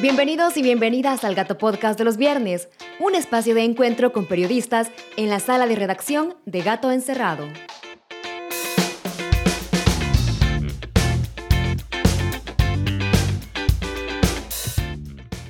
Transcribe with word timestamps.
Bienvenidos 0.00 0.56
y 0.56 0.62
bienvenidas 0.62 1.24
al 1.24 1.34
Gato 1.34 1.58
Podcast 1.58 1.98
de 1.98 2.04
los 2.04 2.18
viernes, 2.18 2.68
un 3.00 3.16
espacio 3.16 3.52
de 3.56 3.64
encuentro 3.64 4.12
con 4.12 4.26
periodistas 4.26 4.92
en 5.16 5.28
la 5.28 5.40
sala 5.40 5.66
de 5.66 5.74
redacción 5.74 6.36
de 6.46 6.62
Gato 6.62 6.92
Encerrado. 6.92 7.48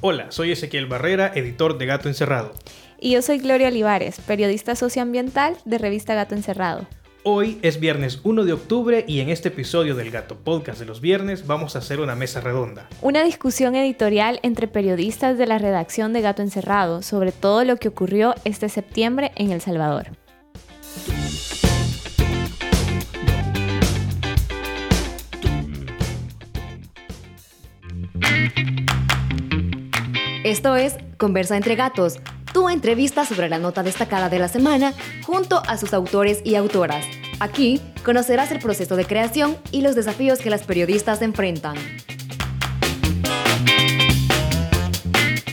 Hola, 0.01 0.33
soy 0.33 0.53
Ezequiel 0.53 0.87
Barrera, 0.87 1.31
editor 1.35 1.77
de 1.77 1.85
Gato 1.85 2.09
Encerrado. 2.09 2.55
Y 2.99 3.13
yo 3.13 3.21
soy 3.21 3.41
Gloria 3.41 3.69
Olivares, 3.69 4.19
periodista 4.27 4.75
socioambiental 4.77 5.59
de 5.67 5.77
revista 5.77 6.15
Gato 6.15 6.35
Encerrado. 6.35 6.87
Hoy 7.25 7.59
es 7.63 7.81
viernes 7.81 8.21
1 8.23 8.45
de 8.45 8.53
octubre 8.53 9.05
y 9.09 9.19
en 9.19 9.29
este 9.29 9.49
episodio 9.49 9.97
del 9.97 10.13
Gato 10.13 10.37
Podcast 10.37 10.79
de 10.79 10.87
los 10.87 11.01
viernes 11.01 11.49
vamos 11.49 11.75
a 11.75 11.81
hacer 11.81 11.99
una 11.99 12.15
mesa 12.15 12.41
redonda. 12.41 12.89
Una 13.03 13.25
discusión 13.25 13.75
editorial 13.75 14.39
entre 14.45 14.69
periodistas 14.69 15.37
de 15.37 15.47
la 15.47 15.59
redacción 15.59 16.13
de 16.13 16.21
Gato 16.21 16.43
Encerrado 16.43 17.03
sobre 17.03 17.33
todo 17.33 17.65
lo 17.65 17.77
que 17.77 17.89
ocurrió 17.89 18.37
este 18.45 18.69
septiembre 18.69 19.33
en 19.35 19.51
El 19.51 19.61
Salvador. 19.61 20.11
Esto 30.45 30.77
es 30.77 30.97
Conversa 31.19 31.57
entre 31.57 31.75
Gatos, 31.75 32.21
tu 32.53 32.69
entrevista 32.69 33.25
sobre 33.25 33.49
la 33.49 33.59
nota 33.59 33.83
destacada 33.83 34.29
de 34.29 34.39
la 34.39 34.49
semana 34.49 34.95
junto 35.25 35.63
a 35.67 35.77
sus 35.77 35.93
autores 35.95 36.41
y 36.45 36.55
autoras. 36.55 37.05
Aquí 37.41 37.81
conocerás 38.05 38.51
el 38.51 38.59
proceso 38.59 38.97
de 38.97 39.05
creación 39.05 39.57
y 39.71 39.83
los 39.83 39.95
desafíos 39.95 40.41
que 40.41 40.51
las 40.51 40.65
periodistas 40.65 41.23
enfrentan. 41.23 41.77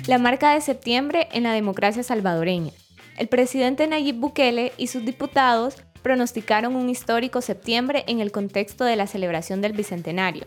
La 0.08 0.18
marca 0.20 0.54
de 0.54 0.62
septiembre 0.62 1.28
en 1.32 1.44
la 1.44 1.54
democracia 1.54 2.04
salvadoreña. 2.04 2.72
El 3.18 3.28
presidente 3.28 3.88
Nayib 3.88 4.18
Bukele 4.18 4.74
y 4.78 4.88
sus 4.88 5.04
diputados 5.06 5.78
pronosticaron 6.04 6.76
un 6.76 6.90
histórico 6.90 7.42
septiembre 7.42 8.04
en 8.08 8.20
el 8.20 8.32
contexto 8.32 8.84
de 8.84 8.96
la 8.96 9.08
celebración 9.08 9.62
del 9.62 9.74
Bicentenario. 9.74 10.46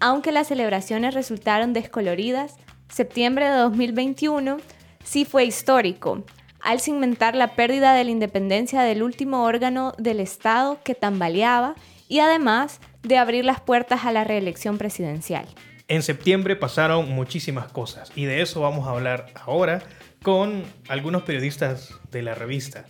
Aunque 0.00 0.32
las 0.32 0.48
celebraciones 0.48 1.14
resultaron 1.14 1.72
descoloridas, 1.72 2.54
septiembre 2.88 3.46
de 3.50 3.56
2021 3.56 4.58
sí 5.06 5.24
fue 5.24 5.44
histórico, 5.44 6.24
al 6.60 6.80
cimentar 6.80 7.36
la 7.36 7.54
pérdida 7.54 7.94
de 7.94 8.04
la 8.04 8.10
independencia 8.10 8.82
del 8.82 9.02
último 9.02 9.44
órgano 9.44 9.94
del 9.98 10.20
Estado 10.20 10.78
que 10.84 10.94
tambaleaba 10.94 11.76
y 12.08 12.18
además 12.18 12.80
de 13.02 13.16
abrir 13.16 13.44
las 13.44 13.60
puertas 13.60 14.04
a 14.04 14.12
la 14.12 14.24
reelección 14.24 14.76
presidencial. 14.76 15.46
En 15.88 16.02
septiembre 16.02 16.56
pasaron 16.56 17.08
muchísimas 17.10 17.68
cosas 17.68 18.10
y 18.16 18.24
de 18.24 18.42
eso 18.42 18.60
vamos 18.60 18.88
a 18.88 18.90
hablar 18.90 19.26
ahora 19.36 19.80
con 20.22 20.64
algunos 20.88 21.22
periodistas 21.22 21.94
de 22.10 22.22
la 22.22 22.34
revista. 22.34 22.84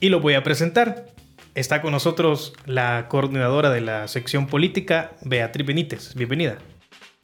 Y 0.00 0.10
lo 0.10 0.20
voy 0.20 0.34
a 0.34 0.44
presentar. 0.44 1.06
Está 1.56 1.82
con 1.82 1.90
nosotros 1.90 2.52
la 2.66 3.08
coordinadora 3.08 3.70
de 3.70 3.80
la 3.80 4.06
sección 4.06 4.46
política, 4.46 5.10
Beatriz 5.22 5.66
Benítez. 5.66 6.14
Bienvenida. 6.14 6.58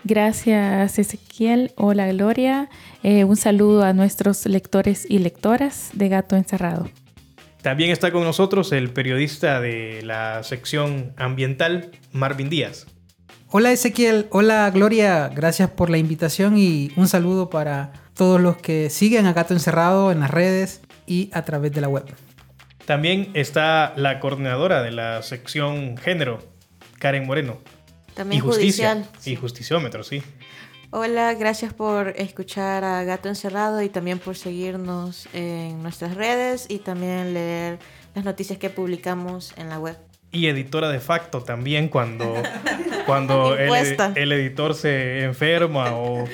Gracias 0.05 0.98
Ezequiel. 0.98 1.72
Hola 1.77 2.12
Gloria. 2.12 2.69
Eh, 3.02 3.24
un 3.24 3.36
saludo 3.36 3.84
a 3.84 3.94
nuestros 3.94 4.44
lectores 4.44 5.06
y 5.08 5.19
lectoras 5.19 5.91
de 5.94 6.11
Gato 6.11 6.36
Encerrado. 6.36 6.91
También 7.62 7.91
está 7.91 8.12
con 8.12 8.22
nosotros 8.24 8.72
el 8.72 8.91
periodista 8.91 9.62
de 9.62 10.02
la 10.02 10.42
sección 10.42 11.14
ambiental, 11.16 11.91
Marvin 12.12 12.50
Díaz. 12.50 12.86
Hola 13.48 13.72
Ezequiel, 13.72 14.27
hola 14.30 14.70
Gloria, 14.70 15.30
gracias 15.34 15.70
por 15.70 15.88
la 15.88 15.96
invitación 15.96 16.58
y 16.58 16.91
un 16.96 17.08
saludo 17.08 17.48
para 17.48 17.92
todos 18.14 18.41
los 18.41 18.58
que 18.58 18.91
siguen 18.91 19.24
a 19.24 19.33
Gato 19.33 19.55
Encerrado 19.55 20.12
en 20.12 20.20
las 20.20 20.30
redes 20.30 20.83
y 21.06 21.30
a 21.33 21.42
través 21.46 21.72
de 21.72 21.80
la 21.80 21.89
web. 21.89 22.05
También 22.84 23.30
está 23.33 23.95
la 23.96 24.20
coordinadora 24.20 24.83
de 24.83 24.90
la 24.90 25.23
sección 25.23 25.96
género, 25.96 26.40
Karen 26.98 27.27
Moreno. 27.27 27.61
También 28.14 28.39
y 28.39 28.41
justicia. 28.41 28.95
judicial. 28.95 29.33
Y 29.33 29.36
justiciómetro, 29.36 30.05
sí. 30.05 30.23
Hola, 30.91 31.35
gracias 31.35 31.75
por 31.75 32.11
escuchar 32.17 32.85
a 32.85 33.02
Gato 33.02 33.29
Encerrado 33.29 33.83
y 33.83 33.89
también 33.89 34.20
por 34.20 34.36
seguirnos 34.36 35.27
en 35.33 35.83
nuestras 35.83 36.14
redes 36.14 36.67
y 36.69 36.79
también 36.79 37.35
leer 37.35 37.80
las 38.14 38.24
noticias 38.24 38.61
que 38.61 38.70
publicamos 38.70 39.53
en 39.57 39.69
la 39.69 39.80
web. 39.80 39.97
Y 40.30 40.47
editora 40.47 40.91
de 40.91 41.01
facto 41.01 41.42
también 41.42 41.89
cuando, 41.89 42.41
cuando 43.07 43.57
el, 43.57 43.97
el 44.14 44.33
editor 44.33 44.77
se 44.77 45.24
enferma 45.24 45.97
o, 45.97 46.27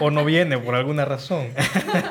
o 0.00 0.10
no 0.10 0.24
viene 0.24 0.58
por 0.58 0.74
alguna 0.74 1.04
razón. 1.04 1.50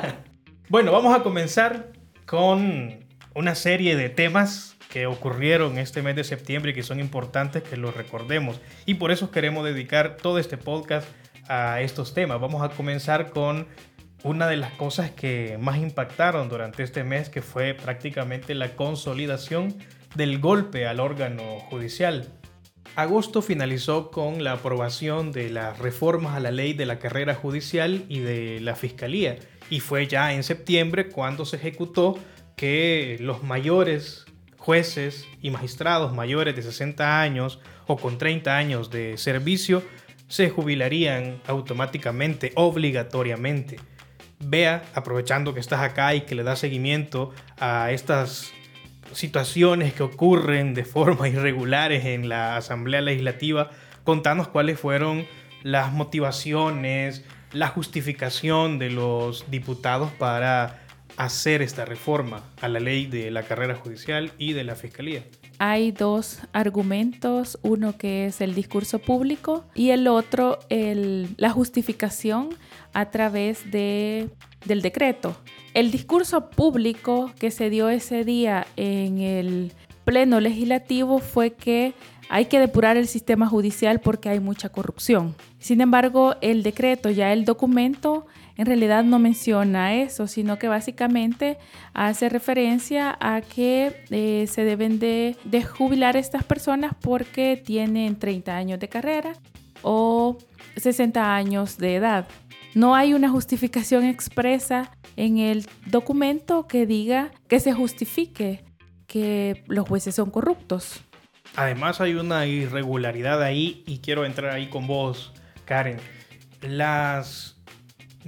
bueno, 0.70 0.92
vamos 0.92 1.14
a 1.14 1.22
comenzar 1.22 1.92
con 2.24 3.04
una 3.34 3.54
serie 3.54 3.96
de 3.96 4.08
temas 4.08 4.77
que 4.88 5.06
ocurrieron 5.06 5.78
este 5.78 6.02
mes 6.02 6.16
de 6.16 6.24
septiembre 6.24 6.72
y 6.72 6.74
que 6.74 6.82
son 6.82 7.00
importantes 7.00 7.62
que 7.62 7.76
los 7.76 7.94
recordemos. 7.94 8.60
Y 8.86 8.94
por 8.94 9.10
eso 9.10 9.30
queremos 9.30 9.64
dedicar 9.64 10.16
todo 10.16 10.38
este 10.38 10.56
podcast 10.56 11.08
a 11.48 11.80
estos 11.80 12.14
temas. 12.14 12.40
Vamos 12.40 12.62
a 12.62 12.70
comenzar 12.70 13.30
con 13.30 13.66
una 14.24 14.46
de 14.48 14.56
las 14.56 14.72
cosas 14.72 15.10
que 15.10 15.58
más 15.60 15.78
impactaron 15.78 16.48
durante 16.48 16.82
este 16.82 17.04
mes, 17.04 17.28
que 17.28 17.42
fue 17.42 17.74
prácticamente 17.74 18.54
la 18.54 18.74
consolidación 18.74 19.76
del 20.14 20.40
golpe 20.40 20.86
al 20.86 21.00
órgano 21.00 21.60
judicial. 21.70 22.26
Agosto 22.96 23.42
finalizó 23.42 24.10
con 24.10 24.42
la 24.42 24.52
aprobación 24.52 25.30
de 25.30 25.50
las 25.50 25.78
reformas 25.78 26.34
a 26.34 26.40
la 26.40 26.50
ley 26.50 26.72
de 26.72 26.86
la 26.86 26.98
carrera 26.98 27.34
judicial 27.34 28.04
y 28.08 28.20
de 28.20 28.58
la 28.60 28.74
fiscalía. 28.74 29.36
Y 29.70 29.80
fue 29.80 30.08
ya 30.08 30.32
en 30.32 30.42
septiembre 30.42 31.08
cuando 31.08 31.44
se 31.44 31.56
ejecutó 31.56 32.18
que 32.56 33.18
los 33.20 33.44
mayores 33.44 34.24
jueces 34.58 35.26
y 35.40 35.50
magistrados 35.50 36.12
mayores 36.12 36.54
de 36.54 36.62
60 36.62 37.20
años 37.20 37.60
o 37.86 37.96
con 37.96 38.18
30 38.18 38.56
años 38.56 38.90
de 38.90 39.16
servicio 39.16 39.82
se 40.28 40.50
jubilarían 40.50 41.40
automáticamente, 41.46 42.52
obligatoriamente. 42.54 43.80
Vea, 44.40 44.84
aprovechando 44.94 45.54
que 45.54 45.60
estás 45.60 45.80
acá 45.80 46.14
y 46.14 46.20
que 46.20 46.34
le 46.34 46.42
das 46.42 46.58
seguimiento 46.58 47.32
a 47.58 47.90
estas 47.90 48.52
situaciones 49.12 49.94
que 49.94 50.02
ocurren 50.02 50.74
de 50.74 50.84
forma 50.84 51.28
irregulares 51.30 52.04
en 52.04 52.28
la 52.28 52.56
Asamblea 52.56 53.00
Legislativa, 53.00 53.70
contanos 54.04 54.48
cuáles 54.48 54.78
fueron 54.78 55.26
las 55.62 55.92
motivaciones, 55.92 57.24
la 57.52 57.68
justificación 57.68 58.78
de 58.78 58.90
los 58.90 59.50
diputados 59.50 60.12
para 60.12 60.82
hacer 61.18 61.62
esta 61.62 61.84
reforma 61.84 62.44
a 62.60 62.68
la 62.68 62.78
ley 62.78 63.06
de 63.06 63.30
la 63.32 63.42
carrera 63.42 63.74
judicial 63.74 64.30
y 64.38 64.52
de 64.52 64.62
la 64.62 64.76
fiscalía. 64.76 65.24
Hay 65.58 65.90
dos 65.90 66.38
argumentos, 66.52 67.58
uno 67.62 67.98
que 67.98 68.26
es 68.26 68.40
el 68.40 68.54
discurso 68.54 69.00
público 69.00 69.64
y 69.74 69.90
el 69.90 70.06
otro 70.06 70.60
la 70.70 71.50
justificación 71.50 72.50
a 72.92 73.10
través 73.10 73.68
de, 73.70 74.30
del 74.64 74.80
decreto. 74.80 75.36
El 75.74 75.90
discurso 75.90 76.50
público 76.50 77.32
que 77.38 77.50
se 77.50 77.68
dio 77.68 77.88
ese 77.88 78.24
día 78.24 78.66
en 78.76 79.18
el 79.18 79.72
Pleno 80.04 80.38
Legislativo 80.40 81.18
fue 81.18 81.50
que 81.50 81.94
hay 82.28 82.44
que 82.44 82.60
depurar 82.60 82.96
el 82.96 83.08
sistema 83.08 83.48
judicial 83.48 84.00
porque 84.00 84.28
hay 84.28 84.38
mucha 84.38 84.68
corrupción. 84.68 85.34
Sin 85.58 85.80
embargo, 85.80 86.36
el 86.40 86.62
decreto, 86.62 87.10
ya 87.10 87.32
el 87.32 87.44
documento, 87.44 88.26
en 88.58 88.66
realidad 88.66 89.04
no 89.04 89.20
menciona 89.20 89.94
eso, 89.94 90.26
sino 90.26 90.58
que 90.58 90.66
básicamente 90.66 91.58
hace 91.94 92.28
referencia 92.28 93.16
a 93.20 93.40
que 93.40 94.04
eh, 94.10 94.46
se 94.48 94.64
deben 94.64 94.98
de, 94.98 95.36
de 95.44 95.62
jubilar 95.62 96.16
estas 96.16 96.42
personas 96.42 96.92
porque 97.00 97.56
tienen 97.56 98.18
30 98.18 98.56
años 98.56 98.80
de 98.80 98.88
carrera 98.88 99.34
o 99.82 100.38
60 100.76 101.34
años 101.34 101.78
de 101.78 101.94
edad. 101.94 102.26
No 102.74 102.96
hay 102.96 103.14
una 103.14 103.28
justificación 103.28 104.04
expresa 104.04 104.90
en 105.14 105.38
el 105.38 105.66
documento 105.86 106.66
que 106.66 106.84
diga 106.84 107.30
que 107.46 107.60
se 107.60 107.72
justifique 107.72 108.64
que 109.06 109.62
los 109.68 109.88
jueces 109.88 110.16
son 110.16 110.30
corruptos. 110.30 111.00
Además 111.54 112.00
hay 112.00 112.14
una 112.14 112.46
irregularidad 112.46 113.40
ahí 113.40 113.84
y 113.86 113.98
quiero 113.98 114.24
entrar 114.24 114.52
ahí 114.52 114.68
con 114.68 114.88
vos, 114.88 115.32
Karen. 115.64 115.98
Las 116.60 117.57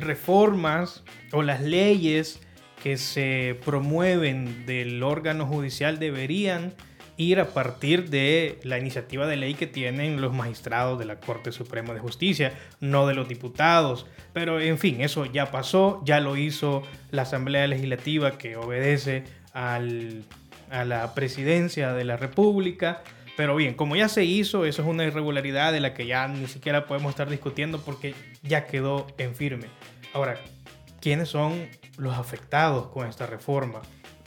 reformas 0.00 1.02
o 1.32 1.42
las 1.42 1.60
leyes 1.60 2.40
que 2.82 2.96
se 2.96 3.58
promueven 3.64 4.66
del 4.66 5.02
órgano 5.02 5.46
judicial 5.46 5.98
deberían 5.98 6.74
ir 7.16 7.38
a 7.38 7.48
partir 7.48 8.08
de 8.08 8.58
la 8.62 8.78
iniciativa 8.78 9.26
de 9.26 9.36
ley 9.36 9.52
que 9.52 9.66
tienen 9.66 10.22
los 10.22 10.32
magistrados 10.32 10.98
de 10.98 11.04
la 11.04 11.20
Corte 11.20 11.52
Suprema 11.52 11.92
de 11.92 12.00
Justicia, 12.00 12.54
no 12.80 13.06
de 13.06 13.14
los 13.14 13.28
diputados. 13.28 14.06
Pero 14.32 14.58
en 14.58 14.78
fin, 14.78 15.02
eso 15.02 15.26
ya 15.26 15.50
pasó, 15.50 16.00
ya 16.06 16.20
lo 16.20 16.36
hizo 16.36 16.82
la 17.10 17.22
Asamblea 17.22 17.66
Legislativa 17.66 18.38
que 18.38 18.56
obedece 18.56 19.24
a 19.52 19.80
la 19.80 21.14
presidencia 21.14 21.92
de 21.92 22.04
la 22.04 22.16
República. 22.16 23.02
Pero 23.40 23.56
bien, 23.56 23.72
como 23.72 23.96
ya 23.96 24.10
se 24.10 24.22
hizo, 24.26 24.66
eso 24.66 24.82
es 24.82 24.88
una 24.88 25.02
irregularidad 25.04 25.72
de 25.72 25.80
la 25.80 25.94
que 25.94 26.06
ya 26.06 26.28
ni 26.28 26.46
siquiera 26.46 26.86
podemos 26.86 27.08
estar 27.08 27.30
discutiendo 27.30 27.80
porque 27.80 28.14
ya 28.42 28.66
quedó 28.66 29.06
en 29.16 29.34
firme. 29.34 29.68
Ahora, 30.12 30.38
¿quiénes 31.00 31.30
son 31.30 31.66
los 31.96 32.18
afectados 32.18 32.88
con 32.88 33.08
esta 33.08 33.26
reforma? 33.26 33.80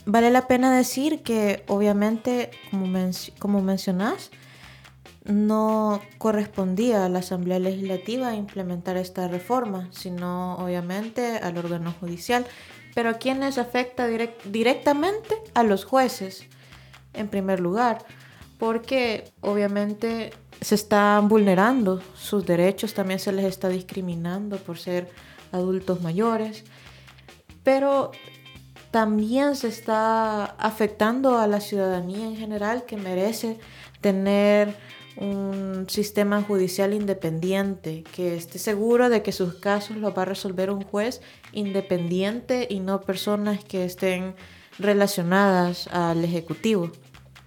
Vale 0.07 0.31
la 0.31 0.47
pena 0.47 0.75
decir 0.75 1.21
que 1.21 1.63
obviamente, 1.67 2.49
como, 2.71 2.87
como 3.37 3.61
mencionás, 3.61 4.31
no 5.25 6.01
correspondía 6.17 7.05
a 7.05 7.09
la 7.09 7.19
Asamblea 7.19 7.59
Legislativa 7.59 8.33
implementar 8.33 8.97
esta 8.97 9.27
reforma, 9.27 9.89
sino 9.91 10.55
obviamente 10.55 11.37
al 11.37 11.55
órgano 11.59 11.93
judicial. 11.99 12.47
Pero 12.95 13.11
¿a 13.11 13.19
quiénes 13.19 13.59
afecta 13.59 14.07
directamente? 14.07 15.35
A 15.53 15.61
los 15.61 15.85
jueces, 15.85 16.47
en 17.13 17.27
primer 17.27 17.59
lugar, 17.59 18.07
porque 18.63 19.25
obviamente 19.41 20.31
se 20.61 20.75
están 20.75 21.27
vulnerando 21.27 22.01
sus 22.15 22.45
derechos, 22.45 22.93
también 22.93 23.19
se 23.19 23.33
les 23.33 23.43
está 23.43 23.67
discriminando 23.67 24.55
por 24.55 24.77
ser 24.77 25.09
adultos 25.51 25.99
mayores, 26.01 26.63
pero 27.65 28.11
también 28.89 29.57
se 29.57 29.67
está 29.67 30.45
afectando 30.45 31.39
a 31.39 31.47
la 31.47 31.59
ciudadanía 31.59 32.25
en 32.25 32.37
general 32.37 32.85
que 32.85 32.95
merece 32.95 33.59
tener 33.99 34.73
un 35.17 35.85
sistema 35.89 36.41
judicial 36.41 36.93
independiente, 36.93 38.05
que 38.15 38.37
esté 38.37 38.59
seguro 38.59 39.09
de 39.09 39.23
que 39.23 39.33
sus 39.33 39.55
casos 39.55 39.97
los 39.97 40.17
va 40.17 40.21
a 40.21 40.25
resolver 40.25 40.71
un 40.71 40.83
juez 40.85 41.21
independiente 41.51 42.65
y 42.69 42.79
no 42.79 43.01
personas 43.01 43.61
que 43.61 43.83
estén 43.83 44.35
relacionadas 44.79 45.87
al 45.87 46.23
Ejecutivo. 46.23 46.89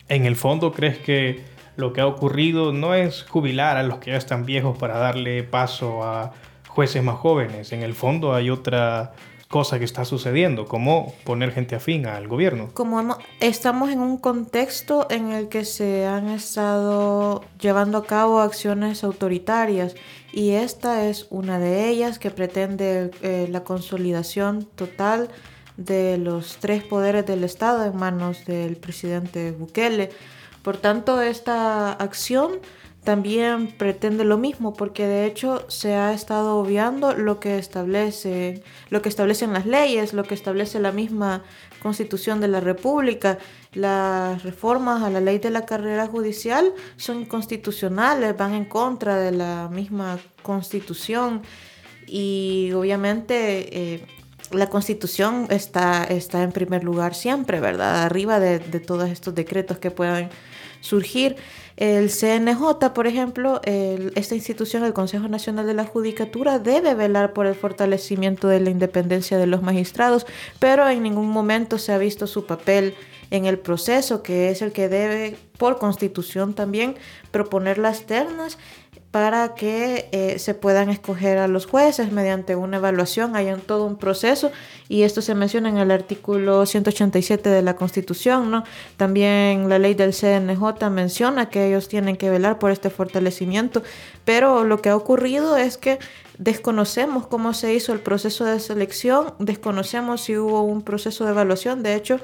En 0.09 0.25
el 0.25 0.37
fondo, 0.37 0.73
¿crees 0.73 0.99
que 0.99 1.45
lo 1.77 1.93
que 1.93 2.01
ha 2.01 2.07
ocurrido 2.07 2.73
no 2.73 2.95
es 2.95 3.25
jubilar 3.25 3.77
a 3.77 3.83
los 3.83 3.99
que 3.99 4.13
ya 4.13 4.17
están 4.17 4.47
viejos 4.47 4.79
para 4.79 4.99
darle 4.99 5.43
paso 5.43 6.05
a 6.05 6.33
jueces 6.69 7.03
más 7.03 7.17
jóvenes? 7.17 7.73
En 7.73 7.83
el 7.83 7.95
fondo 7.95 8.35
hay 8.35 8.51
otra 8.51 9.13
cosa 9.49 9.79
que 9.79 9.85
está 9.85 10.05
sucediendo, 10.05 10.67
como 10.67 11.15
poner 11.25 11.53
gente 11.53 11.77
afín 11.77 12.07
al 12.07 12.29
gobierno. 12.29 12.71
Como 12.75 13.17
estamos 13.41 13.91
en 13.91 14.01
un 14.01 14.19
contexto 14.19 15.07
en 15.11 15.33
el 15.33 15.49
que 15.49 15.65
se 15.65 16.07
han 16.07 16.29
estado 16.29 17.45
llevando 17.61 17.99
a 17.99 18.05
cabo 18.05 18.41
acciones 18.41 19.05
autoritarias 19.05 19.95
y 20.33 20.51
esta 20.51 21.07
es 21.09 21.27
una 21.31 21.59
de 21.59 21.89
ellas 21.89 22.19
que 22.19 22.31
pretende 22.31 23.11
eh, 23.23 23.47
la 23.51 23.63
consolidación 23.63 24.65
total 24.75 25.31
de 25.77 26.19
los 26.19 26.57
tres 26.59 26.83
poderes 26.83 27.27
del 27.27 27.45
Estado 27.45 27.85
en 27.85 27.97
manos 27.97 28.45
del 28.47 28.77
presidente 28.77 29.53
Bukele. 29.53 30.11
Por 30.63 30.79
tanto, 30.79 31.21
esta 31.21 31.93
acción 31.93 32.61
también 33.07 33.69
pretende 33.69 34.25
lo 34.25 34.37
mismo 34.37 34.75
porque 34.75 35.07
de 35.07 35.27
hecho 35.27 35.65
se 35.71 35.95
ha 35.95 36.13
estado 36.13 36.57
obviando 36.57 37.15
lo 37.15 37.39
que 37.39 37.57
establece 37.57 38.65
lo 38.91 39.01
que 39.01 39.09
establecen 39.09 39.53
las 39.53 39.65
leyes 39.65 40.13
lo 40.13 40.25
que 40.25 40.35
establece 40.35 40.81
la 40.81 40.91
misma 40.91 41.45
constitución 41.81 42.41
de 42.41 42.49
la 42.49 42.59
república 42.59 43.39
las 43.75 44.43
reformas 44.43 45.05
a 45.05 45.11
la 45.11 45.21
ley 45.21 45.39
de 45.39 45.51
la 45.51 45.65
carrera 45.67 46.09
judicial 46.09 46.73
son 46.97 47.21
inconstitucionales 47.21 48.37
van 48.37 48.55
en 48.55 48.65
contra 48.65 49.17
de 49.21 49.31
la 49.31 49.69
misma 49.71 50.19
constitución 50.43 51.43
y 52.09 52.73
obviamente 52.75 53.95
eh, 53.95 54.07
la 54.51 54.69
constitución 54.69 55.47
está, 55.51 56.05
está 56.05 56.43
en 56.43 56.53
primer 56.53 56.85
lugar 56.85 57.15
siempre, 57.15 57.61
¿verdad? 57.61 58.05
Arriba 58.05 58.41
de, 58.41 58.59
de 58.59 58.81
todos 58.81 59.09
estos 59.11 59.35
decretos 59.35 59.79
que 59.79 59.91
puedan 59.91 60.31
surgir. 60.81 61.37
El 61.77 62.11
CNJ, 62.11 62.95
por 62.95 63.07
ejemplo, 63.07 63.61
esta 63.65 64.35
institución, 64.35 64.83
el 64.85 64.95
Consejo 64.95 65.29
Nacional 65.29 65.67
de 65.67 65.75
la 65.75 65.85
Judicatura, 65.85 66.59
debe 66.59 66.95
velar 66.95 67.35
por 67.35 67.47
el 67.47 67.55
fortalecimiento 67.55 68.49
de 68.49 68.61
la 68.61 68.71
independencia 68.71 69.37
de 69.37 69.47
los 69.47 69.63
magistrados, 69.63 70.27
pero 70.59 70.89
en 70.89 71.03
ningún 71.03 71.29
momento 71.29 71.79
se 71.79 71.93
ha 71.93 71.99
visto 71.99 72.27
su 72.27 72.47
papel 72.47 72.95
en 73.31 73.45
el 73.45 73.59
proceso, 73.59 74.23
que 74.23 74.51
es 74.51 74.63
el 74.63 74.73
que 74.73 74.89
debe, 74.89 75.37
por 75.59 75.79
constitución 75.79 76.55
también, 76.55 76.97
proponer 77.31 77.77
las 77.77 78.07
ternas 78.07 78.57
para 79.17 79.55
que 79.55 80.11
eh, 80.13 80.39
se 80.39 80.53
puedan 80.53 80.91
escoger 80.91 81.39
a 81.39 81.49
los 81.49 81.65
jueces 81.65 82.13
mediante 82.13 82.55
una 82.55 82.77
evaluación. 82.77 83.35
Hay 83.35 83.49
en 83.49 83.63
todo 83.63 83.87
un 83.87 83.97
proceso 83.97 84.53
y 84.91 85.05
esto 85.05 85.23
se 85.23 85.35
menciona 85.35 85.71
en 85.71 85.79
el 85.79 85.91
artículo 85.91 86.67
187 86.67 87.49
de 87.49 87.63
la 87.63 87.77
Constitución. 87.77 88.51
¿no? 88.51 88.65
También 88.99 89.71
la 89.71 89.79
ley 89.79 89.95
del 89.95 90.13
CNJ 90.13 90.91
menciona 90.91 91.49
que 91.49 91.67
ellos 91.67 91.89
tienen 91.89 92.19
que 92.19 92.29
velar 92.29 92.59
por 92.59 92.71
este 92.71 92.91
fortalecimiento, 92.91 93.83
pero 94.27 94.65
lo 94.65 94.83
que 94.83 94.91
ha 94.91 94.97
ocurrido 94.97 95.57
es 95.57 95.79
que 95.79 95.99
desconocemos 96.37 97.27
cómo 97.27 97.55
se 97.55 97.73
hizo 97.73 97.95
el 97.95 98.01
proceso 98.01 98.45
de 98.45 98.61
selección, 98.61 99.33
desconocemos 99.39 100.21
si 100.21 100.37
hubo 100.37 100.61
un 100.61 100.83
proceso 100.83 101.25
de 101.25 101.31
evaluación. 101.31 101.83
De 101.83 101.95
hecho, 101.95 102.21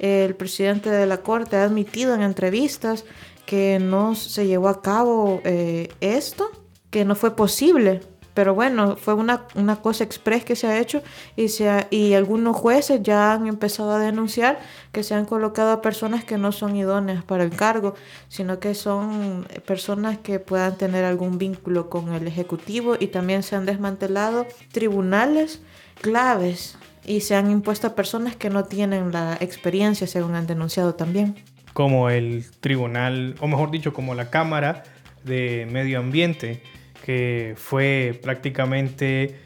el 0.00 0.34
presidente 0.34 0.90
de 0.90 1.06
la 1.06 1.18
Corte 1.18 1.58
ha 1.58 1.62
admitido 1.62 2.12
en 2.12 2.22
entrevistas 2.22 3.04
que 3.46 3.78
no 3.78 4.14
se 4.14 4.46
llevó 4.46 4.68
a 4.68 4.82
cabo 4.82 5.40
eh, 5.44 5.88
esto, 6.00 6.50
que 6.90 7.04
no 7.04 7.14
fue 7.14 7.36
posible. 7.36 8.00
Pero 8.34 8.52
bueno, 8.52 8.96
fue 8.96 9.14
una, 9.14 9.46
una 9.54 9.76
cosa 9.76 10.02
express 10.02 10.44
que 10.44 10.56
se 10.56 10.66
ha 10.66 10.80
hecho 10.80 11.02
y, 11.36 11.48
se 11.48 11.86
y 11.90 12.14
algunos 12.14 12.56
jueces 12.56 13.00
ya 13.00 13.32
han 13.32 13.46
empezado 13.46 13.92
a 13.92 14.00
denunciar 14.00 14.58
que 14.90 15.04
se 15.04 15.14
han 15.14 15.24
colocado 15.24 15.70
a 15.70 15.80
personas 15.80 16.24
que 16.24 16.36
no 16.36 16.50
son 16.50 16.74
idóneas 16.74 17.22
para 17.22 17.44
el 17.44 17.50
cargo, 17.50 17.94
sino 18.28 18.58
que 18.58 18.74
son 18.74 19.46
personas 19.64 20.18
que 20.18 20.40
puedan 20.40 20.76
tener 20.76 21.04
algún 21.04 21.38
vínculo 21.38 21.88
con 21.88 22.12
el 22.12 22.26
Ejecutivo 22.26 22.96
y 22.98 23.06
también 23.06 23.44
se 23.44 23.54
han 23.54 23.66
desmantelado 23.66 24.46
tribunales 24.72 25.60
claves 26.00 26.76
y 27.06 27.20
se 27.20 27.36
han 27.36 27.52
impuesto 27.52 27.86
a 27.86 27.94
personas 27.94 28.34
que 28.34 28.50
no 28.50 28.64
tienen 28.64 29.12
la 29.12 29.36
experiencia, 29.40 30.08
según 30.08 30.34
han 30.34 30.48
denunciado 30.48 30.96
también 30.96 31.36
como 31.74 32.08
el 32.08 32.50
tribunal, 32.60 33.34
o 33.40 33.48
mejor 33.48 33.70
dicho, 33.70 33.92
como 33.92 34.14
la 34.14 34.30
Cámara 34.30 34.84
de 35.24 35.68
Medio 35.70 35.98
Ambiente, 35.98 36.62
que 37.04 37.54
fue 37.58 38.18
prácticamente 38.22 39.40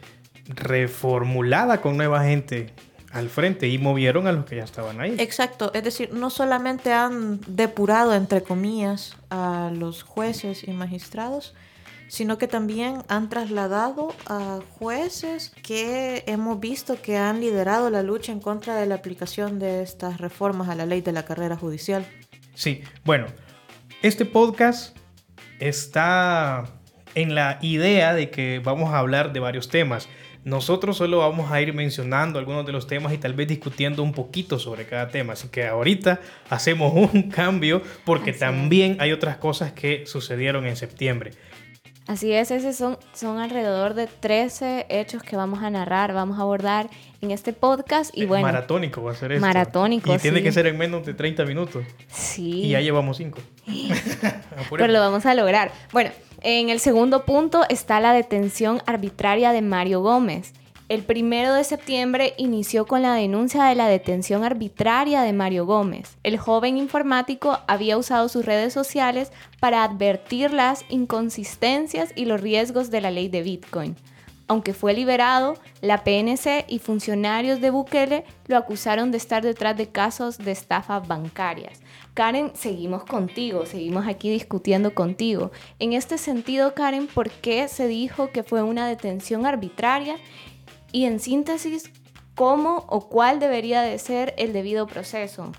reformulada 0.48 1.80
con 1.80 1.96
nueva 1.96 2.22
gente 2.22 2.72
al 3.10 3.30
frente 3.30 3.68
y 3.68 3.78
movieron 3.78 4.26
a 4.26 4.32
los 4.32 4.44
que 4.44 4.56
ya 4.56 4.64
estaban 4.64 5.00
ahí. 5.00 5.16
Exacto, 5.18 5.72
es 5.74 5.82
decir, 5.82 6.12
no 6.12 6.30
solamente 6.30 6.92
han 6.92 7.40
depurado, 7.46 8.14
entre 8.14 8.42
comillas, 8.42 9.16
a 9.30 9.70
los 9.74 10.02
jueces 10.02 10.68
y 10.68 10.72
magistrados, 10.72 11.54
sino 12.08 12.38
que 12.38 12.48
también 12.48 13.02
han 13.08 13.28
trasladado 13.28 14.14
a 14.26 14.60
jueces 14.78 15.52
que 15.62 16.24
hemos 16.26 16.58
visto 16.60 17.00
que 17.00 17.16
han 17.16 17.40
liderado 17.40 17.90
la 17.90 18.02
lucha 18.02 18.32
en 18.32 18.40
contra 18.40 18.76
de 18.76 18.86
la 18.86 18.96
aplicación 18.96 19.58
de 19.58 19.82
estas 19.82 20.18
reformas 20.18 20.68
a 20.68 20.74
la 20.74 20.86
ley 20.86 21.00
de 21.00 21.12
la 21.12 21.24
carrera 21.24 21.56
judicial. 21.56 22.06
Sí, 22.58 22.82
bueno, 23.04 23.26
este 24.02 24.24
podcast 24.24 24.96
está 25.60 26.64
en 27.14 27.36
la 27.36 27.60
idea 27.62 28.14
de 28.14 28.30
que 28.30 28.58
vamos 28.58 28.92
a 28.92 28.98
hablar 28.98 29.32
de 29.32 29.38
varios 29.38 29.68
temas. 29.68 30.08
Nosotros 30.42 30.96
solo 30.96 31.18
vamos 31.18 31.52
a 31.52 31.62
ir 31.62 31.72
mencionando 31.72 32.40
algunos 32.40 32.66
de 32.66 32.72
los 32.72 32.88
temas 32.88 33.12
y 33.12 33.18
tal 33.18 33.34
vez 33.34 33.46
discutiendo 33.46 34.02
un 34.02 34.10
poquito 34.10 34.58
sobre 34.58 34.86
cada 34.86 35.06
tema. 35.06 35.34
Así 35.34 35.46
que 35.50 35.68
ahorita 35.68 36.18
hacemos 36.50 36.92
un 36.94 37.22
cambio 37.30 37.80
porque 38.04 38.32
también 38.32 38.96
hay 38.98 39.12
otras 39.12 39.36
cosas 39.36 39.70
que 39.70 40.04
sucedieron 40.06 40.66
en 40.66 40.74
septiembre. 40.74 41.34
Así 42.08 42.32
es, 42.32 42.50
esos 42.50 42.74
son, 42.74 42.96
son 43.12 43.38
alrededor 43.38 43.92
de 43.92 44.06
13 44.06 44.86
hechos 44.88 45.22
que 45.22 45.36
vamos 45.36 45.62
a 45.62 45.68
narrar, 45.68 46.14
vamos 46.14 46.38
a 46.38 46.42
abordar 46.42 46.88
en 47.20 47.30
este 47.32 47.52
podcast. 47.52 48.16
Y 48.16 48.24
bueno, 48.24 48.46
maratónico 48.46 49.02
va 49.02 49.12
a 49.12 49.14
ser 49.14 49.32
esto. 49.32 49.46
Maratónico. 49.46 50.14
Y 50.14 50.16
tiene 50.16 50.42
que 50.42 50.50
ser 50.50 50.66
en 50.68 50.78
menos 50.78 51.04
de 51.04 51.12
30 51.12 51.44
minutos. 51.44 51.84
Sí. 52.08 52.62
Y 52.62 52.68
ya 52.70 52.80
llevamos 52.80 53.18
5. 53.18 53.38
Pero 54.70 54.88
lo 54.88 55.00
vamos 55.00 55.26
a 55.26 55.34
lograr. 55.34 55.70
Bueno, 55.92 56.10
en 56.40 56.70
el 56.70 56.80
segundo 56.80 57.26
punto 57.26 57.66
está 57.68 58.00
la 58.00 58.14
detención 58.14 58.80
arbitraria 58.86 59.52
de 59.52 59.60
Mario 59.60 60.00
Gómez. 60.00 60.54
El 60.88 61.02
primero 61.02 61.52
de 61.52 61.64
septiembre 61.64 62.32
inició 62.38 62.86
con 62.86 63.02
la 63.02 63.12
denuncia 63.12 63.64
de 63.64 63.74
la 63.74 63.88
detención 63.88 64.42
arbitraria 64.42 65.20
de 65.20 65.34
Mario 65.34 65.66
Gómez. 65.66 66.16
El 66.22 66.38
joven 66.38 66.78
informático 66.78 67.58
había 67.66 67.98
usado 67.98 68.30
sus 68.30 68.46
redes 68.46 68.72
sociales 68.72 69.30
para 69.60 69.84
advertir 69.84 70.50
las 70.50 70.86
inconsistencias 70.88 72.10
y 72.16 72.24
los 72.24 72.40
riesgos 72.40 72.90
de 72.90 73.02
la 73.02 73.10
ley 73.10 73.28
de 73.28 73.42
Bitcoin. 73.42 73.96
Aunque 74.50 74.72
fue 74.72 74.94
liberado, 74.94 75.58
la 75.82 76.04
PNC 76.04 76.64
y 76.68 76.78
funcionarios 76.78 77.60
de 77.60 77.68
Bukele 77.68 78.24
lo 78.46 78.56
acusaron 78.56 79.10
de 79.10 79.18
estar 79.18 79.42
detrás 79.42 79.76
de 79.76 79.90
casos 79.90 80.38
de 80.38 80.52
estafas 80.52 81.06
bancarias. 81.06 81.82
Karen, 82.14 82.52
seguimos 82.54 83.04
contigo, 83.04 83.66
seguimos 83.66 84.06
aquí 84.06 84.30
discutiendo 84.30 84.94
contigo. 84.94 85.52
En 85.78 85.92
este 85.92 86.16
sentido, 86.16 86.72
Karen, 86.72 87.08
¿por 87.08 87.28
qué 87.28 87.68
se 87.68 87.88
dijo 87.88 88.30
que 88.30 88.42
fue 88.42 88.62
una 88.62 88.88
detención 88.88 89.44
arbitraria 89.44 90.16
y 90.92 91.04
en 91.04 91.20
síntesis, 91.20 91.90
¿cómo 92.34 92.84
o 92.88 93.08
cuál 93.08 93.40
debería 93.40 93.82
de 93.82 93.98
ser 93.98 94.34
el 94.38 94.52
debido 94.52 94.86
proceso? 94.86 95.52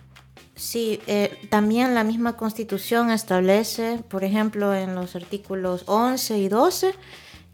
Sí, 0.55 0.99
eh, 1.07 1.37
también 1.49 1.95
la 1.95 2.03
misma 2.03 2.35
constitución 2.35 3.11
establece, 3.11 3.99
por 4.09 4.25
ejemplo, 4.25 4.75
en 4.75 4.93
los 4.93 5.15
artículos 5.15 5.83
11 5.85 6.37
y 6.37 6.49
12, 6.49 6.93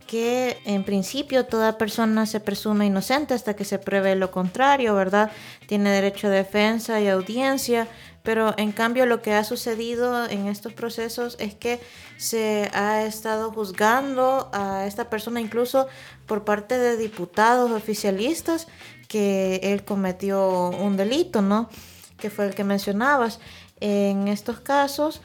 que 0.08 0.58
en 0.66 0.84
principio 0.84 1.46
toda 1.46 1.78
persona 1.78 2.26
se 2.26 2.40
presume 2.40 2.88
inocente 2.88 3.34
hasta 3.34 3.56
que 3.56 3.64
se 3.64 3.78
pruebe 3.78 4.16
lo 4.16 4.32
contrario, 4.32 4.96
¿verdad? 4.96 5.32
Tiene 5.68 5.92
derecho 5.92 6.28
a 6.28 6.32
defensa 6.32 7.00
y 7.00 7.08
audiencia, 7.08 7.88
pero 8.26 8.56
en 8.58 8.72
cambio 8.72 9.06
lo 9.06 9.22
que 9.22 9.34
ha 9.34 9.44
sucedido 9.44 10.28
en 10.28 10.48
estos 10.48 10.74
procesos 10.74 11.38
es 11.40 11.54
que 11.54 11.80
se 12.18 12.70
ha 12.74 13.04
estado 13.04 13.52
juzgando 13.52 14.50
a 14.52 14.86
esta 14.88 15.10
persona 15.10 15.40
incluso 15.40 15.88
por 16.26 16.44
parte 16.44 16.78
de 16.78 16.98
diputados 16.98 17.72
oficialistas 17.72 18.68
que 19.08 19.62
él 19.64 19.86
cometió 19.86 20.70
un 20.70 20.98
delito, 20.98 21.42
¿no? 21.42 21.70
Que 22.18 22.30
fue 22.30 22.48
el 22.48 22.56
que 22.56 22.64
mencionabas. 22.64 23.40
En 23.80 24.28
estos 24.28 24.60
casos, 24.60 25.22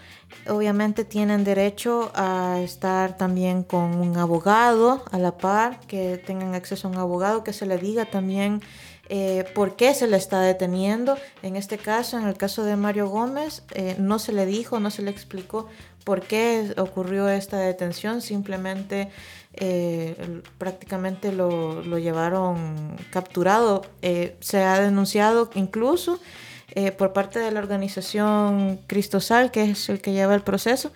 obviamente 0.47 1.05
tienen 1.05 1.45
derecho 1.45 2.11
a 2.15 2.61
estar 2.63 3.17
también 3.17 3.63
con 3.63 3.95
un 3.95 4.19
abogado 4.19 5.05
a 5.11 5.19
la 5.19 5.39
par, 5.39 5.81
que 5.87 6.19
tengan 6.19 6.55
acceso 6.55 6.89
a 6.89 6.91
un 6.91 6.99
abogado, 6.99 7.45
que 7.45 7.53
se 7.53 7.65
le 7.65 7.79
diga 7.79 8.05
también 8.07 8.61
eh, 9.11 9.45
por 9.55 9.77
qué 9.77 9.93
se 9.93 10.07
le 10.07 10.17
está 10.17 10.41
deteniendo. 10.41 11.19
En 11.43 11.57
este 11.57 11.77
caso, 11.77 12.19
en 12.19 12.27
el 12.27 12.37
caso 12.37 12.65
de 12.65 12.77
Mario 12.77 13.09
Gómez, 13.09 13.63
eh, 13.75 13.97
no 13.99 14.19
se 14.19 14.33
le 14.33 14.47
dijo, 14.47 14.81
no 14.81 14.91
se 14.91 15.03
le 15.03 15.11
explicó 15.11 15.69
por 16.05 16.23
qué 16.23 16.73
ocurrió 16.79 17.29
esta 17.29 17.59
detención, 17.59 18.23
simplemente 18.23 19.11
eh, 19.53 20.41
prácticamente 20.57 21.33
lo, 21.33 21.83
lo, 21.83 21.99
llevaron 21.99 22.97
capturado. 23.11 23.83
se 24.41 24.63
ha 24.63 24.81
denunciado 24.81 25.51
incluso 25.55 26.19
eh, 26.73 26.93
por 26.93 27.13
parte 27.13 27.41
de 27.41 27.51
la 27.51 27.61
organización 27.61 28.79
Cristosal, 28.87 29.51
que 29.51 29.71
es 29.71 29.89
el 29.89 30.01
que 30.01 30.13
lleva 30.13 30.35
el 30.35 30.43
proceso, 30.43 30.93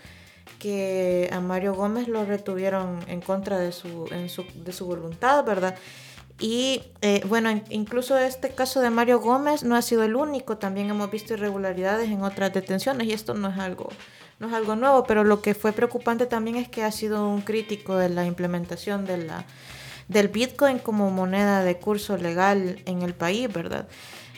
que 0.61 1.29
a 1.33 1.41
Mario 1.41 1.75
Gómez 1.75 2.07
lo 2.07 2.25
retuvieron 2.25 3.01
en 3.09 3.21
contra 3.21 3.59
de 3.59 3.73
su, 3.73 4.09
de 4.09 4.73
su 4.73 4.87
voluntad, 4.87 5.45
¿verdad? 5.45 5.75
Y 6.39 6.83
eh, 7.01 7.23
bueno, 7.29 7.63
incluso 7.71 8.19
este 8.19 8.51
caso 8.51 8.81
de 8.81 8.91
Mario 8.91 9.21
Gómez 9.21 9.63
no 9.63 9.77
ha 9.77 9.83
sido 9.83 10.03
el 10.03 10.17
único, 10.17 10.59
también 10.59 10.91
hemos 10.91 11.11
visto 11.11 11.35
irregularidades 11.35 12.11
en 12.11 12.23
otras 12.23 12.53
detenciones 12.53 13.07
y 13.07 13.13
esto 13.13 13.35
no 13.35 13.51
es 13.51 13.59
algo, 13.59 13.89
no 14.41 14.49
es 14.49 14.53
algo 14.53 14.75
nuevo, 14.75 15.05
pero 15.05 15.23
lo 15.23 15.41
que 15.43 15.55
fue 15.55 15.73
preocupante 15.73 16.27
también 16.27 16.57
es 16.57 16.69
que 16.69 16.83
ha 16.83 16.91
sido 16.91 17.29
un 17.29 17.43
crítico 17.43 17.97
de 17.97 18.09
la 18.09 18.27
implementación 18.27 19.05
de 19.05 19.19
la, 19.19 19.45
del 20.09 20.29
Bitcoin 20.29 20.81
como 20.81 21.11
moneda 21.11 21.63
de 21.63 21.79
curso 21.79 22.17
legal 22.17 22.83
en 22.85 23.03
el 23.03 23.15
país, 23.15 23.53
¿verdad? 23.53 23.87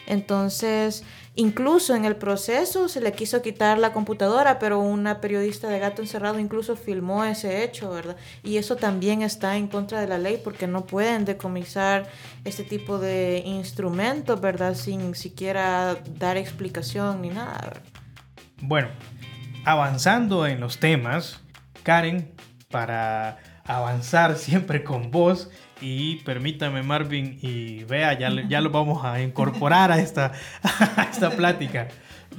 Entonces, 0.07 1.03
Incluso 1.39 1.95
en 1.95 2.07
el 2.07 2.17
proceso 2.17 2.89
se 2.89 3.03
le 3.03 3.13
quiso 3.13 3.43
quitar 3.43 3.79
la 3.79 3.93
computadora, 3.93 4.59
pero 4.59 4.81
una 4.81 5.21
periodista 5.21 5.69
de 5.69 5.79
Gato 5.79 6.01
Encerrado 6.01 6.39
incluso 6.39 6.77
filmó 6.77 7.25
ese 7.25 7.63
hecho, 7.63 7.91
¿verdad? 7.91 8.17
Y 8.43 8.57
eso 8.57 8.77
también 8.77 9.21
está 9.21 9.59
en 9.59 9.69
contra 9.69 10.01
de 10.01 10.09
la 10.09 10.17
ley 10.17 10.41
porque 10.43 10.67
no 10.67 10.87
pueden 10.87 11.27
decomisar 11.27 12.09
este 12.47 12.65
tipo 12.65 12.99
de 12.99 13.43
instrumentos, 13.45 14.41
¿verdad? 14.41 14.75
Sin 14.75 15.15
siquiera 15.15 15.99
dar 16.19 16.39
explicación 16.39 17.21
ni 17.21 17.29
nada. 17.29 17.59
¿verdad? 17.63 17.83
Bueno, 18.63 18.89
avanzando 19.67 20.47
en 20.47 20.59
los 20.59 20.79
temas, 20.79 21.43
Karen, 21.83 22.33
para 22.71 23.37
avanzar 23.65 24.37
siempre 24.39 24.83
con 24.85 25.11
vos, 25.11 25.51
y 25.81 26.17
permítame 26.17 26.83
Marvin 26.83 27.39
y 27.43 27.85
vea, 27.85 28.19
ya, 28.19 28.31
ya 28.49 28.61
lo 28.61 28.71
vamos 28.71 29.05
a 29.05 29.21
incorporar 29.21 29.93
a 29.93 29.99
esta, 29.99 30.33
a 30.97 31.03
esta 31.11 31.31
plática. 31.31 31.89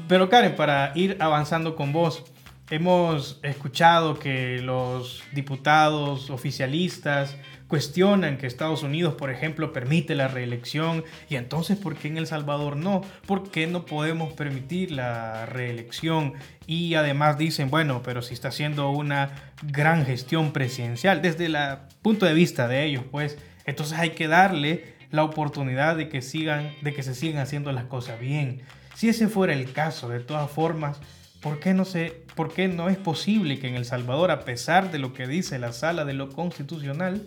Pero 0.08 0.30
Karen, 0.30 0.56
para 0.56 0.92
ir 0.96 1.18
avanzando 1.20 1.76
con 1.76 1.94
vos, 1.94 2.24
hemos 2.70 3.40
escuchado 3.44 4.20
que 4.20 4.60
los 4.62 5.24
diputados 5.34 6.30
oficialistas 6.30 7.38
cuestionan 7.68 8.38
que 8.38 8.48
Estados 8.48 8.84
Unidos, 8.84 9.16
por 9.16 9.30
ejemplo, 9.30 9.74
permite 9.74 10.16
la 10.16 10.28
reelección 10.28 11.04
y 11.30 11.36
entonces 11.36 11.78
¿por 11.78 11.96
qué 11.96 12.08
en 12.08 12.18
El 12.18 12.28
Salvador 12.28 12.78
no? 12.78 13.02
¿Por 13.26 13.52
qué 13.52 13.68
no 13.68 13.86
podemos 13.86 14.34
permitir 14.34 14.92
la 14.92 15.46
reelección? 15.46 16.34
Y 16.66 16.96
además 16.96 17.38
dicen, 17.38 17.70
bueno, 17.70 18.02
pero 18.04 18.22
si 18.22 18.34
está 18.34 18.50
haciendo 18.50 18.90
una 18.90 19.52
gran 19.64 20.06
gestión 20.06 20.54
presidencial 20.54 21.22
desde 21.22 21.46
el 21.46 21.58
punto 22.02 22.26
de 22.26 22.34
vista 22.34 22.68
de 22.68 22.86
ellos, 22.86 23.04
pues 23.10 23.38
entonces 23.66 23.98
hay 24.00 24.12
que 24.12 24.28
darle 24.28 24.96
la 25.12 25.24
oportunidad 25.24 25.96
de 25.96 26.10
que 26.10 26.22
sigan 26.22 26.74
de 26.82 26.94
que 26.94 27.04
se 27.04 27.16
sigan 27.16 27.42
haciendo 27.42 27.72
las 27.72 27.86
cosas 27.86 28.20
bien. 28.20 28.62
Si 28.96 29.10
ese 29.10 29.28
fuera 29.28 29.54
el 29.54 29.72
caso, 29.72 30.10
de 30.10 30.20
todas 30.20 30.50
formas, 30.50 31.00
¿por 31.42 31.60
qué 31.60 31.74
no 31.74 31.86
se 31.86 32.26
por 32.36 32.54
qué 32.54 32.68
no 32.68 32.90
es 32.90 32.98
posible 32.98 33.60
que 33.60 33.68
en 33.68 33.76
El 33.76 33.86
Salvador, 33.86 34.32
a 34.32 34.42
pesar 34.42 34.92
de 34.92 35.00
lo 35.00 35.14
que 35.14 35.28
dice 35.28 35.60
la 35.60 35.74
Sala 35.74 36.06
de 36.06 36.14
lo 36.14 36.30
Constitucional, 36.30 37.24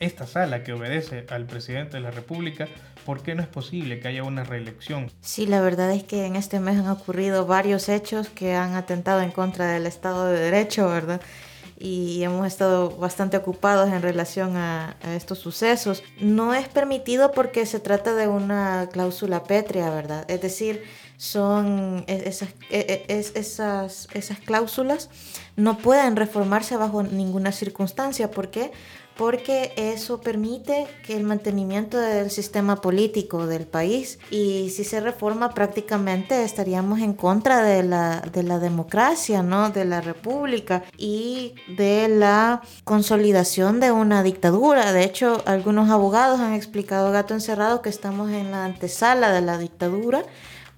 esta 0.00 0.26
sala 0.26 0.64
que 0.64 0.72
obedece 0.72 1.26
al 1.28 1.46
presidente 1.46 1.98
de 1.98 2.02
la 2.02 2.10
República, 2.10 2.66
¿por 3.04 3.22
qué 3.22 3.34
no 3.34 3.42
es 3.42 3.48
posible 3.48 4.00
que 4.00 4.08
haya 4.08 4.24
una 4.24 4.44
reelección? 4.44 5.10
Sí, 5.20 5.46
la 5.46 5.60
verdad 5.60 5.92
es 5.92 6.02
que 6.04 6.24
en 6.24 6.36
este 6.36 6.58
mes 6.58 6.78
han 6.78 6.88
ocurrido 6.88 7.46
varios 7.46 7.88
hechos 7.88 8.28
que 8.30 8.54
han 8.54 8.74
atentado 8.74 9.20
en 9.20 9.30
contra 9.30 9.66
del 9.68 9.86
Estado 9.86 10.26
de 10.26 10.40
Derecho, 10.40 10.88
¿verdad? 10.88 11.20
y 11.82 12.22
hemos 12.22 12.46
estado 12.46 12.90
bastante 12.90 13.38
ocupados 13.38 13.88
en 13.88 14.02
relación 14.02 14.58
a, 14.58 14.96
estos 15.16 15.38
sucesos. 15.38 16.02
No 16.20 16.54
es 16.54 16.68
permitido 16.68 17.32
porque 17.32 17.64
se 17.64 17.80
trata 17.80 18.14
de 18.14 18.28
una 18.28 18.90
cláusula 18.92 19.44
pétrea, 19.44 19.88
¿verdad? 19.88 20.30
Es 20.30 20.42
decir, 20.42 20.84
son 21.16 22.04
e, 22.06 22.28
esas, 22.28 22.50
e, 22.68 23.06
e, 23.08 23.22
esas, 23.34 24.08
esas 24.12 24.38
cláusulas 24.40 25.08
no 25.56 25.78
pueden 25.78 26.16
reformarse 26.16 26.76
bajo 26.76 27.02
ninguna 27.02 27.50
circunstancia. 27.50 28.30
¿Por 28.30 28.50
qué? 28.50 28.72
Porque 29.20 29.74
eso 29.76 30.22
permite 30.22 30.86
que 31.04 31.14
el 31.14 31.24
mantenimiento 31.24 31.98
del 31.98 32.30
sistema 32.30 32.76
político 32.76 33.46
del 33.46 33.66
país 33.66 34.18
y 34.30 34.70
si 34.70 34.82
se 34.82 34.98
reforma 34.98 35.52
prácticamente 35.52 36.42
estaríamos 36.42 37.00
en 37.00 37.12
contra 37.12 37.62
de 37.62 37.82
la, 37.82 38.22
de 38.32 38.42
la 38.42 38.58
democracia, 38.58 39.42
¿no? 39.42 39.68
de 39.68 39.84
la 39.84 40.00
república 40.00 40.84
y 40.96 41.54
de 41.76 42.08
la 42.08 42.62
consolidación 42.84 43.78
de 43.78 43.92
una 43.92 44.22
dictadura. 44.22 44.94
De 44.94 45.04
hecho, 45.04 45.42
algunos 45.44 45.90
abogados 45.90 46.40
han 46.40 46.54
explicado 46.54 47.12
gato 47.12 47.34
encerrado 47.34 47.82
que 47.82 47.90
estamos 47.90 48.30
en 48.30 48.50
la 48.50 48.64
antesala 48.64 49.34
de 49.34 49.42
la 49.42 49.58
dictadura 49.58 50.24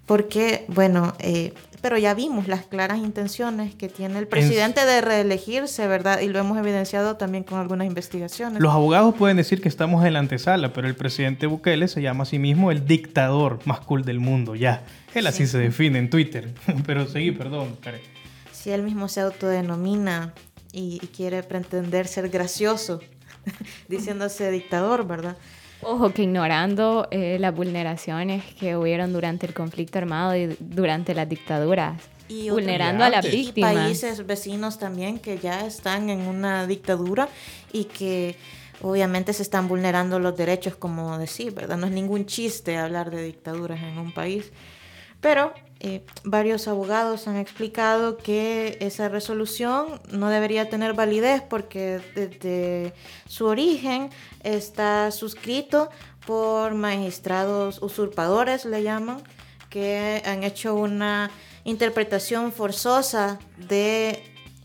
porque, 0.04 0.64
bueno, 0.66 1.14
eh, 1.20 1.54
pero 1.82 1.98
ya 1.98 2.14
vimos 2.14 2.46
las 2.46 2.64
claras 2.64 2.98
intenciones 2.98 3.74
que 3.74 3.88
tiene 3.88 4.18
el 4.20 4.28
presidente 4.28 4.86
de 4.86 5.00
reelegirse, 5.00 5.88
¿verdad? 5.88 6.20
Y 6.20 6.28
lo 6.28 6.38
hemos 6.38 6.56
evidenciado 6.56 7.16
también 7.16 7.42
con 7.42 7.58
algunas 7.58 7.88
investigaciones. 7.88 8.62
Los 8.62 8.72
abogados 8.72 9.16
pueden 9.16 9.36
decir 9.36 9.60
que 9.60 9.68
estamos 9.68 10.04
en 10.06 10.12
la 10.12 10.20
antesala, 10.20 10.72
pero 10.72 10.86
el 10.86 10.94
presidente 10.94 11.46
Bukele 11.46 11.88
se 11.88 12.00
llama 12.00 12.22
a 12.22 12.26
sí 12.26 12.38
mismo 12.38 12.70
el 12.70 12.86
dictador 12.86 13.58
más 13.64 13.80
cool 13.80 14.04
del 14.04 14.20
mundo, 14.20 14.54
ya. 14.54 14.84
Él 15.12 15.26
así 15.26 15.48
se 15.48 15.58
define 15.58 15.98
en 15.98 16.08
Twitter. 16.08 16.54
pero 16.86 17.06
seguí, 17.08 17.32
perdón, 17.32 17.76
Karen. 17.82 18.00
Si 18.52 18.70
él 18.70 18.82
mismo 18.82 19.08
se 19.08 19.20
autodenomina 19.20 20.34
y 20.72 21.00
quiere 21.08 21.42
pretender 21.42 22.06
ser 22.06 22.28
gracioso, 22.28 23.00
diciéndose 23.88 24.52
dictador, 24.52 25.04
¿verdad? 25.04 25.36
Ojo, 25.82 26.12
que 26.12 26.22
ignorando 26.22 27.08
eh, 27.10 27.38
las 27.40 27.54
vulneraciones 27.54 28.44
que 28.54 28.76
hubieron 28.76 29.12
durante 29.12 29.46
el 29.46 29.54
conflicto 29.54 29.98
armado 29.98 30.36
y 30.36 30.56
durante 30.60 31.14
las 31.14 31.28
dictaduras. 31.28 32.00
Y 32.28 32.50
vulnerando 32.50 33.04
a 33.04 33.10
las 33.10 33.30
víctimas. 33.30 33.72
Y 33.72 33.76
países 33.76 34.26
vecinos 34.26 34.78
también 34.78 35.18
que 35.18 35.38
ya 35.38 35.66
están 35.66 36.08
en 36.08 36.20
una 36.20 36.66
dictadura 36.66 37.28
y 37.72 37.84
que 37.84 38.36
obviamente 38.80 39.32
se 39.32 39.42
están 39.42 39.68
vulnerando 39.68 40.18
los 40.18 40.36
derechos, 40.36 40.76
como 40.76 41.18
decir, 41.18 41.52
¿verdad? 41.52 41.76
No 41.76 41.86
es 41.86 41.92
ningún 41.92 42.26
chiste 42.26 42.78
hablar 42.78 43.10
de 43.10 43.24
dictaduras 43.24 43.82
en 43.82 43.98
un 43.98 44.12
país. 44.12 44.52
Pero 45.22 45.54
eh, 45.80 46.04
varios 46.24 46.68
abogados 46.68 47.26
han 47.26 47.36
explicado 47.36 48.18
que 48.18 48.76
esa 48.80 49.08
resolución 49.08 50.02
no 50.10 50.28
debería 50.28 50.68
tener 50.68 50.92
validez 50.92 51.42
porque 51.48 52.00
desde 52.14 52.92
su 53.26 53.46
origen 53.46 54.10
está 54.42 55.10
suscrito 55.10 55.88
por 56.26 56.74
magistrados 56.74 57.80
usurpadores, 57.82 58.64
le 58.64 58.82
llaman, 58.82 59.22
que 59.70 60.22
han 60.26 60.44
hecho 60.44 60.74
una 60.74 61.30
interpretación 61.64 62.52
forzosa 62.52 63.38
de 63.56 64.22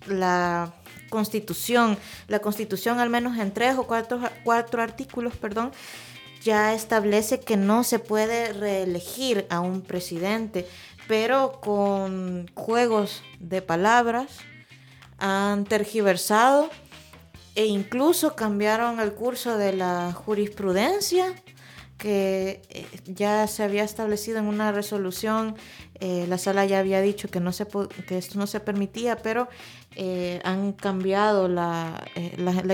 la 0.08 0.74
constitución. 1.10 1.98
La 2.28 2.40
constitución, 2.40 3.00
al 3.00 3.10
menos 3.10 3.38
en 3.38 3.54
tres 3.54 3.78
o 3.78 3.88
cuatro, 3.88 4.20
cuatro 4.44 4.82
artículos, 4.82 5.36
perdón, 5.36 5.72
ya 6.44 6.74
establece 6.74 7.40
que 7.40 7.58
no 7.58 7.84
se 7.84 8.00
puede 8.00 8.54
reelegir 8.54 9.46
a 9.50 9.60
un 9.60 9.82
presidente, 9.82 10.68
pero 11.08 11.60
con 11.62 12.50
juegos 12.54 13.24
de 13.40 13.62
palabras 13.62 14.38
han 15.18 15.66
tergiversado 15.66 16.70
e 17.56 17.66
incluso 17.66 18.36
cambiaron 18.36 19.00
el 19.00 19.14
curso 19.14 19.58
de 19.58 19.74
la 19.74 20.14
jurisprudencia 20.14 21.34
que 21.98 22.62
eh, 22.70 22.88
ya 23.08 23.48
se 23.48 23.64
había 23.64 23.84
establecido 23.84 24.38
en 24.40 24.46
una 24.46 24.72
resolución, 24.72 25.56
eh, 26.00 26.26
la 26.30 26.38
sala 26.38 26.66
ya 26.66 26.80
había 26.80 27.02
dicho 27.02 27.28
que, 27.30 27.40
no 27.40 27.52
se 27.52 27.66
que 28.08 28.18
esto 28.18 28.38
no 28.38 28.48
se 28.48 28.60
permitía, 28.60 29.18
pero 29.18 29.48
eh, 29.96 30.40
han 30.44 30.74
cambiado 30.74 31.48
la, 31.48 32.04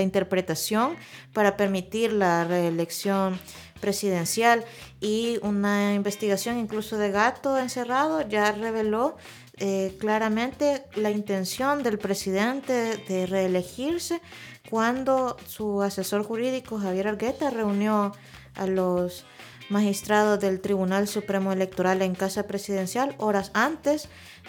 interpretación 0.02 0.96
para 1.32 1.56
permitir 1.56 2.12
la 2.12 2.44
reelección 2.44 3.38
presidencial. 3.80 4.64
Y 5.00 5.38
una 5.42 5.94
investigación 5.94 6.58
incluso 6.58 6.98
de 6.98 7.10
gato 7.10 7.58
encerrado 7.58 8.26
ya 8.28 8.52
reveló 8.52 9.16
claramente 10.00 10.82
la 10.96 11.12
intención 11.12 11.84
del 11.84 11.98
presidente 11.98 12.96
de 12.96 13.24
reelegirse 13.26 14.20
cuando 14.68 15.36
su 15.46 15.80
asesor 15.80 16.24
jurídico 16.24 16.80
Javier 16.80 17.06
Argueta 17.06 17.50
reunió 17.50 18.12
a 18.54 18.66
los 18.66 19.24
magistrados 19.70 20.40
del 20.40 20.60
Tribunal 20.60 21.08
Supremo 21.08 21.52
Electoral 21.52 22.02
en 22.02 22.14
Casa 22.14 22.46
Presidencial 22.46 23.14
horas 23.18 23.50
antes 23.54 24.08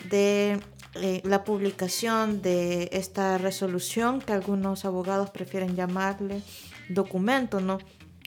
de 0.09 0.59
eh, 0.95 1.21
la 1.23 1.43
publicación 1.43 2.41
de 2.41 2.89
esta 2.91 3.37
resolución 3.37 4.21
que 4.21 4.33
algunos 4.33 4.85
abogados 4.85 5.29
prefieren 5.29 5.75
llamarle 5.75 6.41
documento, 6.89 7.59
¿no? 7.59 7.79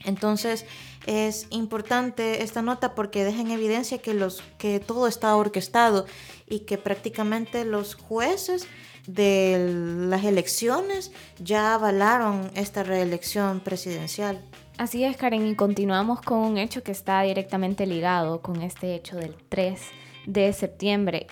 Entonces 0.05 0.65
es 1.05 1.47
importante 1.49 2.43
esta 2.43 2.61
nota 2.61 2.95
porque 2.95 3.25
deja 3.25 3.41
en 3.41 3.51
evidencia 3.51 3.97
que, 3.97 4.13
los, 4.13 4.41
que 4.57 4.79
todo 4.79 5.07
está 5.07 5.35
orquestado 5.35 6.05
y 6.47 6.59
que 6.61 6.77
prácticamente 6.77 7.65
los 7.65 7.95
jueces 7.95 8.67
de 9.07 9.73
las 10.07 10.23
elecciones 10.23 11.11
ya 11.39 11.73
avalaron 11.73 12.51
esta 12.55 12.83
reelección 12.83 13.59
presidencial. 13.59 14.41
Así 14.79 15.03
es, 15.03 15.17
Karen, 15.17 15.45
y 15.45 15.55
continuamos 15.55 16.21
con 16.21 16.37
un 16.37 16.57
hecho 16.57 16.83
que 16.83 16.93
está 16.93 17.21
directamente 17.23 17.85
ligado 17.85 18.41
con 18.41 18.61
este 18.61 18.95
hecho 18.95 19.17
del 19.17 19.35
3 19.49 19.77
de 20.25 20.53
septiembre. 20.53 21.27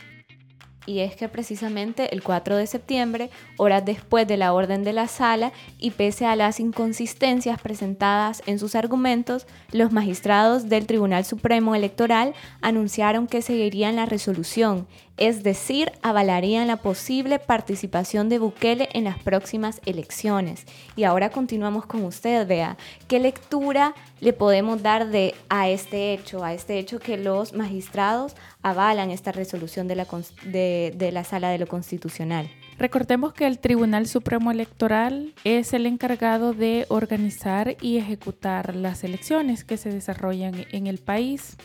Y 0.86 1.00
es 1.00 1.16
que 1.16 1.30
precisamente 1.30 2.13
el 2.13 2.24
4 2.24 2.58
de 2.58 2.68
septiembre, 2.68 3.30
horas 3.56 3.86
después 3.86 4.27
de 4.27 4.36
la 4.36 4.51
orden 4.51 4.84
de 4.84 4.92
la 4.92 5.08
sala 5.08 5.54
y 5.80 5.92
pese 5.92 6.25
a 6.25 6.36
las 6.36 6.60
inconsistencias 6.60 7.62
presentadas 7.62 8.44
en 8.48 8.60
sus 8.60 8.75
argumentos, 8.75 9.48
los 9.72 9.94
magistrados 9.94 10.68
del 10.68 10.86
Tribunal 10.86 11.24
Supremo 11.24 11.74
Electoral 11.74 12.34
anunciaron 12.60 13.27
que 13.27 13.42
seguirían 13.42 13.96
la 13.96 14.06
resolución, 14.06 14.88
es 15.18 15.44
decir, 15.44 15.92
avalarían 16.02 16.68
la 16.68 16.78
posible 16.78 17.40
participación 17.40 18.30
de 18.30 18.40
Bukele 18.40 18.90
en 18.94 19.04
las 19.04 19.18
próximas 19.20 19.82
elecciones. 19.86 20.66
Y 20.96 21.04
ahora 21.04 21.30
continuamos 21.30 21.86
con 21.86 22.06
usted, 22.06 22.48
vea, 22.48 22.78
¿qué 23.08 23.20
lectura 23.20 23.94
le 24.20 24.34
podemos 24.34 24.82
dar 24.82 25.10
de, 25.10 25.36
a 25.50 25.70
este 25.70 26.14
hecho, 26.14 26.44
a 26.44 26.54
este 26.54 26.80
hecho 26.80 27.00
que 27.00 27.18
los 27.18 27.54
magistrados 27.54 28.36
avalan 28.62 29.12
esta 29.12 29.32
resolución 29.32 29.88
de 29.88 29.96
la, 29.96 30.08
de 30.44 31.10
la 31.12 31.24
Sala 31.24 31.50
de 31.50 31.60
lo 31.60 31.68
Constitucional. 31.68 32.50
Recordemos 32.78 33.34
que 33.34 33.48
el 33.48 33.58
Tribunal 33.58 34.08
Supremo 34.08 34.52
Electoral 34.52 35.34
es 35.44 35.74
el 35.74 35.88
encargado 35.88 36.54
de 36.54 36.86
organizar 36.90 37.76
y 37.82 37.98
ejecutar 37.98 38.76
las 38.76 39.04
elecciones 39.04 39.64
que 39.64 39.78
se 39.78 39.90
desarrollan 39.90 40.66
en 40.72 40.86
el 40.86 41.00
país. 41.00 41.58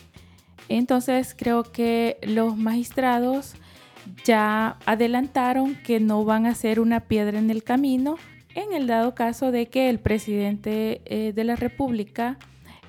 Entonces 0.69 1.35
creo 1.37 1.63
que 1.63 2.17
los 2.21 2.57
magistrados 2.57 3.55
ya 4.25 4.77
adelantaron 4.85 5.75
que 5.75 5.99
no 5.99 6.25
van 6.25 6.45
a 6.45 6.55
ser 6.55 6.79
una 6.79 7.01
piedra 7.01 7.39
en 7.39 7.49
el 7.49 7.63
camino 7.63 8.17
en 8.55 8.73
el 8.73 8.87
dado 8.87 9.15
caso 9.15 9.51
de 9.51 9.67
que 9.67 9.89
el 9.89 9.99
presidente 9.99 11.01
eh, 11.05 11.33
de 11.33 11.43
la 11.43 11.55
República 11.55 12.37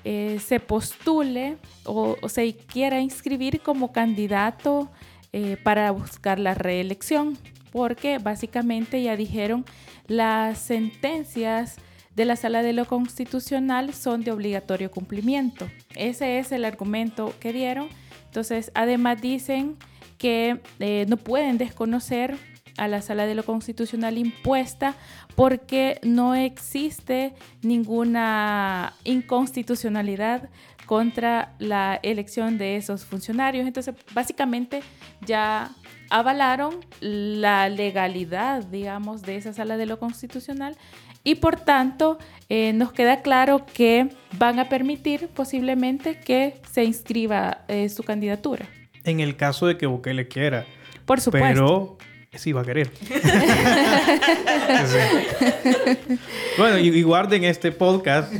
eh, 0.03 0.39
se 0.39 0.59
postule 0.59 1.57
o, 1.85 2.17
se 2.27 2.55
quiera 2.55 2.99
inscribir 3.01 3.61
como 3.61 3.91
candidato 3.91 4.91
eh, 5.33 5.57
para 5.63 5.89
buscar 5.91 6.39
la 6.39 6.53
reelección, 6.53 7.37
porque 7.71 8.19
básicamente 8.19 9.01
ya 9.01 9.17
dijeron 9.17 9.65
las 10.07 10.59
sentencias 10.59 11.77
de 12.15 12.25
la 12.25 12.35
Sala 12.35 12.63
de 12.63 12.73
lo 12.73 12.85
Constitucional 12.85 13.93
son 13.93 14.23
de 14.23 14.31
obligatorio 14.31 14.89
cumplimiento. 14.89 15.67
Ese 15.95 16.39
es 16.39 16.51
el 16.51 16.65
argumento 16.65 17.33
que 17.39 17.53
dieron. 17.53 17.89
Entonces, 18.25 18.71
además 18.73 19.21
dicen 19.21 19.77
que 20.17 20.61
no 21.07 21.17
pueden 21.17 21.57
desconocer 21.57 22.37
a 22.77 22.87
la 22.87 23.01
Sala 23.01 23.25
de 23.25 23.35
lo 23.35 23.43
Constitucional 23.43 24.17
impuesta 24.17 24.95
porque 25.35 25.99
no 26.03 26.35
existe 26.35 27.33
ninguna 27.61 28.93
inconstitucionalidad 29.03 30.49
contra 30.85 31.55
la 31.57 31.99
elección 32.03 32.57
de 32.57 32.77
esos 32.77 33.05
funcionarios. 33.05 33.65
Entonces, 33.65 33.95
básicamente 34.13 34.81
ya 35.25 35.71
avalaron 36.09 36.75
la 36.99 37.67
legalidad, 37.69 38.63
digamos, 38.65 39.23
de 39.23 39.37
esa 39.37 39.53
sala 39.53 39.77
de 39.77 39.87
lo 39.87 39.97
constitucional 39.97 40.77
y 41.25 41.35
por 41.35 41.59
tanto 41.59 42.17
eh, 42.47 42.71
nos 42.71 42.93
queda 42.93 43.21
claro 43.21 43.65
que 43.73 44.07
van 44.37 44.59
a 44.59 44.69
permitir 44.69 45.27
posiblemente 45.27 46.19
que 46.19 46.61
se 46.71 46.85
inscriba 46.85 47.65
eh, 47.67 47.89
su 47.89 48.03
candidatura. 48.03 48.65
En 49.03 49.19
el 49.19 49.35
caso 49.35 49.67
de 49.67 49.77
que 49.77 49.87
Bukele 49.87 50.29
quiera. 50.29 50.65
Por 51.05 51.19
supuesto. 51.19 51.49
Pero 51.49 51.97
sí 52.37 52.53
va 52.53 52.61
a 52.61 52.65
querer. 52.65 52.91
bueno, 56.57 56.77
y, 56.77 57.01
guarden 57.01 57.43
este 57.43 57.71
podcast 57.71 58.31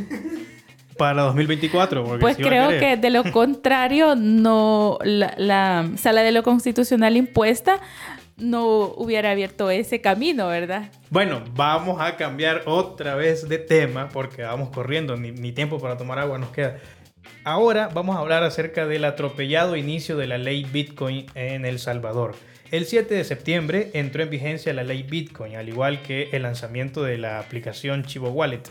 para 0.98 1.24
2024. 1.24 2.20
pues 2.20 2.38
creo 2.38 2.70
que 2.80 2.98
de 2.98 3.10
lo 3.10 3.32
contrario, 3.32 4.16
no 4.16 5.00
la, 5.04 5.90
sala 5.98 6.22
de 6.22 6.32
lo 6.32 6.44
constitucional 6.44 7.18
impuesta 7.18 7.80
no 8.38 8.94
hubiera 8.98 9.32
abierto 9.32 9.70
ese 9.70 10.02
camino, 10.02 10.48
¿verdad? 10.48 10.92
Bueno, 11.10 11.44
vamos 11.54 12.02
a 12.02 12.18
cambiar 12.18 12.64
otra 12.66 13.16
vez 13.16 13.48
de 13.48 13.58
tema 13.58 14.10
porque 14.10 14.44
vamos 14.44 14.70
corriendo, 14.70 15.16
ni, 15.16 15.52
tiempo 15.52 15.80
para 15.80 15.98
tomar 15.98 16.20
agua 16.20 16.38
nos 16.38 16.50
queda. 16.50 16.78
Ahora 17.44 17.90
vamos 17.94 18.16
a 18.16 18.20
hablar 18.20 18.44
acerca 18.44 18.86
del 18.88 19.06
atropellado 19.06 19.76
inicio 19.76 20.18
de 20.18 20.28
la 20.28 20.38
ley 20.38 20.66
Bitcoin 20.66 21.28
en 21.36 21.66
El 21.66 21.80
Salvador. 21.80 22.36
El 22.72 22.86
7 22.86 23.14
de 23.14 23.24
septiembre 23.24 23.92
entró 23.94 24.24
en 24.24 24.30
vigencia 24.30 24.74
la 24.74 24.84
ley 24.84 25.04
Bitcoin, 25.04 25.56
al 25.56 25.70
igual 25.70 26.02
que 26.02 26.30
el 26.32 26.42
lanzamiento 26.42 27.04
de 27.04 27.18
la 27.18 27.40
aplicación 27.40 28.04
Chivo 28.04 28.30
Wallet. 28.30 28.64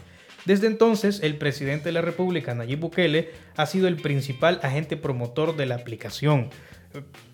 Desde 0.45 0.67
entonces, 0.67 1.23
el 1.23 1.37
presidente 1.37 1.87
de 1.87 1.93
la 1.93 2.03
República, 2.03 2.55
Nayib 2.55 2.81
Bukele, 2.81 3.31
ha 3.57 3.65
sido 3.65 3.89
el 3.89 3.97
principal 3.97 4.61
agente 4.63 4.97
promotor 4.99 5.57
de 5.57 5.65
la 5.65 5.77
aplicación. 5.77 6.51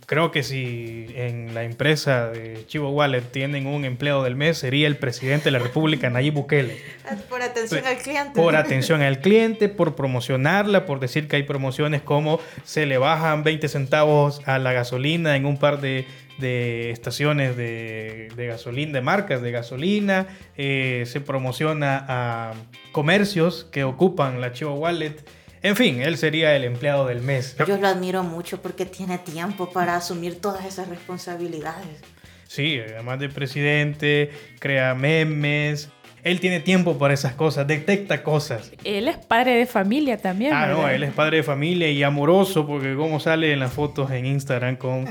Creo 0.07 0.33
que 0.33 0.43
si 0.43 1.07
en 1.15 1.55
la 1.55 1.63
empresa 1.63 2.31
de 2.31 2.67
Chivo 2.67 2.91
Wallet 2.91 3.21
tienen 3.21 3.69
un 3.69 3.85
empleado 3.85 4.25
del 4.25 4.35
mes, 4.35 4.59
sería 4.59 4.89
el 4.89 4.97
presidente 4.97 5.45
de 5.45 5.51
la 5.53 5.61
República, 5.61 6.11
Nayib 6.11 6.35
Bukele. 6.35 6.79
Por 7.29 7.43
atención 7.43 7.87
al 7.87 7.97
cliente. 7.97 8.41
Por 8.41 8.57
atención 8.57 9.03
al 9.03 9.21
cliente, 9.21 9.69
por 9.69 9.95
promocionarla, 9.95 10.85
por 10.85 10.99
decir 10.99 11.29
que 11.29 11.37
hay 11.37 11.45
promociones 11.45 12.03
como 12.03 12.41
se 12.65 12.87
le 12.87 12.99
bajan 12.99 13.45
20 13.45 13.69
centavos 13.69 14.43
a 14.47 14.59
la 14.59 14.73
gasolina 14.73 15.37
en 15.37 15.47
un 15.47 15.59
par 15.59 15.81
de 15.81 16.07
de 16.41 16.91
estaciones 16.91 17.57
de, 17.57 18.29
gasolina, 18.37 18.93
de 18.93 19.01
marcas 19.03 19.43
de 19.43 19.53
gasolina, 19.53 20.27
eh, 20.57 21.05
se 21.07 21.21
promociona 21.21 22.05
a 22.09 22.55
comercios 22.93 23.69
que 23.71 23.85
ocupan 23.85 24.41
la 24.41 24.53
Chivo 24.53 24.75
Wallet. 24.75 25.17
En 25.63 25.77
fin, 25.77 26.01
él 26.01 26.17
sería 26.17 26.57
el 26.57 26.65
empleado 26.65 27.07
del 27.07 27.21
mes. 27.21 27.57
Yo 27.67 27.77
lo 27.77 27.87
admiro 27.87 28.23
mucho 28.23 28.63
porque 28.63 28.87
tiene 28.87 29.19
tiempo 29.19 29.71
para 29.71 29.97
asumir 29.97 30.41
todas 30.41 30.65
esas 30.65 30.89
responsabilidades. 30.89 32.01
Sí, 32.47 32.81
además 32.81 33.21
de 33.21 33.29
presidente, 33.29 34.31
crea 34.59 34.95
memes, 34.95 35.91
él 36.23 36.41
tiene 36.41 36.61
tiempo 36.61 36.99
para 36.99 37.15
esas 37.15 37.35
cosas, 37.35 37.67
detecta 37.67 38.23
cosas. 38.23 38.73
Él 38.85 39.09
es 39.09 39.17
padre 39.17 39.57
de 39.57 39.67
familia 39.67 40.19
también. 40.19 40.53
Ah, 40.53 40.67
no, 40.67 40.89
él 40.89 41.03
es 41.03 41.13
padre 41.13 41.39
de 41.39 41.43
familia 41.43 41.91
y 41.91 42.03
amoroso 42.03 42.67
porque 42.67 42.95
como 42.95 43.21
sale 43.21 43.53
en 43.53 43.61
las 43.61 43.73
fotos 43.73 44.11
en 44.11 44.27
Instagram 44.27 44.77
con 44.77 45.05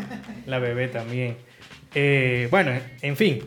la 0.45 0.59
bebé 0.59 0.87
también. 0.87 1.37
Eh, 1.95 2.47
bueno, 2.51 2.71
en 3.01 3.15
fin, 3.15 3.43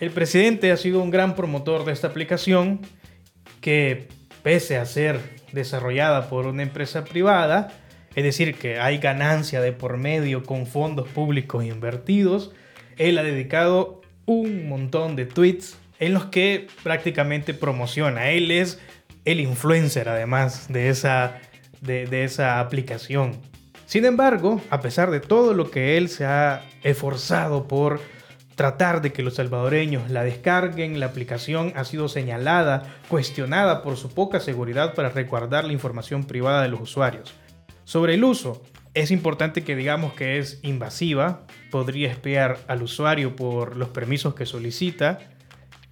el 0.00 0.10
presidente 0.10 0.72
ha 0.72 0.76
sido 0.76 1.02
un 1.02 1.10
gran 1.10 1.34
promotor 1.34 1.84
de 1.84 1.92
esta 1.92 2.06
aplicación 2.06 2.80
que 3.60 4.08
pese 4.42 4.78
a 4.78 4.86
ser 4.86 5.20
desarrollada 5.52 6.28
por 6.28 6.46
una 6.46 6.62
empresa 6.62 7.04
privada, 7.04 7.68
es 8.14 8.24
decir, 8.24 8.54
que 8.56 8.78
hay 8.78 8.98
ganancia 8.98 9.60
de 9.60 9.72
por 9.72 9.96
medio 9.96 10.42
con 10.42 10.66
fondos 10.66 11.08
públicos 11.08 11.64
invertidos, 11.64 12.52
él 12.98 13.18
ha 13.18 13.22
dedicado 13.22 14.02
un 14.26 14.68
montón 14.68 15.16
de 15.16 15.26
tweets 15.26 15.76
en 15.98 16.14
los 16.14 16.26
que 16.26 16.66
prácticamente 16.82 17.54
promociona. 17.54 18.30
Él 18.30 18.50
es 18.50 18.80
el 19.24 19.40
influencer 19.40 20.08
además 20.08 20.66
de 20.68 20.88
esa, 20.88 21.40
de, 21.80 22.24
esa 22.24 22.60
aplicación. 22.60 23.40
Sin 23.86 24.04
embargo, 24.04 24.60
a 24.70 24.80
pesar 24.80 25.10
de 25.10 25.20
todo 25.20 25.54
lo 25.54 25.70
que 25.70 25.96
él 25.96 26.08
se 26.08 26.24
ha 26.24 26.64
esforzado 26.82 27.68
por 27.68 28.00
tratar 28.54 29.02
de 29.02 29.12
que 29.12 29.22
los 29.22 29.34
salvadoreños 29.34 30.10
la 30.10 30.22
descarguen. 30.22 31.00
La 31.00 31.06
aplicación 31.06 31.72
ha 31.76 31.84
sido 31.84 32.08
señalada, 32.08 32.82
cuestionada 33.08 33.82
por 33.82 33.96
su 33.96 34.12
poca 34.12 34.40
seguridad 34.40 34.94
para 34.94 35.10
resguardar 35.10 35.64
la 35.64 35.72
información 35.72 36.24
privada 36.24 36.62
de 36.62 36.68
los 36.68 36.80
usuarios. 36.80 37.34
Sobre 37.84 38.14
el 38.14 38.24
uso, 38.24 38.62
es 38.94 39.10
importante 39.10 39.64
que 39.64 39.74
digamos 39.74 40.12
que 40.12 40.38
es 40.38 40.60
invasiva, 40.62 41.46
podría 41.70 42.10
espiar 42.10 42.58
al 42.68 42.82
usuario 42.82 43.34
por 43.36 43.76
los 43.76 43.88
permisos 43.88 44.34
que 44.34 44.46
solicita 44.46 45.18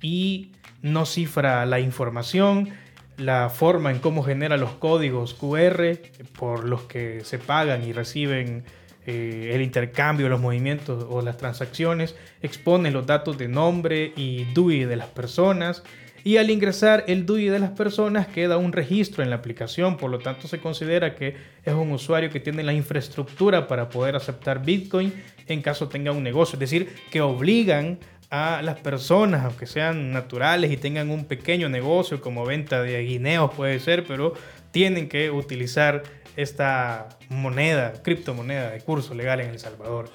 y 0.03 0.53
no 0.83 1.07
cifra 1.07 1.65
la 1.67 1.81
información, 1.81 2.71
la 3.17 3.49
forma 3.51 3.91
en 3.91 3.99
cómo 3.99 4.23
genera 4.23 4.57
los 4.57 4.73
códigos 4.73 5.35
QR 5.35 5.99
por 6.39 6.65
los 6.65 6.83
que 6.83 7.23
se 7.25 7.39
pagan 7.39 7.85
y 7.85 7.93
reciben 7.93 8.65
eh, 9.07 9.53
el 9.55 9.63
intercambio, 9.63 10.29
los 10.29 10.41
movimientos 10.41 11.07
o 11.09 11.23
las 11.23 11.37
transacciones, 11.37 12.15
expone 12.43 12.91
los 12.91 13.07
datos 13.07 13.39
de 13.39 13.49
nombre 13.49 14.13
y 14.17 14.45
DUI 14.53 14.85
de 14.85 14.97
las 14.97 15.09
personas 15.09 15.83
y 16.23 16.37
al 16.37 16.51
ingresar 16.51 17.05
el 17.07 17.25
DUI 17.25 17.49
de 17.49 17.59
las 17.59 17.71
personas 17.71 18.27
queda 18.27 18.59
un 18.59 18.73
registro 18.73 19.23
en 19.23 19.31
la 19.31 19.37
aplicación, 19.37 19.97
por 19.97 20.11
lo 20.11 20.19
tanto 20.19 20.49
se 20.49 20.59
considera 20.59 21.15
que 21.15 21.35
es 21.65 21.73
un 21.73 21.93
usuario 21.93 22.31
que 22.31 22.41
tiene 22.41 22.63
la 22.63 22.75
infraestructura 22.75 23.67
para 23.67 23.89
poder 23.89 24.17
aceptar 24.17 24.63
Bitcoin 24.63 25.13
en 25.47 25.63
caso 25.63 25.89
tenga 25.89 26.13
un 26.13 26.23
negocio, 26.23 26.55
es 26.57 26.61
decir, 26.61 26.95
que 27.11 27.21
obligan 27.21 27.99
a 28.31 28.63
las 28.63 28.79
personas, 28.79 29.45
aunque 29.45 29.67
sean 29.67 30.13
naturales 30.13 30.71
y 30.71 30.77
tengan 30.77 31.11
un 31.11 31.25
pequeño 31.25 31.69
negocio 31.69 32.21
como 32.21 32.45
venta 32.47 32.81
de 32.81 33.03
guineos 33.03 33.53
puede 33.55 33.81
ser, 33.81 34.05
pero 34.07 34.35
tienen 34.71 35.09
que 35.09 35.31
utilizar 35.31 36.05
esta 36.43 37.09
moneda, 37.29 37.95
criptomoneda 38.03 38.71
de 38.71 38.81
curso 38.81 39.15
legal 39.15 39.41
en 39.41 39.51
El 39.51 39.59
Salvador. 39.59 40.11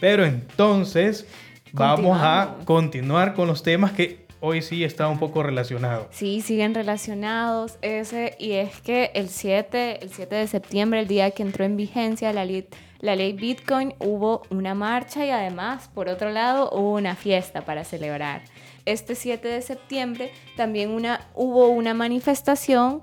Pero 0.00 0.24
entonces 0.24 1.26
vamos 1.72 2.18
a 2.20 2.56
continuar 2.64 3.34
con 3.34 3.46
los 3.46 3.62
temas 3.62 3.92
que 3.92 4.26
hoy 4.40 4.62
sí 4.62 4.84
está 4.84 5.08
un 5.08 5.18
poco 5.18 5.42
relacionado. 5.42 6.08
Sí, 6.10 6.40
siguen 6.40 6.74
relacionados 6.74 7.78
ese 7.82 8.36
y 8.38 8.52
es 8.52 8.80
que 8.80 9.10
el 9.14 9.28
7, 9.28 10.04
el 10.04 10.10
7 10.10 10.34
de 10.34 10.46
septiembre, 10.46 11.00
el 11.00 11.08
día 11.08 11.30
que 11.30 11.42
entró 11.42 11.64
en 11.64 11.76
vigencia 11.76 12.32
la 12.32 12.44
ley, 12.44 12.68
la 13.00 13.16
ley 13.16 13.32
Bitcoin, 13.32 13.94
hubo 13.98 14.42
una 14.50 14.74
marcha 14.74 15.24
y 15.24 15.30
además, 15.30 15.88
por 15.94 16.08
otro 16.08 16.30
lado, 16.30 16.70
hubo 16.72 16.94
una 16.94 17.16
fiesta 17.16 17.64
para 17.64 17.84
celebrar. 17.84 18.42
Este 18.84 19.14
7 19.14 19.46
de 19.46 19.62
septiembre 19.62 20.32
también 20.56 20.90
una, 20.90 21.26
hubo 21.34 21.68
una 21.68 21.94
manifestación 21.94 23.02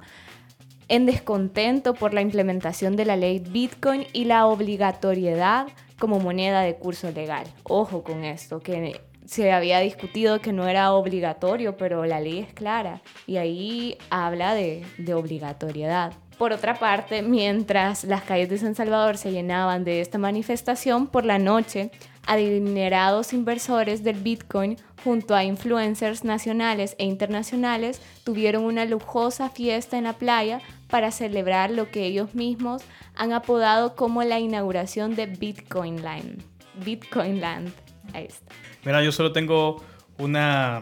en 0.88 1.06
descontento 1.06 1.94
por 1.94 2.14
la 2.14 2.22
implementación 2.22 2.96
de 2.96 3.06
la 3.06 3.16
ley 3.16 3.40
Bitcoin 3.40 4.06
y 4.14 4.26
la 4.26 4.46
obligatoriedad 4.48 5.68
como 6.00 6.20
moneda 6.20 6.62
de 6.62 6.76
curso 6.76 7.12
legal. 7.12 7.48
Ojo 7.64 8.04
con 8.04 8.24
esto, 8.24 8.60
que 8.60 9.02
se 9.26 9.52
había 9.52 9.80
discutido 9.80 10.40
que 10.40 10.54
no 10.54 10.68
era 10.68 10.94
obligatorio, 10.94 11.78
pero 11.78 12.06
la 12.06 12.20
ley 12.20 12.40
es 12.40 12.54
clara 12.54 13.02
y 13.26 13.38
ahí 13.38 13.98
habla 14.10 14.54
de, 14.54 14.86
de, 14.98 15.14
obligatoriedad. 15.14 16.14
Por 16.38 16.52
otra 16.52 16.76
parte, 16.76 17.22
mientras 17.22 18.04
las 18.04 18.24
calles 18.24 18.50
de 18.50 18.58
San 18.58 18.76
Salvador 18.76 19.18
se 19.18 19.32
llenaban 19.32 19.86
de 19.86 20.02
esta 20.02 20.18
manifestación, 20.18 21.08
por 21.08 21.24
la 21.24 21.40
noche, 21.40 21.92
adinerados 22.28 23.34
inversores 23.34 24.04
del 24.04 24.18
Bitcoin 24.18 24.78
junto 25.04 25.36
a 25.36 25.44
influencers 25.44 26.24
nacionales 26.24 26.96
e 26.98 27.06
internacionales 27.06 28.02
tuvieron 28.24 28.64
una 28.64 28.86
lujosa 28.86 29.50
fiesta 29.50 29.98
en 29.98 30.06
la 30.06 30.14
playa 30.14 30.62
para 30.90 31.12
celebrar 31.12 31.72
lo 31.72 31.90
que 31.92 32.06
ellos 32.06 32.34
mismos 32.36 32.84
han 33.16 33.34
apodado 33.34 33.96
como 33.96 34.24
la 34.24 34.40
inauguración 34.40 35.16
de 35.16 35.28
Bitcoin 35.28 36.04
Land. 36.04 36.42
Bitcoin 36.84 37.40
Land. 37.40 37.72
Ahí 38.14 38.26
está. 38.26 38.52
Mira, 38.84 39.04
yo 39.04 39.12
solo 39.12 39.32
tengo 39.32 39.84
una, 40.18 40.82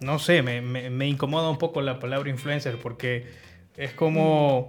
no 0.00 0.18
sé, 0.18 0.42
me, 0.42 1.06
incomoda 1.06 1.50
un 1.50 1.58
poco 1.58 1.80
la 1.80 1.98
palabra 1.98 2.30
influencer 2.30 2.78
porque 2.78 3.26
es 3.76 3.92
como 3.92 4.68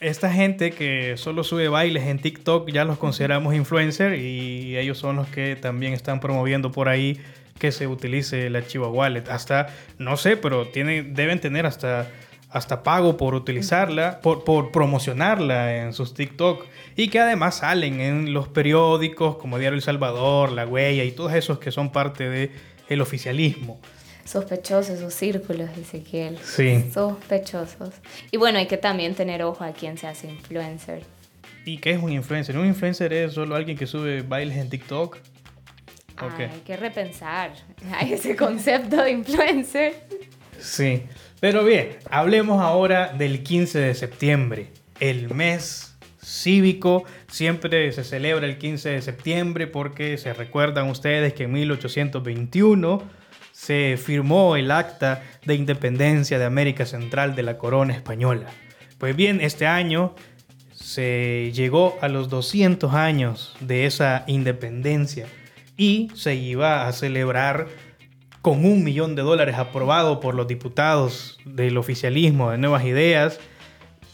esta 0.00 0.30
gente 0.30 0.72
que 0.72 1.16
solo 1.16 1.44
sube 1.44 1.68
bailes 1.68 2.04
en 2.04 2.18
TikTok, 2.18 2.70
ya 2.70 2.84
los 2.84 2.98
consideramos 2.98 3.54
influencer 3.54 4.18
y 4.18 4.76
ellos 4.76 4.98
son 4.98 5.16
los 5.16 5.26
que 5.28 5.56
también 5.56 5.92
están 5.92 6.20
promoviendo 6.20 6.70
por 6.70 6.88
ahí 6.88 7.20
que 7.58 7.72
se 7.72 7.86
utilice 7.86 8.50
la 8.50 8.66
Chiva 8.66 8.88
Wallet. 8.88 9.28
Hasta, 9.30 9.68
no 9.98 10.16
sé, 10.16 10.36
pero 10.36 10.68
tienen, 10.68 11.14
deben 11.14 11.40
tener 11.40 11.66
hasta, 11.66 12.10
hasta 12.50 12.82
pago 12.82 13.16
por 13.16 13.34
utilizarla, 13.34 14.20
por, 14.20 14.44
por 14.44 14.70
promocionarla 14.70 15.76
en 15.78 15.92
sus 15.92 16.14
TikTok. 16.14 16.66
Y 16.96 17.08
que 17.08 17.20
además 17.20 17.58
salen 17.58 18.00
en 18.00 18.34
los 18.34 18.48
periódicos 18.48 19.36
como 19.36 19.58
Diario 19.58 19.76
El 19.76 19.82
Salvador, 19.82 20.52
La 20.52 20.66
Huella 20.66 21.04
y 21.04 21.12
todos 21.12 21.32
esos 21.32 21.58
que 21.58 21.70
son 21.70 21.90
parte 21.90 22.28
del 22.28 22.50
el 22.88 23.00
oficialismo. 23.00 23.80
Sospechosos 24.26 24.98
esos 24.98 25.14
círculos, 25.14 25.70
Ezequiel. 25.78 26.38
Sí. 26.42 26.90
Sospechosos. 26.92 27.94
Y 28.30 28.36
bueno, 28.36 28.58
hay 28.58 28.66
que 28.66 28.76
también 28.76 29.14
tener 29.14 29.42
ojo 29.42 29.64
a 29.64 29.72
quién 29.72 29.96
se 29.96 30.06
hace 30.06 30.28
influencer. 30.28 31.02
¿Y 31.64 31.78
qué 31.78 31.92
es 31.92 32.02
un 32.02 32.12
influencer? 32.12 32.58
Un 32.58 32.66
influencer 32.66 33.12
es 33.12 33.32
solo 33.32 33.56
alguien 33.56 33.78
que 33.78 33.86
sube 33.86 34.22
bailes 34.22 34.56
en 34.56 34.68
TikTok 34.68 35.18
hay 36.18 36.62
que 36.64 36.76
repensar 36.76 37.52
ese 38.10 38.36
concepto 38.36 39.02
de 39.02 39.10
influencer. 39.10 39.94
Sí, 40.58 41.02
pero 41.40 41.64
bien, 41.64 41.90
hablemos 42.10 42.62
ahora 42.62 43.12
del 43.12 43.42
15 43.42 43.78
de 43.78 43.94
septiembre, 43.94 44.68
el 45.00 45.32
mes 45.34 45.96
cívico. 46.22 47.04
Siempre 47.28 47.92
se 47.92 48.04
celebra 48.04 48.46
el 48.46 48.58
15 48.58 48.90
de 48.90 49.02
septiembre 49.02 49.66
porque 49.66 50.16
se 50.16 50.32
recuerdan 50.32 50.88
ustedes 50.88 51.34
que 51.34 51.44
en 51.44 51.52
1821 51.52 53.02
se 53.56 53.96
firmó 53.96 54.54
el 54.56 54.70
acta 54.70 55.22
de 55.46 55.54
independencia 55.54 56.38
de 56.38 56.44
América 56.44 56.84
Central 56.84 57.34
de 57.34 57.42
la 57.42 57.56
corona 57.56 57.94
española. 57.94 58.50
Pues 58.98 59.16
bien, 59.16 59.40
este 59.40 59.66
año 59.66 60.14
se 60.72 61.52
llegó 61.54 61.96
a 62.02 62.08
los 62.08 62.28
200 62.28 62.92
años 62.92 63.56
de 63.60 63.86
esa 63.86 64.24
independencia 64.26 65.26
y 65.74 66.10
se 66.14 66.34
iba 66.34 66.86
a 66.86 66.92
celebrar 66.92 67.68
con 68.42 68.66
un 68.66 68.84
millón 68.84 69.14
de 69.16 69.22
dólares 69.22 69.56
aprobado 69.56 70.20
por 70.20 70.34
los 70.34 70.46
diputados 70.46 71.38
del 71.46 71.78
oficialismo 71.78 72.50
de 72.50 72.58
Nuevas 72.58 72.84
Ideas 72.84 73.40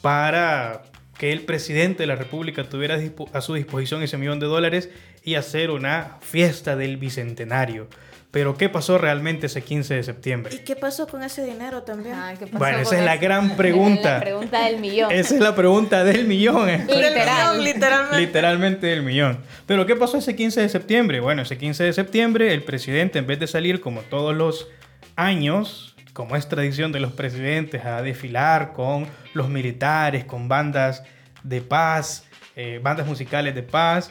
para 0.02 0.82
que 1.22 1.30
el 1.30 1.42
presidente 1.42 2.02
de 2.02 2.08
la 2.08 2.16
República 2.16 2.64
tuviera 2.64 2.98
a 3.32 3.40
su 3.40 3.54
disposición 3.54 4.02
ese 4.02 4.18
millón 4.18 4.40
de 4.40 4.46
dólares 4.46 4.90
y 5.22 5.36
hacer 5.36 5.70
una 5.70 6.16
fiesta 6.20 6.74
del 6.74 6.96
bicentenario. 6.96 7.86
Pero 8.32 8.56
¿qué 8.56 8.68
pasó 8.68 8.98
realmente 8.98 9.46
ese 9.46 9.62
15 9.62 9.94
de 9.94 10.02
septiembre? 10.02 10.52
¿Y 10.52 10.64
qué 10.64 10.74
pasó 10.74 11.06
con 11.06 11.22
ese 11.22 11.44
dinero 11.44 11.84
también? 11.84 12.16
Ah, 12.16 12.34
bueno, 12.50 12.78
esa 12.78 12.98
es 12.98 13.04
la 13.04 13.18
gran 13.18 13.56
pregunta. 13.56 14.14
la 14.14 14.20
pregunta 14.20 14.64
del 14.64 14.80
millón. 14.80 15.12
Esa 15.12 15.36
es 15.36 15.40
la 15.40 15.54
pregunta 15.54 16.02
del 16.02 16.26
millón. 16.26 16.66
Literal. 16.88 17.62
literalmente. 17.62 18.18
Literalmente 18.18 18.86
del 18.88 19.04
millón. 19.04 19.38
Pero 19.66 19.86
¿qué 19.86 19.94
pasó 19.94 20.18
ese 20.18 20.34
15 20.34 20.62
de 20.62 20.68
septiembre? 20.68 21.20
Bueno, 21.20 21.42
ese 21.42 21.56
15 21.56 21.84
de 21.84 21.92
septiembre 21.92 22.52
el 22.52 22.64
presidente 22.64 23.20
en 23.20 23.28
vez 23.28 23.38
de 23.38 23.46
salir 23.46 23.80
como 23.80 24.00
todos 24.00 24.34
los 24.34 24.66
años, 25.14 25.91
como 26.12 26.36
es 26.36 26.48
tradición 26.48 26.92
de 26.92 27.00
los 27.00 27.12
presidentes, 27.12 27.84
a 27.84 28.02
desfilar 28.02 28.72
con 28.72 29.06
los 29.34 29.48
militares, 29.48 30.24
con 30.24 30.48
bandas 30.48 31.02
de 31.42 31.60
paz, 31.60 32.26
eh, 32.54 32.80
bandas 32.82 33.06
musicales 33.06 33.54
de 33.54 33.62
paz, 33.62 34.10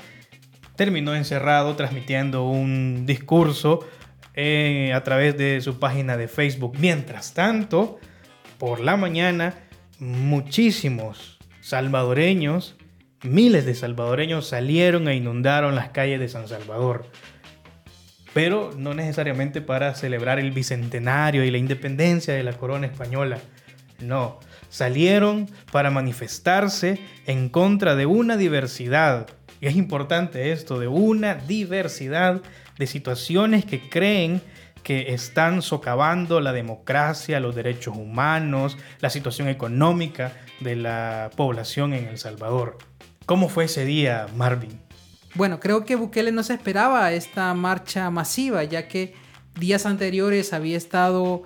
terminó 0.76 1.16
encerrado 1.16 1.76
transmitiendo 1.76 2.46
un 2.46 3.06
discurso 3.06 3.88
eh, 4.34 4.92
a 4.96 5.04
través 5.04 5.38
de 5.38 5.62
su 5.62 5.78
página 5.78 6.18
de 6.18 6.28
Facebook. 6.28 6.76
Mientras 6.80 7.34
tanto, 7.34 8.00
por 8.58 8.80
la 8.80 8.98
mañana, 8.98 9.56
muchísimos 10.00 11.38
salvadoreños, 11.60 12.76
miles 13.24 13.66
de 13.66 13.76
salvadoreños 13.76 14.48
salieron 14.48 15.08
e 15.08 15.16
inundaron 15.16 15.76
las 15.76 15.90
calles 15.90 16.20
de 16.20 16.30
San 16.30 16.48
Salvador. 16.48 17.06
Pero 18.34 18.72
no 18.78 18.94
necesariamente 18.94 19.62
para 19.62 19.94
celebrar 19.96 20.40
el 20.40 20.52
bicentenario 20.52 21.44
y 21.44 21.52
la 21.52 21.58
independencia 21.58 22.34
de 22.34 22.44
la 22.44 22.54
corona 22.54 22.88
española. 22.88 23.40
No, 24.00 24.40
salieron 24.70 25.50
para 25.72 25.92
manifestarse 25.92 27.00
en 27.28 27.50
contra 27.50 27.96
de 27.96 28.06
una 28.06 28.38
diversidad. 28.38 29.28
Y 29.60 29.68
es 29.68 29.76
importante 29.76 30.52
esto, 30.52 30.80
de 30.80 30.88
una 30.88 31.36
diversidad 31.36 32.42
de 32.80 32.88
situaciones 32.88 33.66
que 33.66 33.90
creen 33.90 34.42
que 34.84 35.14
están 35.14 35.62
socavando 35.62 36.42
la 36.42 36.54
democracia, 36.54 37.40
los 37.40 37.54
derechos 37.54 37.96
humanos, 37.96 38.78
la 39.00 39.10
situación 39.10 39.48
económica 39.48 40.34
de 40.60 40.76
la 40.76 41.30
población 41.36 41.94
en 41.94 42.06
El 42.08 42.18
Salvador. 42.18 42.78
¿Cómo 43.26 43.50
fue 43.50 43.66
ese 43.66 43.86
día, 43.86 44.26
Marvin? 44.36 44.80
Bueno, 45.36 45.60
creo 45.60 45.86
que 45.86 45.96
Bukele 45.96 46.32
no 46.32 46.44
se 46.44 46.54
esperaba 46.54 47.12
esta 47.14 47.54
marcha 47.54 48.10
masiva, 48.10 48.64
ya 48.64 48.88
que 48.88 49.14
días 49.60 49.86
anteriores 49.86 50.54
había 50.54 50.78
estado 50.78 51.44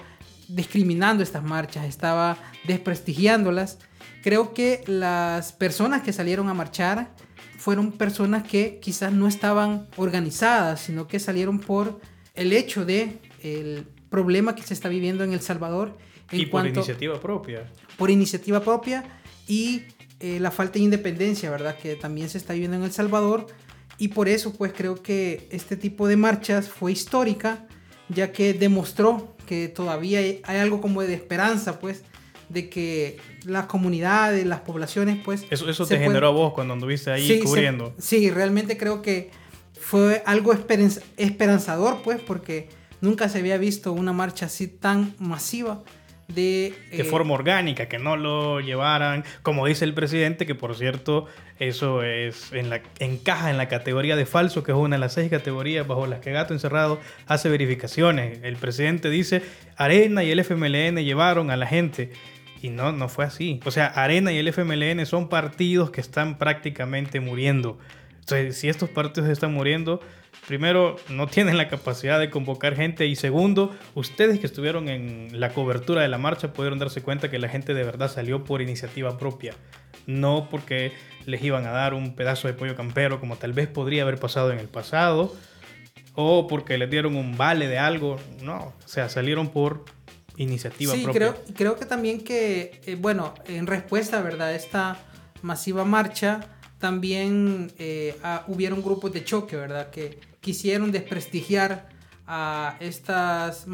discriminando 0.48 1.24
estas 1.24 1.44
marchas, 1.44 1.86
estaba 1.86 2.38
desprestigiándolas. 2.66 3.80
Creo 4.24 4.54
que 4.54 4.84
las 4.88 5.52
personas 5.54 6.02
que 6.02 6.14
salieron 6.14 6.50
a 6.50 6.54
marchar 6.54 7.10
fueron 7.58 7.92
personas 7.92 8.44
que 8.44 8.80
quizás 8.82 9.12
no 9.14 9.28
estaban 9.28 9.88
organizadas, 9.98 10.82
sino 10.82 11.08
que 11.08 11.20
salieron 11.20 11.60
por 11.60 12.00
el 12.34 12.54
hecho 12.54 12.86
de 12.86 13.20
el 13.42 13.88
problema 14.10 14.56
que 14.56 14.64
se 14.64 14.74
está 14.74 14.90
viviendo 14.90 15.24
en 15.24 15.34
El 15.34 15.42
Salvador 15.42 15.98
en 16.32 16.42
y 16.42 16.46
por 16.46 16.62
cuanto 16.62 16.80
iniciativa 16.80 17.20
propia. 17.20 17.72
por 17.98 18.10
iniciativa 18.10 18.60
propia 18.62 19.04
y 19.48 19.84
eh, 20.20 20.40
la 20.40 20.52
falta 20.52 20.74
de 20.74 20.80
independencia, 20.80 21.50
¿verdad? 21.50 21.78
Que 21.78 21.96
también 21.96 22.30
se 22.30 22.38
está 22.38 22.54
viviendo 22.54 22.78
en 22.78 22.84
El 22.84 22.92
Salvador 22.92 23.48
y 23.98 24.10
por 24.10 24.28
eso 24.28 24.54
pues 24.54 24.74
creo 24.76 25.02
que 25.02 25.48
este 25.52 25.76
tipo 25.78 26.08
de 26.08 26.18
marchas 26.18 26.68
fue 26.70 26.92
histórica 26.92 27.66
ya 28.10 28.32
que 28.32 28.54
demostró 28.54 29.36
que 29.48 29.68
todavía 29.68 30.20
hay, 30.20 30.42
hay 30.44 30.58
algo 30.58 30.82
como 30.82 31.02
de 31.02 31.14
esperanza 31.14 31.80
pues 31.80 32.04
de 32.50 32.70
que 32.70 33.18
las 33.46 33.66
comunidades, 33.66 34.46
las 34.46 34.60
poblaciones 34.62 35.18
pues... 35.24 35.46
Eso, 35.50 35.68
eso 35.70 35.86
se 35.86 35.96
te 35.96 35.96
pueden- 35.98 36.10
generó 36.10 36.28
a 36.28 36.32
vos 36.32 36.54
cuando 36.54 36.74
anduviste 36.74 37.10
ahí 37.12 37.26
Sí, 37.28 37.38
se- 37.38 37.44
cubriendo. 37.44 37.94
sí, 37.98 38.30
realmente 38.30 38.78
creo 38.78 39.02
que 39.02 39.32
fue 39.80 40.22
algo 40.26 40.54
esperanz- 40.54 41.02
esperanzador, 41.18 42.02
pues, 42.04 42.20
porque 42.22 42.70
nunca 43.02 43.30
se 43.30 43.40
había 43.40 43.58
visto 43.58 43.94
una 43.94 44.14
marcha 44.14 44.46
así 44.48 44.68
tan 44.68 45.16
masiva 45.20 45.84
de... 46.28 46.74
de 46.92 47.02
eh, 47.02 47.04
forma 47.04 47.34
orgánica, 47.34 47.88
que 47.88 48.00
no 48.00 48.18
lo 48.18 48.60
llevaran, 48.60 49.24
como 49.42 49.66
dice 49.66 49.86
el 49.86 49.94
presidente, 49.94 50.46
que 50.46 50.56
por 50.56 50.76
cierto, 50.76 51.28
eso 51.60 52.04
es 52.04 52.52
en 52.52 52.70
la, 52.70 52.82
encaja 53.00 53.50
en 53.50 53.58
la 53.58 53.68
categoría 53.68 54.16
de 54.16 54.26
falso, 54.26 54.64
que 54.64 54.72
es 54.72 54.78
una 54.78 54.96
de 54.96 55.00
las 55.00 55.14
seis 55.14 55.30
categorías 55.30 55.88
bajo 55.88 56.08
las 56.08 56.20
que 56.20 56.32
Gato 56.32 56.54
Encerrado 56.54 57.00
hace 57.28 57.50
verificaciones. 57.50 58.40
El 58.44 58.58
presidente 58.58 59.10
dice, 59.10 59.42
Arena 59.78 60.24
y 60.24 60.32
el 60.32 60.40
FMLN 60.40 60.98
llevaron 61.04 61.52
a 61.52 61.58
la 61.58 61.68
gente. 61.68 62.12
Y 62.62 62.70
no, 62.70 62.92
no 62.92 63.10
fue 63.10 63.26
así. 63.26 63.60
O 63.66 63.72
sea, 63.72 63.88
Arena 63.88 64.32
y 64.32 64.38
el 64.38 64.48
FMLN 64.48 65.06
son 65.06 65.30
partidos 65.30 65.92
que 65.92 66.02
están 66.02 66.38
prácticamente 66.38 67.20
muriendo. 67.20 67.78
Entonces, 68.22 68.58
si 68.58 68.70
estos 68.70 68.90
partidos 68.90 69.30
están 69.30 69.54
muriendo, 69.54 70.02
primero, 70.48 70.98
no 71.10 71.28
tienen 71.28 71.58
la 71.58 71.68
capacidad 71.68 72.20
de 72.20 72.30
convocar 72.30 72.76
gente 72.76 73.06
y 73.08 73.16
segundo, 73.16 73.76
ustedes 73.96 74.40
que 74.40 74.46
estuvieron 74.46 74.90
en 74.90 75.40
la 75.40 75.50
cobertura 75.50 76.02
de 76.02 76.08
la 76.08 76.18
marcha 76.18 76.54
pudieron 76.54 76.80
darse 76.80 77.02
cuenta 77.02 77.30
que 77.32 77.40
la 77.40 77.50
gente 77.50 77.74
de 77.74 77.84
verdad 77.84 78.12
salió 78.12 78.44
por 78.44 78.62
iniciativa 78.62 79.18
propia, 79.18 79.54
no 80.06 80.48
porque 80.50 80.92
les 81.26 81.44
iban 81.44 81.66
a 81.66 81.72
dar 81.72 81.94
un 81.94 82.16
pedazo 82.16 82.48
de 82.48 82.54
pollo 82.54 82.76
campero 82.76 83.20
como 83.20 83.38
tal 83.38 83.54
vez 83.54 83.68
podría 83.68 84.04
haber 84.04 84.20
pasado 84.20 84.52
en 84.52 84.60
el 84.60 84.68
pasado 84.68 85.34
o 86.14 86.48
porque 86.48 86.78
les 86.78 86.90
dieron 86.90 87.16
un 87.16 87.36
vale 87.38 87.68
de 87.68 87.80
algo, 87.80 88.18
no, 88.42 88.58
o 88.58 88.88
sea, 88.88 89.10
salieron 89.10 89.50
por 89.50 89.84
iniciativa 90.38 90.94
Sí, 90.94 91.04
propia. 91.04 91.34
creo, 91.34 91.44
creo 91.56 91.76
que 91.78 91.86
también 91.86 92.22
que, 92.24 92.80
eh, 92.86 92.96
bueno, 93.00 93.34
en 93.48 93.68
respuesta, 93.68 94.22
¿verdad? 94.22 94.50
A 94.50 94.56
esta 94.56 94.98
masiva 95.42 95.84
marcha, 95.86 96.55
también 96.86 97.72
eh, 97.80 98.16
hubieron 98.46 98.84
grupos 98.84 99.12
de 99.12 99.24
choque, 99.24 99.56
¿verdad? 99.56 99.90
Que 99.90 100.20
quisieron 100.40 100.92
desprestigiar 100.92 101.90
a, 102.28 102.78
estas 102.80 103.66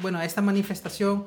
bueno, 0.00 0.18
a 0.18 0.24
esta 0.24 0.42
manifestación 0.42 1.24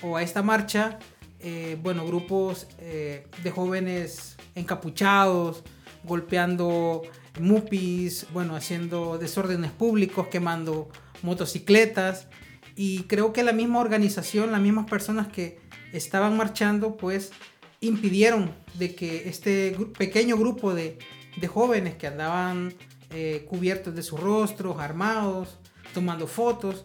o 0.00 0.16
a 0.16 0.22
esta 0.22 0.42
marcha, 0.42 0.98
eh, 1.40 1.76
bueno, 1.82 2.06
grupos 2.06 2.68
eh, 2.78 3.26
de 3.42 3.50
jóvenes 3.50 4.38
encapuchados, 4.54 5.62
golpeando 6.04 7.02
mupis, 7.38 8.26
bueno, 8.32 8.56
haciendo 8.56 9.18
desórdenes 9.18 9.72
públicos, 9.72 10.28
quemando 10.28 10.88
motocicletas. 11.20 12.28
Y 12.76 13.02
creo 13.02 13.34
que 13.34 13.42
la 13.42 13.52
misma 13.52 13.80
organización, 13.80 14.52
las 14.52 14.62
mismas 14.62 14.88
personas 14.88 15.28
que 15.28 15.60
estaban 15.92 16.34
marchando, 16.38 16.96
pues 16.96 17.30
impidieron 17.80 18.52
de 18.74 18.94
que 18.94 19.28
este 19.28 19.76
pequeño 19.96 20.36
grupo 20.36 20.74
de, 20.74 20.98
de 21.36 21.46
jóvenes 21.46 21.94
que 21.96 22.06
andaban 22.06 22.74
eh, 23.10 23.46
cubiertos 23.48 23.94
de 23.94 24.02
sus 24.02 24.20
rostros, 24.20 24.78
armados, 24.80 25.58
tomando 25.94 26.26
fotos, 26.26 26.84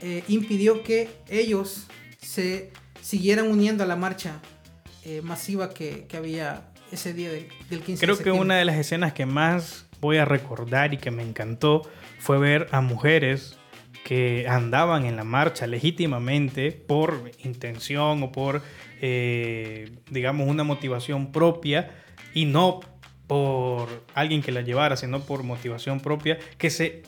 eh, 0.00 0.22
impidió 0.28 0.82
que 0.82 1.08
ellos 1.28 1.86
se 2.20 2.72
siguieran 3.00 3.50
uniendo 3.50 3.84
a 3.84 3.86
la 3.86 3.96
marcha 3.96 4.40
eh, 5.04 5.20
masiva 5.22 5.70
que, 5.70 6.06
que 6.06 6.16
había 6.16 6.70
ese 6.92 7.12
día 7.12 7.30
del, 7.30 7.48
del 7.68 7.80
15 7.80 7.92
de 7.92 7.96
Creo 7.98 8.14
que 8.14 8.16
septiembre. 8.16 8.40
una 8.42 8.56
de 8.56 8.64
las 8.64 8.76
escenas 8.76 9.12
que 9.12 9.26
más 9.26 9.86
voy 10.00 10.18
a 10.18 10.24
recordar 10.24 10.94
y 10.94 10.98
que 10.98 11.10
me 11.10 11.22
encantó 11.22 11.82
fue 12.18 12.38
ver 12.38 12.68
a 12.70 12.80
mujeres 12.80 13.58
que 14.04 14.46
andaban 14.48 15.06
en 15.06 15.16
la 15.16 15.24
marcha 15.24 15.66
legítimamente 15.66 16.70
por 16.70 17.30
intención 17.42 18.22
o 18.22 18.30
por, 18.30 18.62
eh, 19.00 19.90
digamos, 20.10 20.46
una 20.48 20.62
motivación 20.62 21.32
propia 21.32 21.90
y 22.34 22.44
no 22.44 22.80
por 23.26 23.88
alguien 24.14 24.42
que 24.42 24.52
la 24.52 24.60
llevara, 24.60 24.96
sino 24.96 25.20
por 25.20 25.42
motivación 25.42 26.00
propia, 26.00 26.38
que 26.58 26.68
se 26.68 27.02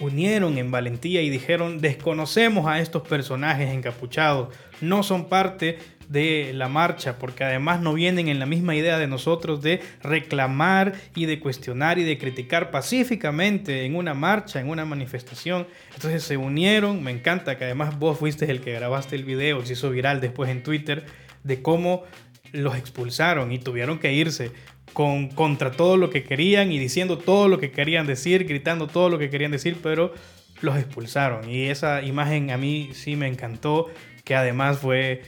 unieron 0.00 0.58
en 0.58 0.70
valentía 0.70 1.22
y 1.22 1.30
dijeron, 1.30 1.80
desconocemos 1.80 2.66
a 2.66 2.80
estos 2.80 3.02
personajes 3.06 3.70
encapuchados, 3.70 4.54
no 4.80 5.02
son 5.02 5.28
parte 5.28 5.78
de 6.08 6.52
la 6.54 6.68
marcha, 6.68 7.18
porque 7.18 7.44
además 7.44 7.80
no 7.80 7.94
vienen 7.94 8.28
en 8.28 8.38
la 8.38 8.46
misma 8.46 8.76
idea 8.76 8.98
de 8.98 9.06
nosotros 9.06 9.62
de 9.62 9.80
reclamar 10.02 10.94
y 11.14 11.26
de 11.26 11.40
cuestionar 11.40 11.98
y 11.98 12.04
de 12.04 12.18
criticar 12.18 12.70
pacíficamente 12.70 13.84
en 13.84 13.96
una 13.96 14.14
marcha, 14.14 14.60
en 14.60 14.68
una 14.68 14.84
manifestación. 14.84 15.66
Entonces 15.94 16.22
se 16.22 16.36
unieron, 16.36 17.02
me 17.02 17.10
encanta 17.10 17.58
que 17.58 17.64
además 17.64 17.98
vos 17.98 18.18
fuiste 18.18 18.48
el 18.50 18.60
que 18.60 18.72
grabaste 18.72 19.16
el 19.16 19.24
video, 19.24 19.64
se 19.64 19.72
hizo 19.72 19.90
viral 19.90 20.20
después 20.20 20.50
en 20.50 20.62
Twitter, 20.62 21.06
de 21.42 21.62
cómo 21.62 22.04
los 22.52 22.76
expulsaron 22.76 23.52
y 23.52 23.58
tuvieron 23.58 23.98
que 23.98 24.12
irse 24.12 24.52
con, 24.96 25.28
contra 25.28 25.72
todo 25.72 25.98
lo 25.98 26.08
que 26.08 26.24
querían 26.24 26.72
y 26.72 26.78
diciendo 26.78 27.18
todo 27.18 27.48
lo 27.48 27.60
que 27.60 27.70
querían 27.70 28.06
decir, 28.06 28.46
gritando 28.46 28.86
todo 28.86 29.10
lo 29.10 29.18
que 29.18 29.28
querían 29.28 29.50
decir, 29.50 29.76
pero 29.82 30.14
los 30.62 30.78
expulsaron. 30.78 31.50
Y 31.50 31.66
esa 31.66 32.00
imagen 32.00 32.50
a 32.50 32.56
mí 32.56 32.88
sí 32.94 33.14
me 33.14 33.28
encantó, 33.28 33.90
que 34.24 34.34
además 34.34 34.78
fue 34.78 35.20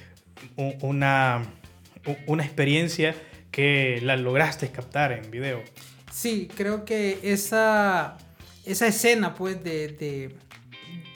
una, 0.80 1.42
una 2.26 2.42
experiencia 2.42 3.14
que 3.50 4.00
la 4.02 4.16
lograste 4.16 4.70
captar 4.70 5.12
en 5.12 5.30
video. 5.30 5.62
Sí, 6.10 6.48
creo 6.56 6.86
que 6.86 7.18
esa, 7.22 8.16
esa 8.64 8.86
escena, 8.86 9.34
pues, 9.34 9.62
de, 9.62 9.88
de 9.88 10.34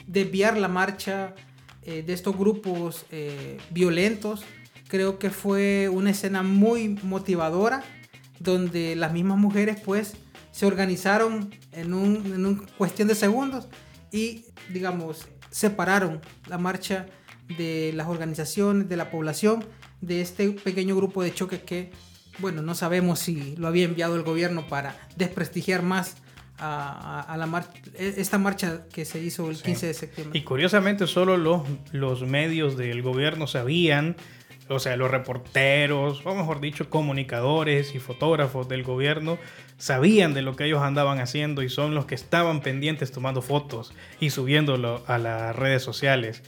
desviar 0.05 0.57
la 0.57 0.67
marcha 0.67 1.33
eh, 1.81 2.03
de 2.05 2.13
estos 2.13 2.37
grupos 2.37 3.07
eh, 3.11 3.57
violentos, 3.71 4.43
creo 4.89 5.17
que 5.17 5.31
fue 5.31 5.89
una 5.89 6.11
escena 6.11 6.43
muy 6.43 6.89
motivadora, 7.01 7.83
donde 8.43 8.95
las 8.95 9.13
mismas 9.13 9.37
mujeres, 9.37 9.79
pues, 9.83 10.13
se 10.51 10.65
organizaron 10.65 11.49
en 11.71 11.93
un, 11.93 12.15
en 12.33 12.45
un 12.45 12.65
cuestión 12.77 13.07
de 13.07 13.15
segundos 13.15 13.67
y, 14.11 14.45
digamos, 14.69 15.27
separaron 15.49 16.21
la 16.47 16.57
marcha 16.57 17.07
de 17.57 17.91
las 17.95 18.07
organizaciones, 18.07 18.87
de 18.89 18.97
la 18.97 19.09
población, 19.09 19.65
de 20.01 20.21
este 20.21 20.49
pequeño 20.51 20.95
grupo 20.95 21.23
de 21.23 21.33
choque 21.33 21.61
que, 21.61 21.91
bueno, 22.39 22.61
no 22.61 22.75
sabemos 22.75 23.19
si 23.19 23.55
lo 23.57 23.67
había 23.67 23.85
enviado 23.85 24.15
el 24.15 24.23
gobierno 24.23 24.67
para 24.67 24.95
desprestigiar 25.15 25.81
más 25.83 26.15
a, 26.59 27.21
a- 27.21 27.37
la 27.37 27.45
mar- 27.47 27.69
e- 27.95 28.13
esta 28.17 28.37
marcha 28.37 28.85
que 28.93 29.05
se 29.05 29.19
hizo 29.21 29.49
el 29.49 29.55
Sí. 29.57 29.63
15 29.63 29.87
de 29.87 29.93
septiembre. 29.93 30.39
Y 30.39 30.43
curiosamente 30.43 31.07
solo 31.07 31.35
los, 31.37 31.63
los 31.91 32.21
medios 32.23 32.77
del 32.77 33.01
gobierno 33.01 33.47
sabían, 33.47 34.15
o 34.69 34.79
sea, 34.79 34.95
los 34.95 35.11
reporteros, 35.11 36.25
o 36.25 36.35
mejor 36.35 36.61
dicho, 36.61 36.89
comunicadores 36.89 37.95
y 37.95 37.99
fotógrafos 37.99 38.67
del 38.69 38.83
gobierno, 38.83 39.37
sabían 39.77 40.33
de 40.33 40.41
lo 40.41 40.55
que 40.55 40.65
ellos 40.65 40.81
andaban 40.81 41.19
haciendo 41.19 41.63
y 41.63 41.69
son 41.69 41.95
los 41.95 42.05
que 42.05 42.15
estaban 42.15 42.61
pendientes 42.61 43.11
tomando 43.11 43.41
fotos 43.41 43.93
y 44.19 44.29
subiéndolo 44.29 45.03
a 45.07 45.17
las 45.17 45.55
redes 45.55 45.83
sociales. 45.83 46.43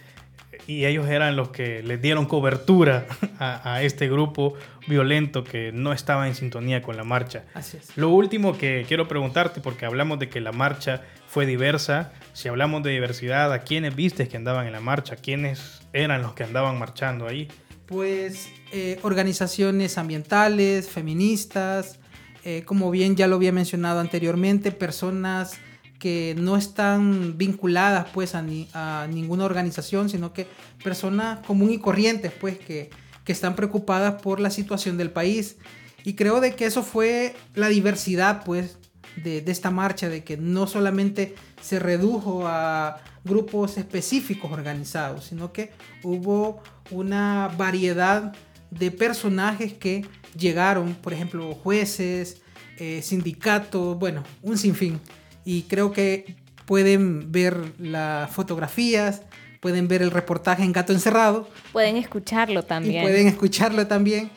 Y 0.67 0.85
ellos 0.85 1.07
eran 1.07 1.35
los 1.35 1.49
que 1.49 1.83
les 1.83 2.01
dieron 2.01 2.25
cobertura 2.25 3.05
a, 3.39 3.73
a 3.73 3.83
este 3.83 4.07
grupo 4.09 4.55
violento 4.87 5.43
que 5.43 5.71
no 5.71 5.93
estaba 5.93 6.27
en 6.27 6.35
sintonía 6.35 6.81
con 6.81 6.97
la 6.97 7.03
marcha. 7.03 7.43
Así 7.53 7.77
es. 7.77 7.95
Lo 7.97 8.09
último 8.09 8.57
que 8.57 8.85
quiero 8.87 9.07
preguntarte, 9.07 9.61
porque 9.61 9.85
hablamos 9.85 10.17
de 10.19 10.29
que 10.29 10.39
la 10.41 10.51
marcha 10.51 11.01
fue 11.27 11.45
diversa, 11.45 12.13
si 12.33 12.47
hablamos 12.47 12.81
de 12.83 12.91
diversidad, 12.91 13.51
¿a 13.51 13.59
quiénes 13.59 13.95
viste 13.95 14.27
que 14.27 14.37
andaban 14.37 14.65
en 14.65 14.73
la 14.73 14.79
marcha? 14.79 15.17
¿Quiénes 15.17 15.81
eran 15.93 16.21
los 16.21 16.33
que 16.33 16.43
andaban 16.43 16.79
marchando 16.79 17.27
ahí? 17.27 17.49
Pues 17.87 18.49
eh, 18.71 18.99
organizaciones 19.03 19.97
ambientales, 19.97 20.89
feministas, 20.89 21.99
eh, 22.43 22.63
como 22.65 22.91
bien 22.91 23.15
ya 23.15 23.27
lo 23.27 23.35
había 23.35 23.51
mencionado 23.51 23.99
anteriormente, 23.99 24.71
personas 24.71 25.53
que 25.99 26.35
no 26.37 26.57
están 26.57 27.37
vinculadas 27.37 28.07
pues 28.13 28.35
a, 28.35 28.43
a 28.73 29.07
ninguna 29.07 29.45
organización, 29.45 30.09
sino 30.09 30.33
que 30.33 30.47
personas 30.83 31.45
común 31.45 31.71
y 31.71 31.79
corrientes 31.79 32.31
pues 32.39 32.57
que, 32.57 32.89
que 33.23 33.31
están 33.31 33.55
preocupadas 33.55 34.21
por 34.21 34.39
la 34.39 34.49
situación 34.49 34.97
del 34.97 35.11
país. 35.11 35.57
Y 36.03 36.13
creo 36.13 36.39
de 36.41 36.55
que 36.55 36.65
eso 36.65 36.83
fue 36.83 37.35
la 37.55 37.67
diversidad 37.69 38.43
pues 38.45 38.77
de, 39.23 39.41
de 39.41 39.51
esta 39.51 39.71
marcha, 39.71 40.09
de 40.09 40.23
que 40.23 40.37
no 40.37 40.67
solamente 40.67 41.35
se 41.61 41.79
redujo 41.79 42.47
a 42.47 43.01
grupos 43.23 43.77
específicos 43.77 44.51
organizados, 44.51 45.25
sino 45.25 45.51
que 45.51 45.71
hubo 46.03 46.61
una 46.91 47.51
variedad 47.57 48.33
de 48.69 48.91
personajes 48.91 49.73
que 49.73 50.05
llegaron, 50.37 50.95
por 50.95 51.13
ejemplo, 51.13 51.53
jueces, 51.55 52.41
eh, 52.77 53.01
sindicatos, 53.01 53.97
bueno, 53.97 54.23
un 54.41 54.57
sinfín. 54.57 54.99
Y 55.45 55.63
creo 55.63 55.91
que 55.91 56.35
pueden 56.65 57.31
ver 57.31 57.73
las 57.79 58.29
fotografías, 58.31 59.21
pueden 59.59 59.87
ver 59.87 60.01
el 60.01 60.11
reportaje 60.11 60.63
en 60.63 60.73
Gato 60.73 60.93
Encerrado. 60.93 61.49
Pueden 61.71 61.97
escucharlo 61.97 62.63
también. 62.63 63.01
Y 63.01 63.05
pueden 63.05 63.27
escucharlo 63.27 63.87
también 63.87 64.29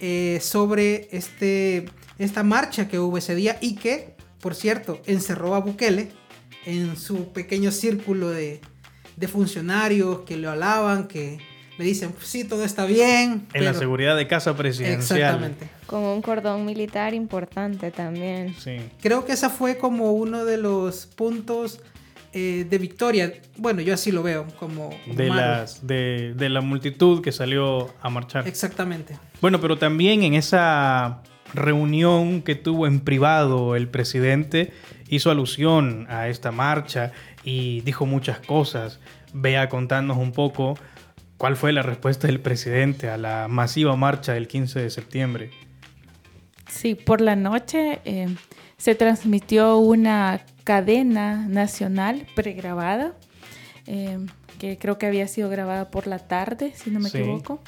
eh, 0.00 0.38
sobre 0.40 1.08
este, 1.10 1.86
esta 2.18 2.42
marcha 2.42 2.88
que 2.88 2.98
hubo 2.98 3.18
ese 3.18 3.34
día 3.34 3.58
y 3.60 3.74
que, 3.74 4.14
por 4.40 4.54
cierto, 4.54 5.00
encerró 5.06 5.54
a 5.54 5.60
Bukele 5.60 6.08
en 6.66 6.96
su 6.96 7.32
pequeño 7.32 7.70
círculo 7.70 8.30
de, 8.30 8.60
de 9.16 9.28
funcionarios 9.28 10.20
que 10.20 10.36
lo 10.36 10.50
alaban, 10.50 11.08
que 11.08 11.38
le 11.78 11.84
dicen, 11.84 12.12
pues 12.12 12.26
sí, 12.26 12.44
todo 12.44 12.64
está 12.64 12.84
bien. 12.84 13.46
En 13.54 13.64
la 13.64 13.72
seguridad 13.72 14.16
de 14.16 14.26
casa 14.26 14.54
presidencial. 14.54 15.18
Exactamente. 15.18 15.68
Con 15.86 16.02
un 16.02 16.20
cordón 16.20 16.66
militar 16.66 17.14
importante 17.14 17.90
también. 17.90 18.54
Sí. 18.58 18.76
Creo 19.00 19.24
que 19.24 19.32
esa 19.32 19.48
fue 19.48 19.78
como 19.78 20.12
uno 20.12 20.44
de 20.44 20.58
los 20.58 21.06
puntos 21.06 21.80
eh, 22.34 22.66
de 22.68 22.78
victoria. 22.78 23.32
Bueno, 23.56 23.80
yo 23.80 23.94
así 23.94 24.12
lo 24.12 24.22
veo, 24.22 24.46
como... 24.58 24.90
De, 25.06 25.28
malo. 25.30 25.40
las, 25.40 25.86
de, 25.86 26.34
de 26.36 26.48
la 26.50 26.60
multitud 26.60 27.22
que 27.22 27.32
salió 27.32 27.94
a 28.02 28.10
marchar. 28.10 28.46
Exactamente. 28.46 29.18
Bueno, 29.40 29.58
pero 29.60 29.78
también 29.78 30.22
en 30.22 30.34
esa 30.34 31.22
reunión 31.54 32.42
que 32.42 32.54
tuvo 32.54 32.86
en 32.86 33.00
privado 33.00 33.76
el 33.76 33.88
presidente 33.88 34.72
hizo 35.08 35.30
alusión 35.30 36.06
a 36.08 36.28
esta 36.28 36.52
marcha 36.52 37.12
y 37.44 37.80
dijo 37.82 38.06
muchas 38.06 38.38
cosas. 38.40 39.00
Vea 39.32 39.68
contarnos 39.68 40.16
un 40.18 40.32
poco 40.32 40.78
cuál 41.36 41.56
fue 41.56 41.72
la 41.72 41.82
respuesta 41.82 42.26
del 42.26 42.40
presidente 42.40 43.08
a 43.10 43.16
la 43.16 43.48
masiva 43.48 43.96
marcha 43.96 44.32
del 44.34 44.46
15 44.48 44.80
de 44.80 44.90
septiembre. 44.90 45.50
Sí, 46.68 46.94
por 46.94 47.20
la 47.20 47.34
noche 47.36 48.00
eh, 48.04 48.28
se 48.76 48.94
transmitió 48.94 49.78
una 49.78 50.40
cadena 50.64 51.46
nacional 51.48 52.26
pregrabada, 52.36 53.14
eh, 53.86 54.18
que 54.60 54.78
creo 54.78 54.98
que 54.98 55.06
había 55.06 55.26
sido 55.26 55.48
grabada 55.48 55.90
por 55.90 56.06
la 56.06 56.18
tarde, 56.20 56.72
si 56.76 56.90
no 56.90 57.00
me 57.00 57.08
Sí. 57.10 57.18
equivoco. 57.18 57.60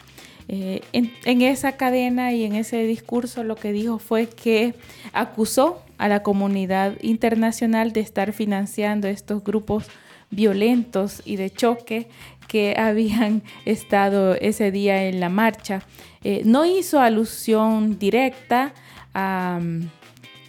Eh, 0.54 0.82
en, 0.92 1.40
esa 1.40 1.78
cadena 1.78 2.34
y 2.34 2.44
en 2.44 2.54
ese 2.54 2.84
discurso 2.84 3.42
lo 3.42 3.56
que 3.56 3.72
dijo 3.72 3.98
fue 3.98 4.28
que 4.28 4.74
acusó 5.14 5.82
a 5.96 6.08
la 6.08 6.22
comunidad 6.22 6.98
internacional 7.00 7.94
de 7.94 8.00
estar 8.00 8.34
financiando 8.34 9.08
estos 9.08 9.42
grupos 9.42 9.86
violentos 10.28 11.22
y 11.24 11.36
de 11.36 11.48
choque 11.48 12.10
que 12.48 12.74
habían 12.78 13.42
estado 13.64 14.34
ese 14.34 14.70
día 14.70 15.06
en 15.06 15.20
la 15.20 15.30
marcha. 15.30 15.84
Eh, 16.22 16.42
no 16.44 16.66
hizo 16.66 17.00
alusión 17.00 17.98
directa 17.98 18.74
a 19.14 19.58
mm, 19.58 19.88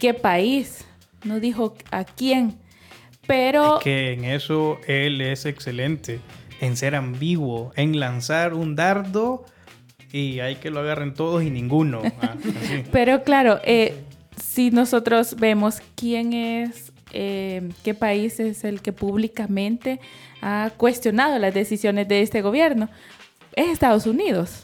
qué 0.02 0.13
país, 0.13 0.84
no 1.24 1.39
dijo 1.39 1.76
a 1.92 2.04
quién, 2.04 2.58
pero 3.26 3.80
que 3.82 4.12
en 4.12 4.26
eso 4.26 4.80
él 4.86 5.22
es 5.22 5.46
excelente, 5.46 6.20
en 6.60 6.76
ser 6.76 6.94
ambiguo, 6.94 7.72
en 7.78 8.02
lanzar 8.02 8.54
un 8.54 8.76
dardo 8.76 9.46
y 10.13 10.39
hay 10.39 10.58
que 10.58 10.69
lo 10.69 10.80
agarren 10.80 11.13
todos 11.13 11.43
y 11.43 11.49
ninguno. 11.49 12.02
Ah. 12.21 12.36
Pero 12.91 13.23
claro, 13.23 13.60
eh, 13.65 13.95
si 14.38 14.71
nosotros 14.71 15.36
vemos 15.38 15.82
quién 15.95 16.32
es, 16.32 16.93
eh, 17.12 17.69
qué 17.84 17.93
país 17.93 18.39
es 18.39 18.63
el 18.63 18.82
que 18.82 18.93
públicamente 18.93 19.99
ha 20.41 20.71
cuestionado 20.78 21.39
las 21.39 21.54
decisiones 21.54 22.08
de 22.08 22.21
este 22.21 22.41
gobierno, 22.41 22.88
es 23.56 23.69
Estados 23.69 24.06
Unidos. 24.06 24.63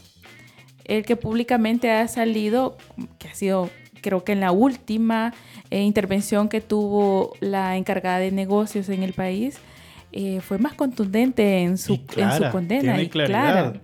El 0.84 1.04
que 1.04 1.16
públicamente 1.16 1.90
ha 1.90 2.06
salido, 2.08 2.78
que 3.18 3.28
ha 3.28 3.34
sido 3.34 3.68
creo 4.00 4.24
que 4.24 4.32
en 4.32 4.40
la 4.40 4.52
última 4.52 5.34
eh, 5.70 5.82
intervención 5.82 6.48
que 6.48 6.60
tuvo 6.60 7.34
la 7.40 7.76
encargada 7.76 8.18
de 8.18 8.30
negocios 8.30 8.88
en 8.88 9.02
el 9.02 9.12
país, 9.12 9.58
eh, 10.12 10.40
fue 10.40 10.58
más 10.58 10.74
contundente 10.74 11.62
en 11.62 11.76
su, 11.76 12.06
clara, 12.06 12.36
en 12.36 12.44
su 12.44 12.50
condena. 12.50 12.94
tiene 12.94 13.02
y 13.02 13.08
clara. 13.08 13.74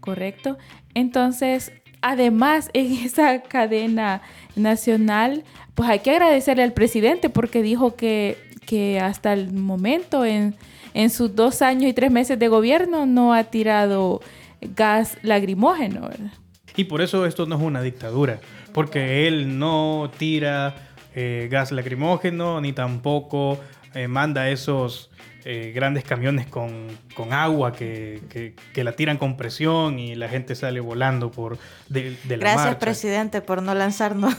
Correcto. 0.00 0.56
Entonces, 0.98 1.72
además, 2.00 2.70
en 2.74 2.92
esa 2.92 3.42
cadena 3.42 4.22
nacional, 4.56 5.44
pues 5.74 5.88
hay 5.88 6.00
que 6.00 6.10
agradecerle 6.10 6.62
al 6.62 6.72
presidente 6.72 7.30
porque 7.30 7.62
dijo 7.62 7.94
que, 7.94 8.36
que 8.66 9.00
hasta 9.00 9.32
el 9.32 9.52
momento, 9.52 10.24
en, 10.24 10.56
en 10.94 11.10
sus 11.10 11.34
dos 11.34 11.62
años 11.62 11.90
y 11.90 11.92
tres 11.92 12.10
meses 12.10 12.38
de 12.38 12.48
gobierno, 12.48 13.06
no 13.06 13.32
ha 13.32 13.44
tirado 13.44 14.20
gas 14.60 15.16
lagrimógeno, 15.22 16.08
¿verdad? 16.08 16.32
Y 16.76 16.84
por 16.84 17.00
eso 17.00 17.26
esto 17.26 17.46
no 17.46 17.56
es 17.56 17.62
una 17.62 17.82
dictadura, 17.82 18.40
porque 18.72 19.26
él 19.26 19.58
no 19.58 20.10
tira 20.16 20.74
eh, 21.14 21.48
gas 21.50 21.72
lacrimógeno 21.72 22.60
ni 22.60 22.72
tampoco 22.72 23.58
eh, 23.94 24.06
manda 24.06 24.50
esos 24.50 25.07
eh, 25.50 25.72
grandes 25.74 26.04
camiones 26.04 26.46
con, 26.46 26.88
con 27.14 27.32
agua 27.32 27.72
que, 27.72 28.20
que- 28.28 28.52
que 28.74 28.84
la 28.84 28.92
tiran 28.92 29.16
con 29.16 29.38
presión 29.38 29.98
y 29.98 30.14
la 30.14 30.28
gente 30.28 30.54
sale 30.54 30.78
volando 30.80 31.30
por 31.30 31.56
de, 31.88 32.14
de 32.24 32.36
la 32.36 32.42
Gracias, 32.42 32.64
marcha. 32.66 32.78
presidente, 32.78 33.40
por 33.40 33.62
no 33.62 33.72
lanzarnos 33.74 34.34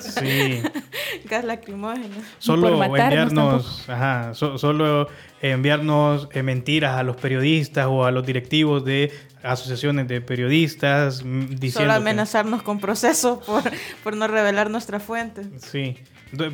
Sí, 0.00 0.62
gas 1.28 1.44
lacrimógeno. 1.44 2.14
solo 2.38 2.82
enviarnos, 2.82 3.84
ajá, 3.86 4.32
so- 4.32 4.56
solo 4.56 5.08
enviarnos 5.42 6.28
eh, 6.32 6.42
mentiras 6.42 6.96
a 6.96 7.02
los 7.02 7.16
periodistas 7.16 7.86
o 7.90 8.06
a 8.06 8.10
los 8.10 8.24
directivos 8.24 8.82
de 8.82 9.12
asociaciones 9.42 10.08
de 10.08 10.22
periodistas 10.22 11.22
mm, 11.22 11.40
diciendo 11.56 11.80
Solo 11.80 11.90
que- 11.92 11.96
amenazarnos 11.96 12.62
con 12.62 12.80
proceso 12.80 13.40
por, 13.40 13.62
por 14.02 14.16
no 14.16 14.26
revelar 14.26 14.70
nuestra 14.70 15.00
fuente. 15.00 15.42
Sí, 15.58 15.98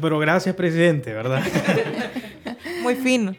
pero 0.01 0.19
gracias 0.19 0.57
presidente, 0.57 1.13
¿verdad? 1.13 1.43
Muy 2.83 2.97
fino. 2.97 3.35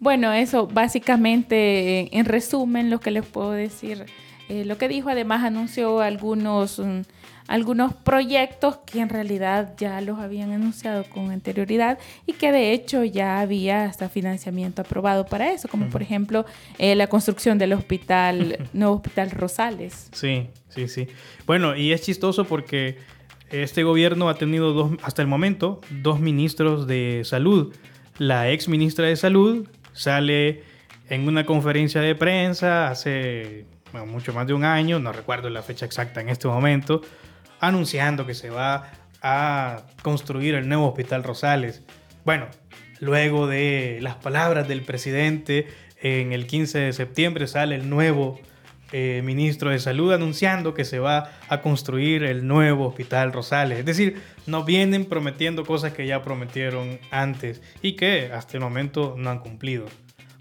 Bueno, 0.00 0.32
eso 0.32 0.66
básicamente, 0.66 2.00
eh, 2.00 2.08
en 2.12 2.24
resumen, 2.24 2.88
lo 2.88 3.00
que 3.00 3.10
les 3.10 3.24
puedo 3.24 3.52
decir. 3.52 4.06
Eh, 4.48 4.64
lo 4.64 4.78
que 4.78 4.88
dijo, 4.88 5.10
además 5.10 5.44
anunció 5.44 6.00
algunos, 6.00 6.78
mm, 6.78 7.02
algunos 7.46 7.92
proyectos 7.92 8.78
que 8.78 9.00
en 9.00 9.10
realidad 9.10 9.74
ya 9.76 10.00
los 10.00 10.18
habían 10.18 10.52
anunciado 10.52 11.04
con 11.04 11.30
anterioridad 11.30 11.98
y 12.26 12.32
que 12.32 12.50
de 12.50 12.72
hecho 12.72 13.04
ya 13.04 13.40
había 13.40 13.84
hasta 13.84 14.08
financiamiento 14.08 14.82
aprobado 14.82 15.26
para 15.26 15.52
eso, 15.52 15.68
como 15.68 15.88
por 15.88 16.02
ejemplo 16.02 16.46
eh, 16.78 16.94
la 16.94 17.06
construcción 17.06 17.58
del 17.58 17.74
hospital, 17.74 18.58
nuevo 18.72 18.94
hospital 18.96 19.30
Rosales. 19.30 20.08
Sí, 20.12 20.48
sí, 20.70 20.88
sí. 20.88 21.08
Bueno, 21.46 21.76
y 21.76 21.92
es 21.92 22.00
chistoso 22.02 22.44
porque 22.44 22.96
este 23.50 23.82
gobierno 23.82 24.28
ha 24.28 24.34
tenido 24.34 24.72
dos, 24.72 24.92
hasta 25.02 25.20
el 25.22 25.28
momento 25.28 25.80
dos 26.02 26.20
ministros 26.20 26.86
de 26.86 27.22
salud. 27.24 27.74
La 28.18 28.50
ex 28.50 28.68
ministra 28.68 29.06
de 29.06 29.16
salud 29.16 29.68
sale 29.92 30.62
en 31.08 31.26
una 31.26 31.44
conferencia 31.44 32.00
de 32.00 32.14
prensa 32.14 32.88
hace 32.88 33.66
mucho 34.06 34.32
más 34.32 34.46
de 34.46 34.54
un 34.54 34.64
año, 34.64 34.98
no 34.98 35.12
recuerdo 35.12 35.50
la 35.50 35.62
fecha 35.62 35.86
exacta 35.86 36.20
en 36.20 36.28
este 36.28 36.48
momento, 36.48 37.02
anunciando 37.58 38.26
que 38.26 38.34
se 38.34 38.50
va 38.50 38.92
a 39.22 39.82
construir 40.02 40.54
el 40.54 40.68
nuevo 40.68 40.88
hospital 40.88 41.24
Rosales. 41.24 41.82
Bueno, 42.24 42.46
luego 43.00 43.46
de 43.46 43.98
las 44.00 44.14
palabras 44.16 44.68
del 44.68 44.82
presidente, 44.82 45.66
en 46.00 46.32
el 46.32 46.46
15 46.46 46.78
de 46.78 46.92
septiembre 46.92 47.46
sale 47.46 47.74
el 47.74 47.90
nuevo 47.90 48.40
eh, 48.92 49.22
ministro 49.24 49.70
de 49.70 49.78
Salud 49.78 50.12
anunciando 50.12 50.74
que 50.74 50.84
se 50.84 50.98
va 50.98 51.30
a 51.48 51.60
construir 51.60 52.24
el 52.24 52.46
nuevo 52.46 52.86
hospital 52.86 53.32
Rosales. 53.32 53.78
Es 53.78 53.84
decir, 53.84 54.20
nos 54.46 54.66
vienen 54.66 55.04
prometiendo 55.04 55.64
cosas 55.64 55.92
que 55.92 56.06
ya 56.06 56.22
prometieron 56.22 56.98
antes 57.10 57.62
y 57.82 57.92
que 57.92 58.30
hasta 58.32 58.56
el 58.56 58.62
momento 58.62 59.14
no 59.16 59.30
han 59.30 59.38
cumplido. 59.38 59.86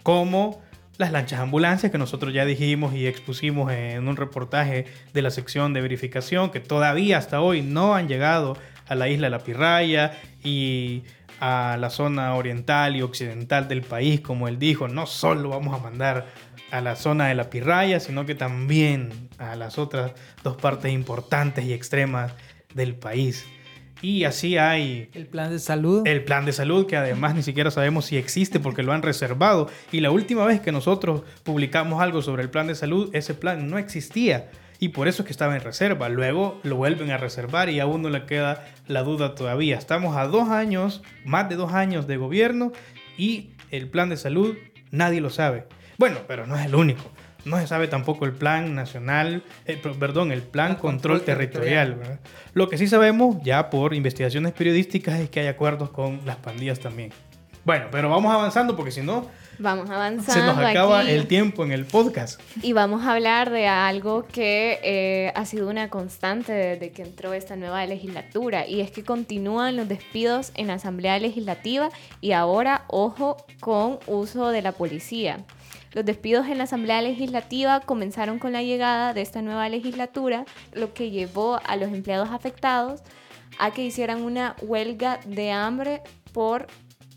Como 0.04 0.62
las 0.98 1.12
lanchas 1.12 1.40
ambulancias 1.40 1.92
que 1.92 1.98
nosotros 1.98 2.34
ya 2.34 2.44
dijimos 2.44 2.94
y 2.94 3.08
expusimos 3.08 3.72
en 3.72 4.08
un 4.08 4.18
reportaje 4.18 4.86
de 5.14 5.22
la 5.22 5.32
sección 5.32 5.74
de 5.74 5.82
verificación 5.82 6.50
que 6.50 6.60
todavía 6.60 7.18
hasta 7.18 7.42
hoy 7.42 7.62
no 7.62 7.96
han 7.96 8.08
llegado 8.08 8.58
a 8.88 8.96
la 8.96 9.08
isla 9.08 9.30
La 9.30 9.40
Pirraya 9.40 10.20
y 10.44 11.04
a 11.40 11.78
la 11.80 11.90
zona 11.90 12.36
oriental 12.36 12.96
y 12.96 13.02
occidental 13.02 13.68
del 13.68 13.82
país, 13.82 14.20
como 14.20 14.48
él 14.48 14.60
dijo, 14.60 14.88
no 14.88 15.06
solo 15.06 15.50
vamos 15.50 15.74
a 15.74 15.82
mandar 15.82 16.28
a 16.72 16.82
la 16.82 16.96
zona 16.96 17.28
de 17.28 17.36
la 17.36 17.50
Pirraya, 17.50 18.00
sino 18.00 18.26
que 18.26 18.36
también 18.36 19.10
a 19.38 19.56
las 19.56 19.78
otras 19.78 20.14
dos 20.44 20.58
partes 20.58 20.92
importantes 20.92 21.66
y 21.66 21.74
extremas 21.74 22.34
del 22.74 22.96
país. 22.96 23.46
Y 24.02 24.24
así 24.24 24.58
hay 24.58 25.10
El 25.14 25.26
plan 25.28 25.50
de 25.50 25.60
salud. 25.60 26.08
el 26.08 26.24
plan 26.24 26.46
de 26.46 26.54
salud, 26.54 26.86
que 26.86 26.96
además 26.96 27.36
ni 27.36 27.44
siquiera 27.44 27.70
sabemos 27.70 28.06
si 28.06 28.16
existe 28.16 28.60
porque 28.60 28.82
lo 28.82 28.94
han 28.94 29.02
reservado. 29.02 29.68
Y 29.92 30.00
la 30.00 30.10
última 30.12 30.46
vez 30.46 30.62
que 30.62 30.72
nosotros 30.72 31.24
publicamos 31.44 32.02
algo 32.02 32.22
sobre 32.22 32.44
el 32.44 32.50
plan 32.50 32.68
de 32.68 32.76
salud, 32.76 33.10
ese 33.14 33.34
plan 33.34 33.70
no 33.70 33.78
existía. 33.78 34.52
Y 34.80 34.90
por 34.90 35.10
eso 35.10 35.24
es 35.24 35.26
que 35.26 35.34
estaba 35.34 35.54
en 35.58 35.62
reserva. 35.62 36.08
Luego 36.08 36.62
lo 36.64 36.78
vuelven 36.78 37.12
a 37.12 37.18
reservar 37.18 37.70
y 37.70 37.82
aún 37.82 38.02
no 38.02 38.10
le 38.10 38.26
queda 38.26 38.66
la 38.88 39.04
duda 39.04 39.36
todavía. 39.36 39.78
Estamos 39.78 40.16
a 40.16 40.28
dos 40.28 40.48
años, 40.48 41.04
más 41.26 41.50
de 41.50 41.58
dos 41.58 41.74
años 41.74 42.08
de 42.08 42.16
gobierno 42.16 42.72
y 43.18 43.50
el 43.72 43.90
plan 43.90 44.08
de 44.08 44.16
salud 44.16 44.56
nadie 44.92 45.20
lo 45.20 45.30
sabe. 45.30 45.66
Bueno, 46.00 46.18
pero 46.28 46.48
no 46.48 46.58
es 46.58 46.66
el 46.66 46.74
único. 46.74 47.04
No 47.46 47.58
se 47.60 47.68
sabe 47.68 47.88
tampoco 47.88 48.26
el 48.26 48.32
plan 48.34 48.74
nacional, 48.74 49.44
eh, 49.66 49.78
per- 49.78 49.94
perdón, 49.94 50.32
el 50.32 50.42
plan 50.42 50.76
control, 50.76 51.20
control 51.20 51.22
territorial. 51.22 51.90
territorial. 51.90 52.20
Lo 52.54 52.68
que 52.70 52.78
sí 52.80 52.88
sabemos 52.88 53.38
ya 53.44 53.70
por 53.70 53.94
investigaciones 53.94 54.54
periodísticas 54.54 55.20
es 55.20 55.30
que 55.30 55.42
hay 55.42 55.48
acuerdos 55.48 55.92
con 55.92 56.22
las 56.26 56.38
pandillas 56.38 56.80
también. 56.80 57.12
Bueno, 57.66 57.86
pero 57.92 58.10
vamos 58.10 58.34
avanzando 58.34 58.76
porque 58.76 58.92
si 58.92 59.02
no, 59.02 59.28
Vamos 59.62 59.90
avanzando. 59.90 60.32
se 60.34 60.40
nos 60.42 60.58
acaba 60.58 61.02
aquí. 61.02 61.12
el 61.12 61.28
tiempo 61.28 61.64
en 61.66 61.74
el 61.74 61.84
podcast. 61.86 62.40
Y 62.64 62.72
vamos 62.74 63.06
a 63.06 63.14
hablar 63.14 63.50
de 63.50 63.68
algo 63.68 64.26
que 64.26 64.80
eh, 64.84 65.34
ha 65.36 65.46
sido 65.46 65.70
una 65.70 65.90
constante 65.90 66.54
desde 66.54 66.92
que 66.92 67.02
entró 67.04 67.34
esta 67.34 67.58
nueva 67.58 67.86
legislatura 67.86 68.66
y 68.66 68.80
es 68.82 68.90
que 68.92 69.04
continúan 69.04 69.76
los 69.76 69.88
despidos 69.90 70.52
en 70.56 70.68
la 70.68 70.76
Asamblea 70.76 71.20
Legislativa 71.20 71.90
y 72.22 72.32
ahora, 72.32 72.86
ojo, 72.88 73.36
con 73.60 74.00
uso 74.08 74.50
de 74.50 74.62
la 74.62 74.72
policía. 74.72 75.40
Los 75.92 76.06
despidos 76.06 76.48
en 76.48 76.60
la 76.60 76.66
Asamblea 76.66 77.02
Legislativa 77.02 77.80
comenzaron 77.80 78.38
con 78.38 78.52
la 78.52 78.62
llegada 78.62 79.14
de 79.14 79.22
esta 79.22 79.42
nueva 79.42 79.68
legislatura, 79.70 80.46
lo 80.74 80.94
que 80.94 81.10
llevó 81.10 81.60
a 81.66 81.76
los 81.78 81.90
empleados 81.90 82.30
afectados 82.30 83.02
a 83.58 83.72
que 83.72 83.84
hicieran 83.84 84.22
una 84.22 84.56
huelga 84.62 85.20
de 85.26 85.52
hambre 85.52 86.02
por 86.32 86.68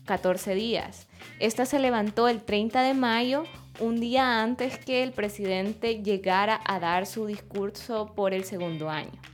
14 0.05 0.55
días. 0.55 1.07
Esta 1.39 1.65
se 1.65 1.79
levantó 1.79 2.27
el 2.27 2.41
30 2.41 2.81
de 2.81 2.93
mayo, 2.93 3.43
un 3.79 3.99
día 3.99 4.41
antes 4.41 4.77
que 4.77 5.03
el 5.03 5.11
presidente 5.11 6.01
llegara 6.01 6.59
a 6.65 6.79
dar 6.79 7.05
su 7.05 7.25
discurso 7.27 8.13
por 8.15 8.33
el 8.33 8.43
segundo 8.43 8.89
año. 8.89 9.32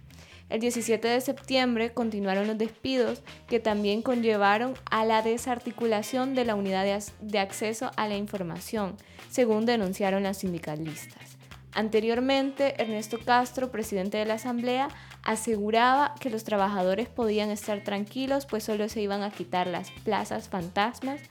El 0.50 0.60
17 0.62 1.08
de 1.08 1.22
septiembre 1.22 1.93
continuaron 1.93 2.47
los 2.47 2.58
despidos 2.58 3.22
que 3.47 3.60
también 3.60 4.02
conllevaron 4.02 4.74
a 4.89 5.06
la 5.06 5.22
desarticulación 5.22 6.34
de 6.36 6.45
la 6.45 6.56
unidad 6.56 6.84
de, 6.86 6.95
ac- 6.95 7.14
de 7.22 7.39
acceso 7.39 7.91
a 7.95 8.08
la 8.08 8.16
información, 8.18 8.95
según 9.30 9.66
denunciaron 9.66 10.24
las 10.24 10.38
sindicalistas. 10.39 11.38
Anteriormente, 11.72 12.82
Ernesto 12.82 13.20
Castro, 13.24 13.72
presidente 13.72 14.18
de 14.18 14.26
la 14.26 14.34
Asamblea, 14.34 14.89
aseguraba 15.24 16.16
que 16.20 16.30
los 16.32 16.43
trabajadores 16.43 17.08
podían 17.10 17.52
estar 17.52 17.84
tranquilos 17.84 18.45
pues 18.47 18.64
solo 18.64 18.89
se 18.89 19.02
iban 19.02 19.22
a 19.22 19.30
quitar 19.32 19.68
las 19.68 19.91
plazas 20.04 20.50
fantasmas, 20.50 21.22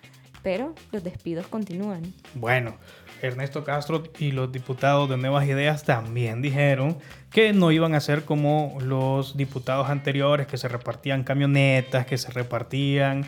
pero 0.42 0.74
los 0.92 1.02
despidos 1.02 1.48
continúan. 1.48 2.14
Bueno, 2.34 2.76
Ernesto 3.22 3.64
Castro 3.64 4.02
y 4.18 4.32
los 4.32 4.52
diputados 4.52 5.08
de 5.08 5.16
Nuevas 5.16 5.46
Ideas 5.46 5.84
también 5.84 6.42
dijeron 6.42 6.98
que 7.30 7.52
no 7.52 7.72
iban 7.72 7.94
a 7.94 8.00
ser 8.00 8.24
como 8.24 8.78
los 8.80 9.36
diputados 9.36 9.90
anteriores 9.90 10.46
que 10.46 10.56
se 10.56 10.68
repartían 10.68 11.24
camionetas, 11.24 12.06
que 12.06 12.18
se 12.18 12.30
repartían 12.30 13.24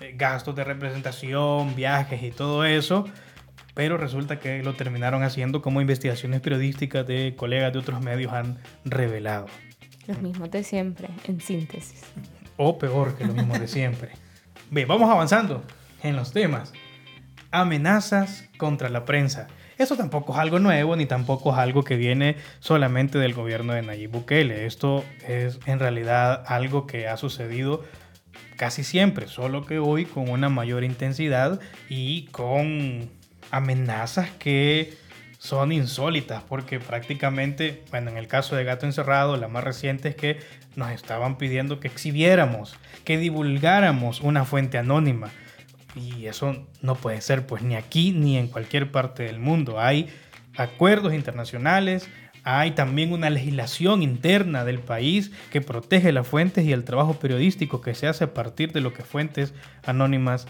eh, 0.00 0.14
gastos 0.16 0.54
de 0.56 0.64
representación, 0.64 1.74
viajes 1.74 2.22
y 2.22 2.30
todo 2.30 2.64
eso. 2.64 3.04
Pero 3.74 3.96
resulta 3.96 4.38
que 4.40 4.62
lo 4.62 4.74
terminaron 4.74 5.22
haciendo 5.22 5.62
como 5.62 5.80
investigaciones 5.80 6.40
periodísticas 6.40 7.06
de 7.06 7.34
colegas 7.36 7.72
de 7.72 7.78
otros 7.78 8.02
medios 8.02 8.32
han 8.32 8.58
revelado. 8.84 9.46
Los 10.06 10.20
mismos 10.20 10.50
de 10.50 10.64
siempre, 10.64 11.08
en 11.24 11.40
síntesis. 11.40 12.02
O 12.56 12.78
peor 12.78 13.16
que 13.16 13.24
lo 13.24 13.32
mismo 13.32 13.58
de 13.58 13.68
siempre. 13.68 14.10
Bien, 14.70 14.88
vamos 14.88 15.08
avanzando 15.08 15.62
en 16.02 16.16
los 16.16 16.32
temas. 16.32 16.72
Amenazas 17.50 18.44
contra 18.58 18.88
la 18.88 19.04
prensa. 19.04 19.48
Eso 19.78 19.96
tampoco 19.96 20.34
es 20.34 20.38
algo 20.38 20.58
nuevo 20.58 20.94
ni 20.94 21.06
tampoco 21.06 21.52
es 21.52 21.58
algo 21.58 21.82
que 21.84 21.96
viene 21.96 22.36
solamente 22.58 23.18
del 23.18 23.32
gobierno 23.32 23.72
de 23.72 23.82
Nayib 23.82 24.10
Bukele. 24.10 24.66
Esto 24.66 25.04
es 25.26 25.58
en 25.66 25.78
realidad 25.78 26.44
algo 26.46 26.86
que 26.86 27.08
ha 27.08 27.16
sucedido 27.16 27.82
casi 28.56 28.84
siempre, 28.84 29.26
solo 29.26 29.64
que 29.64 29.78
hoy 29.78 30.04
con 30.04 30.28
una 30.28 30.50
mayor 30.50 30.84
intensidad 30.84 31.60
y 31.88 32.26
con 32.26 33.08
amenazas 33.50 34.28
que 34.38 34.98
son 35.38 35.72
insólitas 35.72 36.42
porque 36.46 36.78
prácticamente, 36.78 37.82
bueno, 37.90 38.10
en 38.10 38.18
el 38.18 38.26
caso 38.28 38.56
de 38.56 38.64
Gato 38.64 38.84
Encerrado, 38.84 39.38
la 39.38 39.48
más 39.48 39.64
reciente 39.64 40.10
es 40.10 40.14
que 40.14 40.38
nos 40.76 40.90
estaban 40.90 41.38
pidiendo 41.38 41.80
que 41.80 41.88
exhibiéramos, 41.88 42.76
que 43.04 43.16
divulgáramos 43.16 44.20
una 44.20 44.44
fuente 44.44 44.76
anónima. 44.76 45.30
Y 45.94 46.26
eso 46.26 46.66
no 46.82 46.94
puede 46.94 47.20
ser, 47.20 47.46
pues 47.46 47.62
ni 47.62 47.74
aquí 47.74 48.12
ni 48.12 48.36
en 48.36 48.48
cualquier 48.48 48.92
parte 48.92 49.24
del 49.24 49.38
mundo. 49.40 49.80
Hay 49.80 50.08
acuerdos 50.56 51.14
internacionales, 51.14 52.08
hay 52.44 52.72
también 52.72 53.12
una 53.12 53.30
legislación 53.30 54.02
interna 54.02 54.64
del 54.64 54.78
país 54.78 55.32
que 55.50 55.60
protege 55.60 56.12
las 56.12 56.26
fuentes 56.26 56.64
y 56.64 56.72
el 56.72 56.84
trabajo 56.84 57.14
periodístico 57.18 57.80
que 57.80 57.94
se 57.94 58.06
hace 58.06 58.24
a 58.24 58.34
partir 58.34 58.72
de 58.72 58.80
lo 58.80 58.92
que 58.92 59.02
fuentes 59.02 59.52
anónimas 59.84 60.46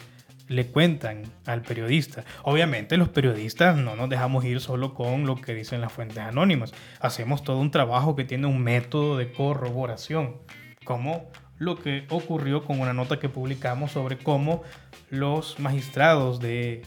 le 0.51 0.67
cuentan 0.67 1.23
al 1.47 1.63
periodista. 1.63 2.25
Obviamente 2.43 2.97
los 2.97 3.09
periodistas 3.09 3.77
no 3.77 3.95
nos 3.95 4.11
dejamos 4.11 4.45
ir 4.45 4.61
solo 4.61 4.95
con 4.95 5.25
lo 5.25 5.37
que 5.37 5.55
dicen 5.55 5.81
las 5.81 5.93
fuentes 5.93 6.19
anónimas. 6.19 6.73
Hacemos 7.01 7.45
todo 7.45 7.59
un 7.59 7.71
trabajo 7.71 8.17
que 8.17 8.25
tiene 8.25 8.49
un 8.49 8.61
método 8.61 9.17
de 9.17 9.33
corroboración, 9.33 10.37
como 10.85 11.31
lo 11.61 11.77
que 11.77 12.07
ocurrió 12.09 12.65
con 12.65 12.81
una 12.81 12.95
nota 12.95 13.21
que 13.21 13.29
publicamos 13.29 13.93
sobre 13.93 14.17
cómo 14.19 14.63
los 15.11 15.61
magistrados 15.61 16.41
del 16.41 16.83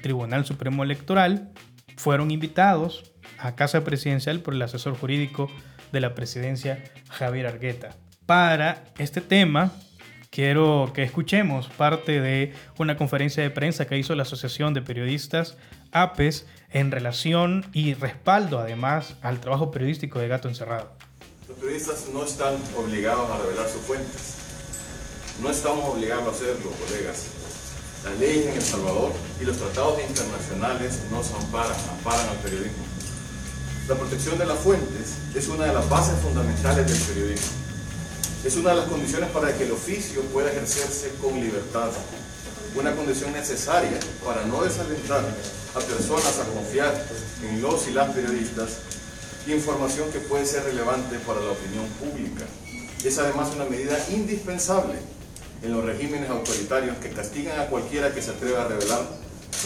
Tribunal 0.00 0.46
Supremo 0.46 0.84
Electoral 0.84 1.50
fueron 1.96 2.30
invitados 2.30 3.12
a 3.36 3.56
Casa 3.56 3.82
Presidencial 3.82 4.38
por 4.38 4.54
el 4.54 4.62
asesor 4.62 4.96
jurídico 4.96 5.50
de 5.90 6.00
la 6.00 6.14
presidencia, 6.14 6.82
Javier 7.10 7.48
Argueta. 7.48 7.96
Para 8.24 8.84
este 8.96 9.20
tema, 9.20 9.72
quiero 10.30 10.92
que 10.94 11.02
escuchemos 11.02 11.66
parte 11.66 12.20
de 12.20 12.54
una 12.78 12.96
conferencia 12.96 13.42
de 13.42 13.50
prensa 13.50 13.88
que 13.88 13.98
hizo 13.98 14.14
la 14.14 14.22
Asociación 14.22 14.72
de 14.72 14.82
Periodistas 14.82 15.58
APES 15.90 16.46
en 16.70 16.92
relación 16.92 17.66
y 17.72 17.94
respaldo 17.94 18.60
además 18.60 19.16
al 19.20 19.40
trabajo 19.40 19.72
periodístico 19.72 20.20
de 20.20 20.28
Gato 20.28 20.46
Encerrado. 20.46 20.96
Los 21.52 21.60
periodistas 21.60 22.08
no 22.14 22.24
están 22.24 22.54
obligados 22.78 23.30
a 23.30 23.36
revelar 23.36 23.68
sus 23.68 23.82
fuentes. 23.82 24.40
No 25.42 25.50
estamos 25.50 25.84
obligados 25.86 26.26
a 26.26 26.30
hacerlo, 26.30 26.70
colegas. 26.88 27.24
Las 28.04 28.18
leyes 28.18 28.46
en 28.46 28.54
El 28.54 28.62
Salvador 28.62 29.12
y 29.38 29.44
los 29.44 29.58
tratados 29.58 30.00
internacionales 30.00 31.00
nos 31.10 31.30
amparan, 31.32 31.76
amparan 31.90 32.26
al 32.30 32.38
periodismo. 32.38 32.82
La 33.86 33.96
protección 33.96 34.38
de 34.38 34.46
las 34.46 34.58
fuentes 34.60 35.12
es 35.34 35.48
una 35.48 35.66
de 35.66 35.74
las 35.74 35.86
bases 35.90 36.18
fundamentales 36.20 36.86
del 36.86 37.14
periodismo. 37.14 37.52
Es 38.44 38.56
una 38.56 38.70
de 38.70 38.76
las 38.76 38.88
condiciones 38.88 39.28
para 39.30 39.54
que 39.54 39.64
el 39.64 39.72
oficio 39.72 40.22
pueda 40.32 40.50
ejercerse 40.50 41.10
con 41.20 41.34
libertad. 41.38 41.90
Una 42.76 42.96
condición 42.96 43.30
necesaria 43.34 44.00
para 44.24 44.46
no 44.46 44.62
desalentar 44.62 45.22
a 45.74 45.80
personas 45.80 46.38
a 46.38 46.44
confiar 46.44 47.06
en 47.42 47.60
los 47.60 47.86
y 47.88 47.90
las 47.90 48.10
periodistas 48.10 48.70
información 49.46 50.10
que 50.12 50.20
puede 50.20 50.46
ser 50.46 50.64
relevante 50.64 51.18
para 51.26 51.40
la 51.40 51.50
opinión 51.50 51.86
pública. 51.98 52.44
Es 53.04 53.18
además 53.18 53.50
una 53.54 53.64
medida 53.64 53.98
indispensable 54.10 54.94
en 55.62 55.72
los 55.72 55.84
regímenes 55.84 56.30
autoritarios 56.30 56.96
que 56.98 57.10
castigan 57.10 57.58
a 57.58 57.66
cualquiera 57.66 58.14
que 58.14 58.22
se 58.22 58.30
atreva 58.30 58.62
a 58.62 58.68
revelar 58.68 59.00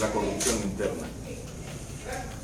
la 0.01 0.11
corrupción 0.13 0.57
interna. 0.65 1.07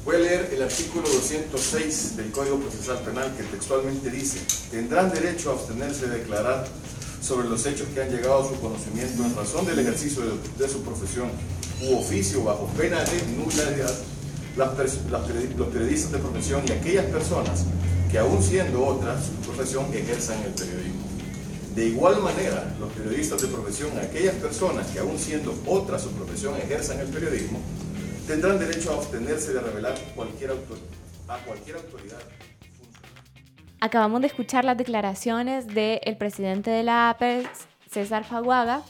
Voy 0.05 0.17
a 0.17 0.19
leer 0.19 0.51
el 0.53 0.63
artículo 0.63 1.09
206 1.09 2.17
del 2.17 2.31
Código 2.33 2.59
Procesal 2.59 2.99
Penal 2.99 3.35
que 3.37 3.45
textualmente 3.45 4.11
dice, 4.11 4.41
tendrán 4.71 5.11
derecho 5.13 5.51
a 5.51 5.55
abstenerse 5.55 6.09
de 6.09 6.19
declarar 6.19 6.67
sobre 7.23 7.49
los 7.49 7.65
hechos 7.65 7.87
que 7.95 8.03
han 8.03 8.11
llegado 8.11 8.43
a 8.43 8.49
su 8.49 8.61
conocimiento 8.61 9.23
en 9.25 9.37
razón 9.37 9.65
del 9.65 9.79
ejercicio 9.79 10.23
de, 10.23 10.33
de 10.59 10.69
su 10.69 10.83
profesión 10.83 11.31
u 11.83 11.99
oficio 11.99 12.43
bajo 12.43 12.67
pena 12.77 13.03
de 13.05 13.23
nulidad 13.37 13.95
las 14.57 14.77
las 14.77 15.29
los 15.57 15.69
periodistas 15.69 16.13
de 16.13 16.19
profesión 16.19 16.63
y 16.69 16.73
aquellas 16.73 17.07
personas 17.07 17.65
que 18.11 18.19
aún 18.19 18.43
siendo 18.43 18.85
otras 18.87 19.27
su 19.27 19.33
profesión 19.51 19.87
ejerzan 19.93 20.43
el 20.43 20.53
periodismo. 20.53 21.03
De 21.75 21.87
igual 21.87 22.21
manera, 22.23 22.75
los 22.79 22.93
periodistas 22.93 23.41
de 23.41 23.49
profesión, 23.49 23.91
aquellas 23.99 24.35
personas 24.35 24.87
que 24.89 24.99
aún 24.99 25.19
siendo 25.19 25.55
otra 25.67 25.99
su 25.99 26.11
profesión 26.11 26.55
ejerzan 26.57 27.01
el 27.01 27.07
periodismo, 27.09 27.61
tendrán 28.27 28.59
derecho 28.59 28.93
a 28.93 28.97
abstenerse 28.97 29.55
de 29.55 29.61
revelar 29.61 29.95
cualquier 30.15 30.51
autor- 30.51 30.79
a 31.29 31.39
cualquier 31.39 31.77
autoridad. 31.77 32.19
Acabamos 33.81 34.21
de 34.21 34.27
escuchar 34.27 34.65
las 34.65 34.77
declaraciones 34.77 35.67
del 35.67 36.17
presidente 36.19 36.71
de 36.71 36.83
la 36.83 37.09
APES, 37.11 37.47
César 37.91 38.25
Faguaga. 38.25 38.83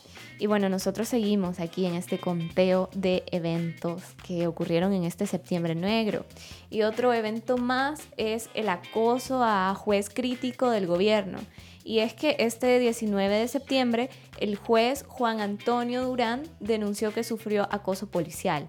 Y 0.43 0.49
bueno, 0.49 0.69
nosotros 0.69 1.07
seguimos 1.07 1.61
aquí 1.61 1.87
en 1.87 1.95
este 1.95 2.19
conteo 2.19 2.91
de 2.97 3.23
eventos 3.31 4.03
que 4.27 4.49
ocurrieron 4.49 4.93
en 4.93 5.05
este 5.05 5.29
septiembre 5.29 5.77
negro. 5.77 6.27
Y 6.69 6.83
otro 6.83 7.15
evento 7.15 7.59
más 7.59 8.01
es 8.17 8.51
el 8.55 8.69
acoso 8.69 9.45
a 9.45 9.73
juez 9.77 10.11
crítico 10.11 10.69
del 10.71 10.89
gobierno. 10.89 11.39
Y 11.85 12.01
es 12.01 12.13
que 12.15 12.35
este 12.41 12.81
19 12.81 13.33
de 13.33 13.47
septiembre 13.47 14.11
el 14.41 14.57
juez 14.57 15.05
Juan 15.07 15.41
Antonio 15.41 16.03
Durán 16.03 16.43
denunció 16.59 17.15
que 17.15 17.23
sufrió 17.23 17.69
acoso 17.71 18.11
policial. 18.11 18.69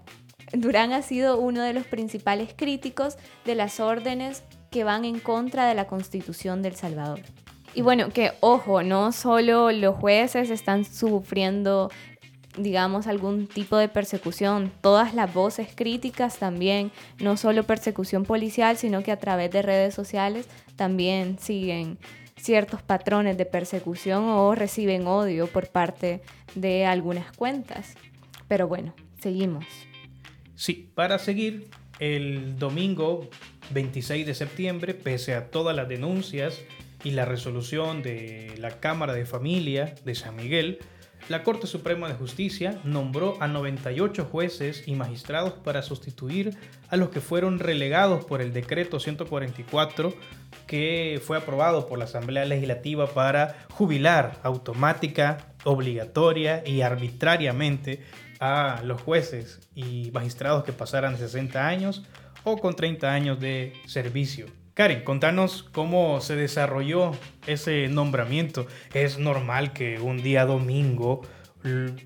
Durán 0.52 0.94
ha 0.94 1.02
sido 1.02 1.40
uno 1.40 1.64
de 1.64 1.74
los 1.74 1.88
principales 1.88 2.54
críticos 2.56 3.18
de 3.46 3.56
las 3.56 3.80
órdenes 3.80 4.44
que 4.70 4.84
van 4.84 5.06
en 5.06 5.20
contra 5.20 5.68
de 5.68 5.74
la 5.74 5.88
Constitución 5.88 6.62
del 6.62 6.76
Salvador. 6.76 7.22
Y 7.76 7.82
bueno, 7.82 8.10
que 8.10 8.32
ojo, 8.40 8.84
no 8.84 9.12
solo 9.12 9.72
los 9.72 9.96
jueces 9.96 10.50
están 10.50 10.86
sufriendo, 10.86 11.90
digamos, 12.58 13.08
algún 13.08 13.48
tipo 13.48 13.78
de 13.78 13.88
persecución, 13.88 14.72
todas 14.82 15.16
las 15.16 15.34
voces 15.34 15.70
críticas 15.74 16.38
también, 16.38 16.92
no 17.20 17.36
solo 17.36 17.64
persecución 17.64 18.26
policial, 18.26 18.78
sino 18.78 19.02
que 19.02 19.12
a 19.12 19.18
través 19.18 19.50
de 19.52 19.64
redes 19.64 19.96
sociales 19.96 20.48
también 20.76 21.40
siguen 21.40 21.98
ciertos 22.36 22.82
patrones 22.82 23.38
de 23.38 23.46
persecución 23.46 24.26
o 24.26 24.54
reciben 24.54 25.08
odio 25.08 25.48
por 25.48 25.70
parte 25.70 26.22
de 26.54 26.86
algunas 26.86 27.36
cuentas. 27.36 27.96
Pero 28.48 28.68
bueno, 28.68 28.94
seguimos. 29.20 29.66
Sí, 30.56 30.90
para 30.94 31.18
seguir, 31.18 31.70
el 32.00 32.60
domingo 32.60 33.30
26 33.72 34.26
de 34.28 34.36
septiembre, 34.36 34.94
pese 34.94 35.34
a 35.34 35.50
todas 35.50 35.76
las 35.76 35.88
denuncias 35.88 36.60
y 37.04 37.12
la 37.12 37.26
resolución 37.26 38.02
de 38.02 38.54
la 38.58 38.80
Cámara 38.80 39.14
de 39.14 39.26
Familia 39.26 39.96
de 40.06 40.16
San 40.16 40.36
Miguel, 40.36 40.80
la 41.30 41.44
Corte 41.44 41.68
Suprema 41.68 42.10
de 42.10 42.16
Justicia 42.16 42.80
nombró 42.84 43.38
a 43.40 43.48
98 43.48 44.26
jueces 44.26 44.84
y 44.88 44.96
magistrados 44.96 45.54
para 45.54 45.82
sustituir 45.82 46.58
a 46.90 46.98
los 46.98 47.10
que 47.10 47.22
fueron 47.22 47.60
relegados 47.60 48.26
por 48.26 48.42
el 48.42 48.52
decreto 48.52 49.00
144 49.00 50.14
que 50.68 51.22
fue 51.26 51.38
aprobado 51.38 51.88
por 51.88 51.98
la 51.98 52.06
Asamblea 52.06 52.44
Legislativa 52.46 53.08
para 53.08 53.66
jubilar 53.72 54.40
automática, 54.44 55.54
obligatoria 55.64 56.62
y 56.66 56.82
arbitrariamente 56.82 58.04
a 58.42 58.82
los 58.84 59.02
jueces 59.02 59.62
y 59.74 60.12
magistrados 60.12 60.66
que 60.66 60.74
pasaran 60.74 61.18
60 61.18 61.66
años 61.66 62.04
o 62.44 62.58
con 62.58 62.76
30 62.76 63.10
años 63.10 63.40
de 63.40 63.74
servicio. 63.86 64.63
Karen, 64.74 65.04
contanos 65.04 65.62
cómo 65.72 66.20
se 66.20 66.36
desarrolló 66.36 67.12
ese 67.46 67.88
nombramiento. 67.90 68.66
¿Es 68.96 69.20
normal 69.20 69.72
que 69.72 70.00
un 70.00 70.24
día 70.24 70.46
domingo 70.46 71.22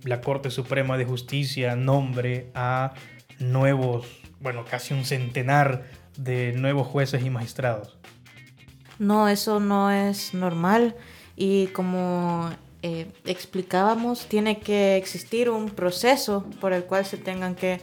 la 0.03 0.19
Corte 0.19 0.51
Suprema 0.51 0.97
de 0.97 1.05
Justicia 1.05 1.77
nombre 1.77 2.51
a 2.53 2.93
nuevos, 3.39 4.05
bueno, 4.41 4.65
casi 4.69 4.93
un 4.93 5.05
centenar 5.05 5.85
de 6.17 6.51
nuevos 6.53 6.87
jueces 6.87 7.23
y 7.23 7.29
magistrados? 7.29 7.97
No, 8.99 9.29
eso 9.29 9.61
no 9.61 9.89
es 9.89 10.33
normal 10.33 10.95
y 11.37 11.67
como 11.67 12.49
eh, 12.81 13.07
explicábamos, 13.25 14.27
tiene 14.27 14.59
que 14.59 14.97
existir 14.97 15.49
un 15.49 15.69
proceso 15.69 16.45
por 16.59 16.73
el 16.73 16.83
cual 16.83 17.05
se 17.05 17.15
tengan 17.15 17.55
que 17.55 17.79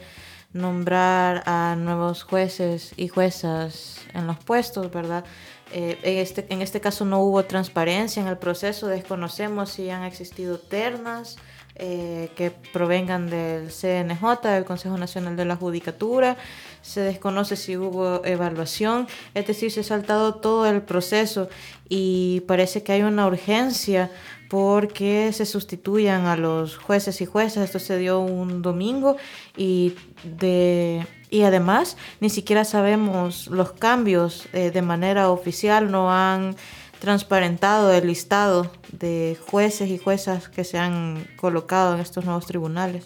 nombrar 0.55 1.43
a 1.45 1.75
nuevos 1.75 2.23
jueces 2.23 2.93
y 2.95 3.09
juezas 3.09 3.99
en 4.13 4.25
los 4.25 4.37
puestos, 4.37 4.89
¿verdad? 4.89 5.25
Eh, 5.73 5.99
en, 6.01 6.17
este, 6.19 6.45
en 6.49 6.61
este 6.61 6.79
caso 6.79 7.03
no 7.03 7.19
hubo 7.19 7.43
transparencia 7.43 8.21
en 8.21 8.29
el 8.29 8.37
proceso, 8.37 8.87
desconocemos 8.87 9.69
si 9.71 9.89
han 9.89 10.03
existido 10.03 10.57
ternas 10.57 11.35
eh, 11.75 12.31
que 12.37 12.51
provengan 12.71 13.29
del 13.29 13.69
CNJ, 13.69 14.41
del 14.43 14.63
Consejo 14.63 14.97
Nacional 14.97 15.35
de 15.35 15.43
la 15.43 15.57
Judicatura, 15.57 16.37
se 16.81 17.01
desconoce 17.01 17.57
si 17.57 17.75
hubo 17.75 18.23
evaluación, 18.23 19.07
es 19.33 19.45
decir, 19.45 19.69
se 19.71 19.81
ha 19.81 19.83
saltado 19.83 20.35
todo 20.35 20.67
el 20.67 20.83
proceso 20.83 21.49
y 21.89 22.43
parece 22.47 22.81
que 22.81 22.93
hay 22.93 23.01
una 23.01 23.27
urgencia 23.27 24.09
porque 24.49 25.31
se 25.33 25.45
sustituyan 25.45 26.25
a 26.25 26.37
los 26.37 26.77
jueces 26.77 27.21
y 27.21 27.25
juezas. 27.25 27.65
Esto 27.65 27.79
se 27.79 27.97
dio 27.97 28.19
un 28.19 28.61
domingo 28.61 29.17
y, 29.57 29.95
de, 30.23 31.05
y 31.29 31.43
además 31.43 31.97
ni 32.19 32.29
siquiera 32.29 32.65
sabemos 32.65 33.47
los 33.47 33.73
cambios 33.73 34.47
eh, 34.53 34.71
de 34.71 34.81
manera 34.81 35.29
oficial, 35.29 35.91
no 35.91 36.11
han 36.11 36.55
transparentado 36.99 37.93
el 37.93 38.07
listado 38.07 38.71
de 38.91 39.37
jueces 39.47 39.89
y 39.89 39.97
juezas 39.97 40.49
que 40.49 40.63
se 40.63 40.77
han 40.77 41.27
colocado 41.35 41.95
en 41.95 42.01
estos 42.01 42.25
nuevos 42.25 42.45
tribunales, 42.45 43.05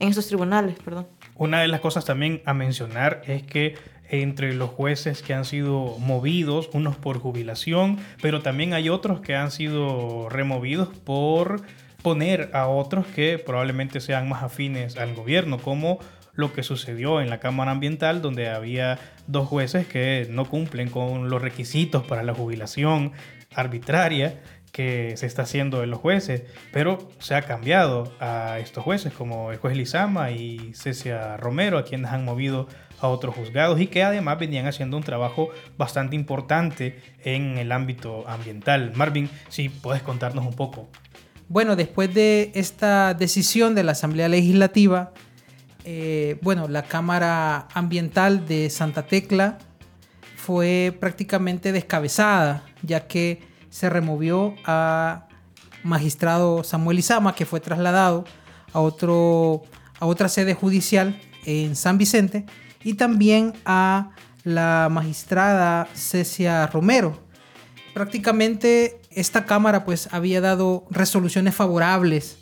en 0.00 0.08
estos 0.08 0.26
tribunales, 0.26 0.76
perdón. 0.84 1.06
Una 1.36 1.60
de 1.60 1.68
las 1.68 1.80
cosas 1.80 2.04
también 2.04 2.42
a 2.44 2.54
mencionar 2.54 3.22
es 3.26 3.42
que 3.44 3.76
entre 4.08 4.54
los 4.54 4.70
jueces 4.70 5.22
que 5.22 5.34
han 5.34 5.44
sido 5.44 5.96
movidos, 5.98 6.68
unos 6.72 6.96
por 6.96 7.18
jubilación, 7.20 7.98
pero 8.20 8.42
también 8.42 8.72
hay 8.74 8.88
otros 8.88 9.20
que 9.20 9.36
han 9.36 9.52
sido 9.52 10.28
removidos 10.28 10.88
por 10.88 11.62
poner 12.02 12.50
a 12.52 12.66
otros 12.66 13.06
que 13.06 13.38
probablemente 13.38 14.00
sean 14.00 14.28
más 14.28 14.42
afines 14.42 14.96
al 14.96 15.14
gobierno, 15.14 15.58
como 15.58 16.00
lo 16.32 16.52
que 16.52 16.62
sucedió 16.62 17.20
en 17.20 17.30
la 17.30 17.38
Cámara 17.38 17.70
Ambiental, 17.70 18.22
donde 18.22 18.48
había 18.48 18.98
dos 19.26 19.46
jueces 19.46 19.86
que 19.86 20.26
no 20.30 20.46
cumplen 20.46 20.88
con 20.88 21.28
los 21.28 21.40
requisitos 21.40 22.02
para 22.04 22.22
la 22.22 22.34
jubilación 22.34 23.12
arbitraria 23.54 24.40
que 24.72 25.16
se 25.16 25.26
está 25.26 25.42
haciendo 25.42 25.82
en 25.82 25.90
los 25.90 25.98
jueces, 25.98 26.42
pero 26.72 27.10
se 27.18 27.34
ha 27.34 27.42
cambiado 27.42 28.12
a 28.20 28.58
estos 28.60 28.84
jueces 28.84 29.12
como 29.12 29.52
el 29.52 29.58
juez 29.58 29.76
Lizama 29.76 30.30
y 30.30 30.72
Cecia 30.74 31.36
Romero, 31.36 31.78
a 31.78 31.84
quienes 31.84 32.10
han 32.10 32.24
movido 32.24 32.68
a 33.00 33.08
otros 33.08 33.34
juzgados 33.34 33.80
y 33.80 33.86
que 33.86 34.02
además 34.02 34.38
venían 34.38 34.66
haciendo 34.66 34.96
un 34.96 35.02
trabajo 35.02 35.48
bastante 35.76 36.16
importante 36.16 37.00
en 37.24 37.58
el 37.58 37.72
ámbito 37.72 38.28
ambiental. 38.28 38.92
Marvin, 38.94 39.28
si 39.48 39.68
puedes 39.68 40.02
contarnos 40.02 40.44
un 40.44 40.54
poco. 40.54 40.88
Bueno, 41.48 41.74
después 41.74 42.14
de 42.14 42.52
esta 42.54 43.14
decisión 43.14 43.74
de 43.74 43.82
la 43.82 43.92
Asamblea 43.92 44.28
Legislativa, 44.28 45.12
eh, 45.84 46.38
bueno, 46.42 46.68
la 46.68 46.84
Cámara 46.84 47.66
Ambiental 47.74 48.46
de 48.46 48.70
Santa 48.70 49.02
Tecla 49.06 49.58
fue 50.36 50.96
prácticamente 51.00 51.72
descabezada, 51.72 52.64
ya 52.82 53.06
que 53.06 53.49
se 53.70 53.88
removió 53.88 54.54
a 54.66 55.26
magistrado 55.82 56.62
Samuel 56.64 56.98
Izama, 56.98 57.34
que 57.34 57.46
fue 57.46 57.60
trasladado 57.60 58.24
a, 58.72 58.80
otro, 58.80 59.62
a 59.98 60.06
otra 60.06 60.28
sede 60.28 60.54
judicial 60.54 61.20
en 61.46 61.74
San 61.76 61.96
Vicente, 61.96 62.44
y 62.82 62.94
también 62.94 63.54
a 63.64 64.10
la 64.44 64.88
magistrada 64.90 65.88
Cecia 65.94 66.66
Romero. 66.66 67.18
Prácticamente 67.94 69.00
esta 69.10 69.44
Cámara 69.44 69.84
pues 69.84 70.08
había 70.12 70.40
dado 70.40 70.86
resoluciones 70.90 71.54
favorables 71.54 72.38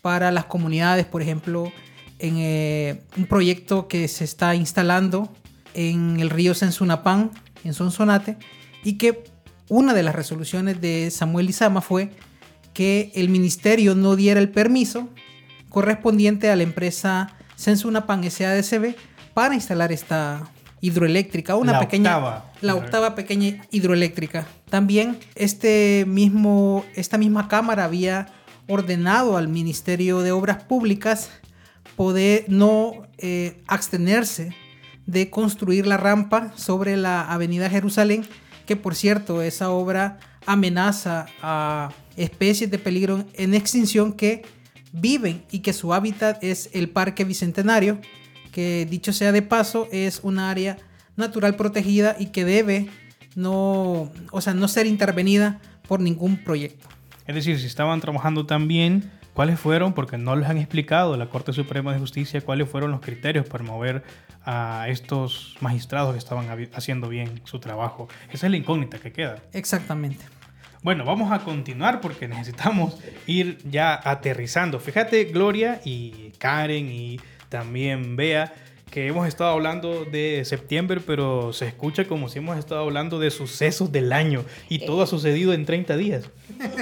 para 0.00 0.30
las 0.32 0.46
comunidades, 0.46 1.06
por 1.06 1.22
ejemplo, 1.22 1.72
en 2.18 2.36
eh, 2.38 3.02
un 3.16 3.26
proyecto 3.26 3.88
que 3.88 4.06
se 4.08 4.24
está 4.24 4.54
instalando 4.54 5.32
en 5.74 6.20
el 6.20 6.30
río 6.30 6.54
Sensunapán, 6.54 7.30
en 7.64 7.74
Sonsonate, 7.74 8.36
y 8.84 8.98
que 8.98 9.24
una 9.68 9.94
de 9.94 10.02
las 10.02 10.14
resoluciones 10.14 10.80
de 10.80 11.10
Samuel 11.10 11.50
Izama 11.50 11.80
fue 11.80 12.10
que 12.74 13.12
el 13.14 13.28
ministerio 13.28 13.94
no 13.94 14.16
diera 14.16 14.40
el 14.40 14.50
permiso 14.50 15.08
correspondiente 15.68 16.50
a 16.50 16.56
la 16.56 16.62
empresa 16.62 17.34
Sensunapan 17.56 18.28
SADCB 18.28 18.94
para 19.34 19.54
instalar 19.54 19.92
esta 19.92 20.50
hidroeléctrica, 20.80 21.54
una 21.54 21.78
pequeña 21.78 22.42
la 22.60 22.74
octava 22.74 23.14
pequeña 23.14 23.62
hidroeléctrica. 23.70 24.46
También 24.68 25.18
este 25.34 26.04
mismo 26.08 26.84
esta 26.94 27.18
misma 27.18 27.48
cámara 27.48 27.84
había 27.84 28.26
ordenado 28.68 29.36
al 29.36 29.48
Ministerio 29.48 30.20
de 30.20 30.32
Obras 30.32 30.64
Públicas 30.64 31.30
poder 31.96 32.44
no 32.48 33.06
eh, 33.18 33.62
abstenerse 33.66 34.54
de 35.06 35.30
construir 35.30 35.86
la 35.86 35.96
rampa 35.96 36.52
sobre 36.56 36.96
la 36.96 37.22
Avenida 37.22 37.70
Jerusalén 37.70 38.24
que 38.66 38.76
por 38.76 38.94
cierto 38.94 39.42
esa 39.42 39.70
obra 39.70 40.18
amenaza 40.46 41.26
a 41.42 41.90
especies 42.16 42.70
de 42.70 42.78
peligro 42.78 43.24
en 43.34 43.54
extinción 43.54 44.12
que 44.12 44.42
viven 44.92 45.44
y 45.50 45.60
que 45.60 45.72
su 45.72 45.94
hábitat 45.94 46.42
es 46.42 46.70
el 46.72 46.88
Parque 46.88 47.24
Bicentenario, 47.24 47.98
que 48.50 48.86
dicho 48.88 49.12
sea 49.12 49.32
de 49.32 49.42
paso 49.42 49.88
es 49.92 50.20
un 50.22 50.38
área 50.38 50.76
natural 51.16 51.56
protegida 51.56 52.16
y 52.18 52.26
que 52.26 52.44
debe 52.44 52.88
no, 53.34 54.12
o 54.30 54.40
sea, 54.40 54.52
no 54.52 54.68
ser 54.68 54.86
intervenida 54.86 55.60
por 55.88 56.00
ningún 56.00 56.36
proyecto. 56.36 56.88
Es 57.26 57.34
decir, 57.34 57.58
si 57.58 57.66
estaban 57.66 58.00
trabajando 58.00 58.44
tan 58.46 58.68
bien 58.68 59.10
¿Cuáles 59.34 59.58
fueron? 59.58 59.94
Porque 59.94 60.18
no 60.18 60.36
les 60.36 60.48
han 60.48 60.58
explicado 60.58 61.16
la 61.16 61.26
Corte 61.26 61.52
Suprema 61.52 61.92
de 61.92 61.98
Justicia 61.98 62.42
cuáles 62.42 62.68
fueron 62.68 62.90
los 62.90 63.00
criterios 63.00 63.46
para 63.46 63.64
mover 63.64 64.02
a 64.44 64.86
estos 64.88 65.56
magistrados 65.60 66.12
que 66.12 66.18
estaban 66.18 66.46
haciendo 66.74 67.08
bien 67.08 67.40
su 67.44 67.58
trabajo. 67.58 68.08
Esa 68.30 68.46
es 68.46 68.50
la 68.50 68.56
incógnita 68.56 68.98
que 68.98 69.12
queda. 69.12 69.36
Exactamente. 69.52 70.24
Bueno, 70.82 71.04
vamos 71.04 71.30
a 71.30 71.38
continuar 71.38 72.00
porque 72.00 72.26
necesitamos 72.26 72.98
ir 73.26 73.58
ya 73.70 74.00
aterrizando. 74.02 74.80
Fíjate, 74.80 75.24
Gloria 75.26 75.80
y 75.84 76.32
Karen 76.38 76.90
y 76.90 77.20
también 77.48 78.16
Bea, 78.16 78.52
que 78.92 79.06
hemos 79.06 79.26
estado 79.26 79.50
hablando 79.50 80.04
de 80.04 80.44
septiembre, 80.44 81.00
pero 81.00 81.54
se 81.54 81.66
escucha 81.66 82.04
como 82.04 82.28
si 82.28 82.40
hemos 82.40 82.58
estado 82.58 82.82
hablando 82.82 83.18
de 83.18 83.30
sucesos 83.30 83.90
del 83.90 84.12
año 84.12 84.44
y 84.68 84.80
todo 84.84 85.00
ha 85.00 85.06
sucedido 85.06 85.54
en 85.54 85.64
30 85.64 85.96
días. 85.96 86.28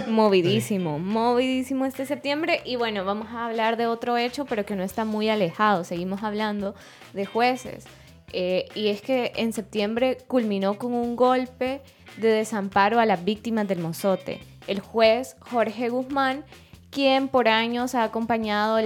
Movidísimo, 0.09 0.99
movidísimo 0.99 1.87
este 1.87 2.07
septiembre. 2.07 2.63
Y 2.65 2.75
bueno, 2.75 3.05
vamos 3.05 3.29
a 3.29 3.47
hablar 3.47 3.77
de 3.77 3.87
otro 3.87 4.17
hecho, 4.17 4.45
pero 4.45 4.67
que 4.67 4.75
no 4.75 4.83
está 4.83 5.05
muy 5.05 5.29
alejado. 5.29 5.85
Seguimos 5.85 6.25
hablando 6.25 6.75
de 7.13 7.27
jueces. 7.27 7.85
Eh, 8.33 8.67
y 8.75 8.89
es 8.89 9.03
que 9.03 9.31
en 9.37 9.53
septiembre 9.53 10.19
culminó 10.27 10.79
con 10.79 10.93
un 10.95 11.15
golpe 11.15 11.81
de 12.17 12.29
desamparo 12.29 12.99
a 12.99 13.07
las 13.07 13.25
víctimas 13.25 13.69
del 13.69 13.79
mozote. 13.79 14.41
El 14.67 14.81
juez 14.81 15.37
Jorge 15.39 15.91
Guzmán, 15.91 16.45
quien 16.91 17.29
por 17.29 17.47
años 17.47 17.95
ha 17.95 18.03
acompañado 18.03 18.81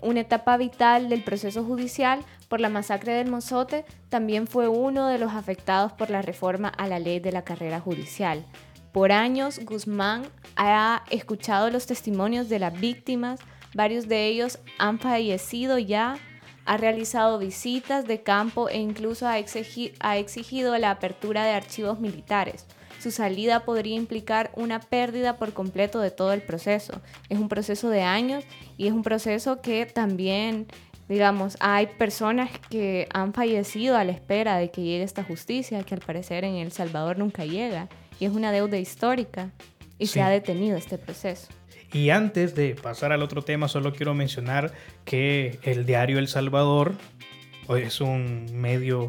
una 0.00 0.20
etapa 0.20 0.56
vital 0.56 1.08
del 1.08 1.22
proceso 1.22 1.62
judicial, 1.62 2.24
por 2.50 2.60
la 2.60 2.68
masacre 2.68 3.14
del 3.14 3.30
Mozote, 3.30 3.86
también 4.10 4.46
fue 4.46 4.68
uno 4.68 5.08
de 5.08 5.18
los 5.18 5.32
afectados 5.32 5.92
por 5.92 6.10
la 6.10 6.20
reforma 6.20 6.68
a 6.68 6.86
la 6.86 6.98
ley 6.98 7.18
de 7.18 7.32
la 7.32 7.44
carrera 7.44 7.80
judicial. 7.80 8.44
Por 8.92 9.12
años, 9.12 9.60
Guzmán 9.64 10.24
ha 10.56 11.04
escuchado 11.10 11.70
los 11.70 11.86
testimonios 11.86 12.50
de 12.50 12.58
las 12.58 12.78
víctimas 12.78 13.40
varios 13.74 14.08
de 14.08 14.26
ellos 14.26 14.58
han 14.78 14.98
fallecido 14.98 15.78
ya, 15.78 16.18
ha 16.64 16.76
realizado 16.76 17.38
visitas 17.38 18.06
de 18.06 18.22
campo 18.22 18.68
e 18.68 18.78
incluso 18.78 19.26
ha, 19.26 19.34
ha 19.34 20.18
exigido 20.18 20.78
la 20.78 20.90
apertura 20.90 21.44
de 21.44 21.52
archivos 21.52 22.00
militares. 22.00 22.66
Su 23.00 23.10
salida 23.10 23.64
podría 23.64 23.96
implicar 23.96 24.50
una 24.56 24.78
pérdida 24.78 25.36
por 25.36 25.54
completo 25.54 26.00
de 26.00 26.10
todo 26.10 26.34
el 26.34 26.42
proceso. 26.42 27.00
Es 27.30 27.38
un 27.38 27.48
proceso 27.48 27.88
de 27.88 28.02
años 28.02 28.44
y 28.76 28.88
es 28.88 28.92
un 28.92 29.02
proceso 29.02 29.62
que 29.62 29.86
también 29.86 30.66
digamos, 31.10 31.56
hay 31.58 31.88
personas 31.88 32.50
que 32.70 33.08
han 33.12 33.34
fallecido 33.34 33.96
a 33.96 34.04
la 34.04 34.12
espera 34.12 34.56
de 34.58 34.70
que 34.70 34.82
llegue 34.82 35.02
esta 35.02 35.24
justicia, 35.24 35.82
que 35.82 35.94
al 35.94 36.00
parecer 36.00 36.44
en 36.44 36.54
El 36.54 36.70
Salvador 36.70 37.18
nunca 37.18 37.44
llega, 37.44 37.88
y 38.20 38.26
es 38.26 38.30
una 38.30 38.52
deuda 38.52 38.78
histórica, 38.78 39.50
y 39.98 40.06
se 40.06 40.22
ha 40.22 40.30
detenido 40.30 40.76
este 40.76 40.98
proceso. 40.98 41.48
Y 41.92 42.10
antes 42.10 42.54
de 42.54 42.76
pasar 42.76 43.10
al 43.10 43.24
otro 43.24 43.42
tema, 43.42 43.66
solo 43.66 43.92
quiero 43.92 44.14
mencionar 44.14 44.72
que 45.04 45.58
el 45.64 45.84
diario 45.84 46.20
El 46.20 46.28
Salvador 46.28 46.94
es 47.68 48.00
un 48.00 48.46
medio 48.52 49.08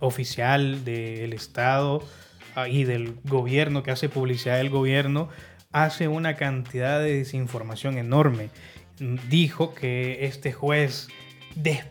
oficial 0.00 0.84
del 0.84 1.32
Estado 1.32 2.02
ah, 2.56 2.68
y 2.68 2.82
del 2.82 3.14
gobierno 3.22 3.84
que 3.84 3.92
hace 3.92 4.08
publicidad 4.08 4.56
del 4.56 4.70
gobierno, 4.70 5.28
hace 5.70 6.08
una 6.08 6.34
cantidad 6.34 6.98
de 6.98 7.18
desinformación 7.18 7.98
enorme. 7.98 8.50
Dijo 9.28 9.74
que 9.74 10.24
este 10.24 10.52
juez 10.52 11.08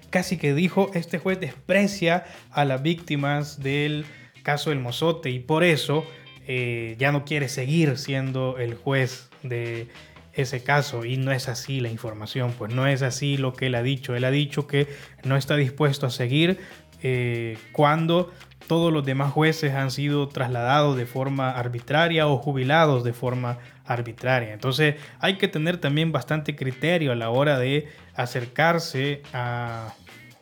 casi 0.10 0.38
que 0.38 0.54
dijo, 0.54 0.92
este 0.94 1.20
juez 1.20 1.40
desprecia 1.40 2.26
a 2.52 2.66
las 2.66 2.82
víctimas 2.82 3.62
del 3.62 4.06
caso 4.44 4.70
del 4.70 4.80
Mozote 4.80 5.32
y 5.32 5.40
por 5.40 5.64
eso 5.64 6.06
eh, 6.48 6.96
ya 7.00 7.12
no 7.12 7.26
quiere 7.26 7.50
seguir 7.50 7.98
siendo 7.98 8.58
el 8.58 8.76
juez 8.76 9.30
de 9.42 9.88
ese 10.34 10.64
caso 10.64 11.06
y 11.06 11.18
no 11.18 11.32
es 11.32 11.48
así 11.48 11.80
la 11.80 11.90
información, 11.90 12.54
pues 12.58 12.74
no 12.74 12.88
es 12.88 13.02
así 13.02 13.38
lo 13.38 13.54
que 13.54 13.68
él 13.68 13.76
ha 13.76 13.82
dicho. 13.82 14.16
Él 14.16 14.26
ha 14.26 14.32
dicho 14.32 14.68
que 14.68 14.88
no 15.24 15.38
está 15.38 15.56
dispuesto 15.56 16.06
a 16.06 16.12
seguir 16.12 16.60
eh, 17.02 17.58
cuando 17.72 18.32
todos 18.68 18.92
los 18.92 19.06
demás 19.06 19.32
jueces 19.32 19.74
han 19.74 19.92
sido 19.92 20.28
trasladados 20.28 20.98
de 20.98 21.06
forma 21.06 21.52
arbitraria 21.52 22.28
o 22.28 22.38
jubilados 22.38 23.04
de 23.04 23.14
forma 23.14 23.60
arbitraria. 23.86 24.54
Entonces 24.54 24.96
hay 25.20 25.38
que 25.38 25.48
tener 25.48 25.78
también 25.78 26.12
bastante 26.12 26.56
criterio 26.56 27.12
a 27.12 27.16
la 27.16 27.30
hora 27.30 27.60
de 27.60 27.88
acercarse 28.16 29.22
a 29.34 29.94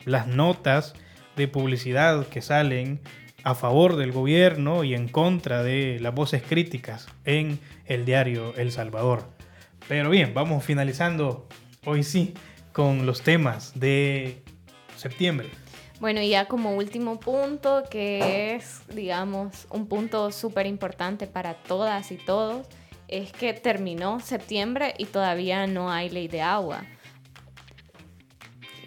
las 0.04 0.26
notas 0.26 0.94
de 1.36 1.48
publicidad 1.48 2.26
que 2.26 2.42
salen 2.42 3.00
a 3.42 3.54
favor 3.54 3.96
del 3.96 4.12
gobierno 4.12 4.84
y 4.84 4.94
en 4.94 5.08
contra 5.08 5.62
de 5.62 5.98
las 6.00 6.14
voces 6.14 6.42
críticas 6.42 7.06
en 7.24 7.58
el 7.86 8.04
diario 8.04 8.54
El 8.56 8.72
Salvador. 8.72 9.24
Pero 9.86 10.10
bien, 10.10 10.32
vamos 10.32 10.64
finalizando 10.64 11.46
hoy 11.84 12.02
sí 12.02 12.34
con 12.72 13.06
los 13.06 13.22
temas 13.22 13.78
de 13.78 14.42
septiembre. 14.96 15.48
Bueno, 16.00 16.20
y 16.20 16.30
ya 16.30 16.46
como 16.46 16.74
último 16.74 17.20
punto, 17.20 17.84
que 17.90 18.54
es, 18.54 18.82
digamos, 18.94 19.66
un 19.70 19.86
punto 19.86 20.32
súper 20.32 20.66
importante 20.66 21.26
para 21.26 21.54
todas 21.54 22.10
y 22.10 22.16
todos, 22.16 22.66
es 23.08 23.32
que 23.32 23.52
terminó 23.52 24.20
septiembre 24.20 24.94
y 24.98 25.04
todavía 25.04 25.66
no 25.66 25.92
hay 25.92 26.08
ley 26.10 26.28
de 26.28 26.42
agua. 26.42 26.84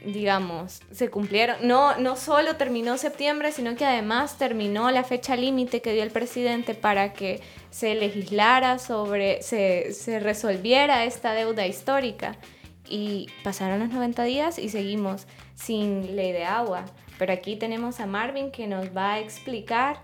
Digamos, 0.06 0.82
se 0.92 1.10
cumplieron, 1.10 1.58
no, 1.62 1.98
no 1.98 2.16
solo 2.16 2.56
terminó 2.56 2.98
septiembre, 2.98 3.52
sino 3.52 3.76
que 3.76 3.86
además 3.86 4.38
terminó 4.38 4.92
la 4.92 5.04
fecha 5.04 5.36
límite 5.36 5.82
que 5.82 5.94
dio 5.94 6.04
el 6.04 6.12
presidente 6.12 6.74
para 6.74 7.14
que 7.14 7.42
se 7.70 7.96
legislara 7.96 8.80
sobre, 8.80 9.42
se, 9.42 9.94
se 9.94 10.20
resolviera 10.20 11.06
esta 11.06 11.34
deuda 11.34 11.68
histórica. 11.68 12.36
Y 12.90 13.28
pasaron 13.44 13.80
los 13.80 13.90
90 13.90 14.24
días 14.24 14.60
y 14.60 14.70
seguimos 14.70 15.28
sin 15.56 16.16
ley 16.16 16.32
de 16.32 16.46
agua. 16.46 16.86
Pero 17.18 17.34
aquí 17.34 17.56
tenemos 17.56 18.00
a 18.00 18.06
Marvin 18.06 18.52
que 18.52 18.68
nos 18.68 18.96
va 18.96 19.14
a 19.14 19.20
explicar 19.20 19.98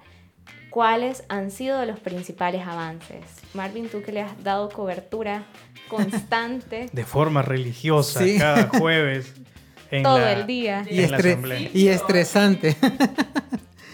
cuáles 0.69 1.23
han 1.29 1.51
sido 1.51 1.85
los 1.85 1.99
principales 1.99 2.65
avances. 2.65 3.23
Marvin, 3.53 3.89
tú 3.89 4.01
que 4.01 4.11
le 4.11 4.21
has 4.21 4.43
dado 4.43 4.69
cobertura 4.69 5.45
constante. 5.87 6.89
De 6.93 7.05
forma 7.05 7.43
religiosa, 7.43 8.23
cada 8.39 8.67
jueves. 8.79 9.33
Todo 10.01 10.27
el 10.27 10.47
día. 10.47 10.85
Y, 10.89 10.95
y 10.95 10.99
estresante. 10.99 12.77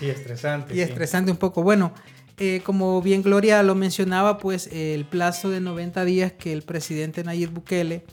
y 0.02 0.06
estresante. 0.06 0.76
Y 0.76 0.82
estresante 0.82 1.32
un 1.32 1.38
poco. 1.38 1.64
Bueno, 1.64 1.94
eh, 2.38 2.62
como 2.64 3.02
bien 3.02 3.22
Gloria 3.22 3.64
lo 3.64 3.76
mencionaba, 3.76 4.38
pues 4.38 4.68
el 4.72 5.06
plazo 5.06 5.50
de 5.50 5.60
90 5.60 6.06
días 6.06 6.32
que 6.32 6.54
el 6.54 6.62
presidente 6.62 7.24
Nayib 7.24 7.50
Bukele 7.52 8.06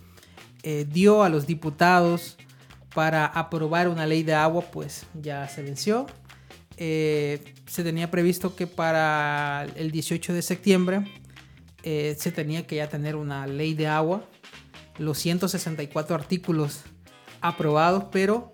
eh, 0.62 0.84
dio 0.90 1.22
a 1.22 1.28
los 1.28 1.46
diputados 1.46 2.36
para 2.92 3.26
aprobar 3.26 3.88
una 3.88 4.06
ley 4.06 4.22
de 4.22 4.34
agua, 4.34 4.62
pues 4.72 5.06
ya 5.14 5.46
se 5.48 5.62
venció. 5.62 6.06
Eh, 6.78 7.54
se 7.66 7.84
tenía 7.84 8.10
previsto 8.10 8.56
que 8.56 8.66
para 8.66 9.66
el 9.76 9.90
18 9.90 10.32
de 10.34 10.42
septiembre 10.42 11.04
eh, 11.82 12.16
se 12.18 12.32
tenía 12.32 12.66
que 12.66 12.76
ya 12.76 12.88
tener 12.88 13.14
una 13.16 13.46
ley 13.46 13.74
de 13.74 13.86
agua, 13.86 14.24
los 14.98 15.18
164 15.18 16.14
artículos 16.14 16.80
aprobados, 17.48 18.04
pero... 18.10 18.52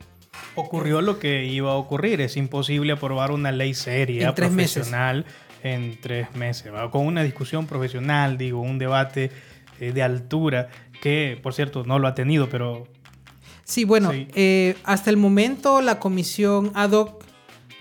Ocurrió 0.55 1.01
lo 1.03 1.19
que 1.19 1.45
iba 1.45 1.73
a 1.73 1.75
ocurrir, 1.75 2.21
es 2.21 2.37
imposible 2.37 2.93
aprobar 2.93 3.31
una 3.33 3.53
ley 3.53 3.75
seria, 3.75 4.35
profesional, 4.35 5.27
en 5.63 5.99
tres 6.01 6.35
meses, 6.35 6.73
con 6.91 7.07
una 7.07 7.23
discusión 7.23 7.67
profesional, 7.67 8.39
digo, 8.39 8.61
un 8.61 8.79
debate 8.79 9.31
eh, 9.79 9.93
de 9.93 10.03
altura, 10.03 10.69
que 11.01 11.39
por 11.43 11.55
cierto 11.55 11.85
no 11.85 11.99
lo 11.99 12.09
ha 12.09 12.15
tenido, 12.15 12.49
pero... 12.49 12.87
Sí, 13.65 13.85
bueno, 13.85 14.11
hasta 14.85 15.11
el 15.11 15.17
momento 15.17 15.81
la 15.81 15.99
comisión 15.99 16.73
ad 16.75 16.93
hoc 16.93 17.25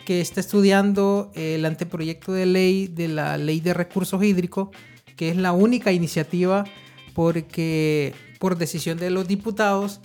que 0.05 0.22
está 0.22 0.39
estudiando 0.39 1.32
el 1.36 1.66
anteproyecto 1.66 2.34
de 2.34 2.45
ley 2.45 2.88
de 2.88 3.07
la 3.07 3.38
ley 3.38 3.59
de 3.59 3.74
recursos 3.74 4.24
hídricos, 4.24 4.70
que 5.16 5.30
es 5.30 5.38
la 5.38 5.51
única 5.51 5.91
iniciativa 5.91 6.64
porque 7.14 8.14
por 8.39 8.57
decisión 8.57 8.97
de 8.97 9.09
los 9.09 9.28
diputados 9.28 10.01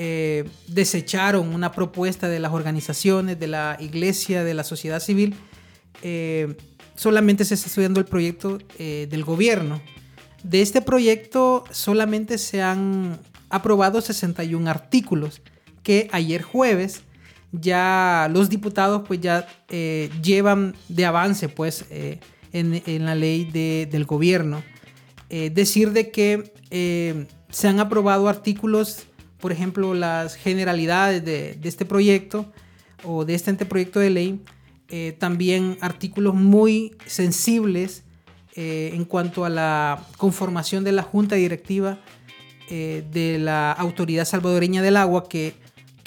eh, 0.00 0.48
desecharon 0.68 1.52
una 1.52 1.72
propuesta 1.72 2.28
de 2.28 2.38
las 2.38 2.52
organizaciones, 2.52 3.40
de 3.40 3.48
la 3.48 3.76
iglesia, 3.80 4.44
de 4.44 4.54
la 4.54 4.62
sociedad 4.62 5.00
civil. 5.00 5.34
Eh, 6.02 6.56
solamente 6.94 7.44
se 7.44 7.54
está 7.54 7.66
estudiando 7.66 7.98
el 7.98 8.06
proyecto 8.06 8.58
eh, 8.78 9.08
del 9.10 9.24
gobierno. 9.24 9.82
De 10.44 10.62
este 10.62 10.82
proyecto 10.82 11.64
solamente 11.72 12.38
se 12.38 12.62
han 12.62 13.18
aprobado 13.50 14.00
61 14.00 14.70
artículos 14.70 15.42
que 15.82 16.08
ayer 16.12 16.42
jueves 16.42 17.02
ya 17.50 18.30
los 18.32 18.48
diputados 18.48 19.02
pues 19.04 19.20
ya 19.20 19.48
llevan 20.22 20.76
de 20.88 21.06
avance 21.06 21.48
pues 21.48 21.86
en, 22.52 23.04
la 23.04 23.16
ley 23.16 23.46
del 23.46 24.04
gobierno. 24.04 24.62
Decir 25.28 25.90
de 25.90 26.12
que 26.12 26.52
se 27.50 27.68
han 27.68 27.80
aprobado 27.80 28.28
artículos, 28.28 29.07
por 29.40 29.52
ejemplo, 29.52 29.94
las 29.94 30.34
generalidades 30.34 31.24
de, 31.24 31.58
este 31.62 31.84
proyecto 31.84 32.46
o 33.04 33.24
de 33.24 33.34
este 33.34 33.50
anteproyecto 33.50 34.00
de 34.00 34.10
ley, 34.10 34.40
también 35.18 35.76
artículos 35.80 36.34
muy 36.34 36.96
sensibles 37.06 38.04
en 38.54 39.04
cuanto 39.04 39.44
a 39.44 39.50
la 39.50 40.02
conformación 40.16 40.82
de 40.82 40.92
la 40.92 41.02
junta 41.02 41.36
directiva 41.36 42.00
de 42.68 43.36
la 43.38 43.70
Autoridad 43.72 44.24
Salvadoreña 44.24 44.82
del 44.82 44.96
Agua, 44.96 45.28
que 45.28 45.54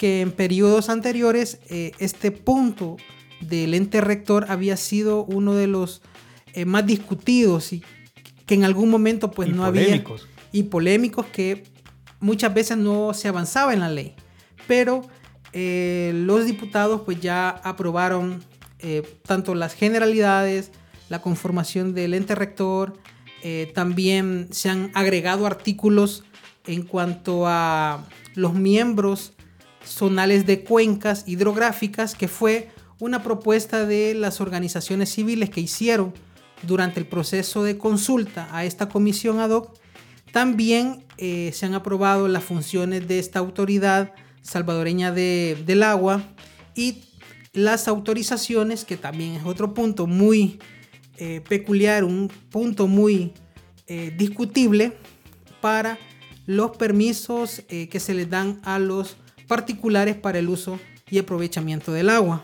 que 0.02 0.20
en 0.20 0.32
periodos 0.32 0.88
anteriores 0.88 1.60
eh, 1.70 1.92
este 2.00 2.32
punto 2.32 2.96
del 3.40 3.72
ente 3.72 4.00
rector 4.00 4.46
había 4.48 4.76
sido 4.76 5.22
uno 5.22 5.54
de 5.54 5.68
los 5.68 6.02
eh, 6.54 6.64
más 6.64 6.84
discutidos 6.84 7.72
y 7.72 7.84
que 8.44 8.54
en 8.56 8.64
algún 8.64 8.90
momento 8.90 9.30
pues 9.30 9.48
no 9.48 9.64
polémicos. 9.64 10.22
había 10.22 10.50
y 10.50 10.64
polémicos 10.64 11.26
que 11.26 11.62
muchas 12.22 12.54
veces 12.54 12.78
no 12.78 13.12
se 13.12 13.28
avanzaba 13.28 13.74
en 13.74 13.80
la 13.80 13.90
ley 13.90 14.14
pero 14.66 15.02
eh, 15.52 16.12
los 16.14 16.46
diputados 16.46 17.02
pues 17.04 17.20
ya 17.20 17.50
aprobaron 17.50 18.42
tanto 19.24 19.54
las 19.54 19.74
generalidades 19.74 20.72
la 21.08 21.20
conformación 21.20 21.94
del 21.94 22.14
ente 22.14 22.34
rector 22.34 22.98
también 23.74 24.48
se 24.50 24.70
han 24.70 24.90
agregado 24.94 25.46
artículos 25.46 26.24
en 26.66 26.82
cuanto 26.82 27.46
a 27.46 28.04
los 28.34 28.54
miembros 28.54 29.34
zonales 29.84 30.46
de 30.46 30.64
cuencas 30.64 31.24
hidrográficas, 31.26 32.14
que 32.14 32.28
fue 32.28 32.70
una 32.98 33.22
propuesta 33.22 33.84
de 33.84 34.14
las 34.14 34.40
organizaciones 34.40 35.10
civiles 35.10 35.50
que 35.50 35.60
hicieron 35.60 36.14
durante 36.62 37.00
el 37.00 37.06
proceso 37.06 37.64
de 37.64 37.78
consulta 37.78 38.48
a 38.52 38.64
esta 38.64 38.88
comisión 38.88 39.40
ad 39.40 39.50
hoc. 39.50 39.74
También 40.32 41.04
eh, 41.18 41.50
se 41.52 41.66
han 41.66 41.74
aprobado 41.74 42.26
las 42.26 42.42
funciones 42.42 43.06
de 43.06 43.18
esta 43.18 43.38
autoridad 43.38 44.14
salvadoreña 44.40 45.12
del 45.12 45.82
agua 45.82 46.24
y 46.74 47.04
las 47.52 47.86
autorizaciones, 47.86 48.84
que 48.84 48.96
también 48.96 49.34
es 49.34 49.44
otro 49.44 49.74
punto 49.74 50.06
muy 50.06 50.58
eh, 51.18 51.42
peculiar, 51.46 52.02
un 52.02 52.28
punto 52.50 52.88
muy 52.88 53.34
eh, 53.86 54.12
discutible 54.16 54.96
para 55.60 55.98
los 56.46 56.76
permisos 56.76 57.62
que 57.68 58.00
se 58.00 58.14
les 58.14 58.28
dan 58.28 58.60
a 58.64 58.80
los 58.80 59.16
particulares 59.46 60.16
para 60.16 60.40
el 60.40 60.48
uso 60.48 60.80
y 61.08 61.18
aprovechamiento 61.18 61.92
del 61.92 62.10
agua. 62.10 62.42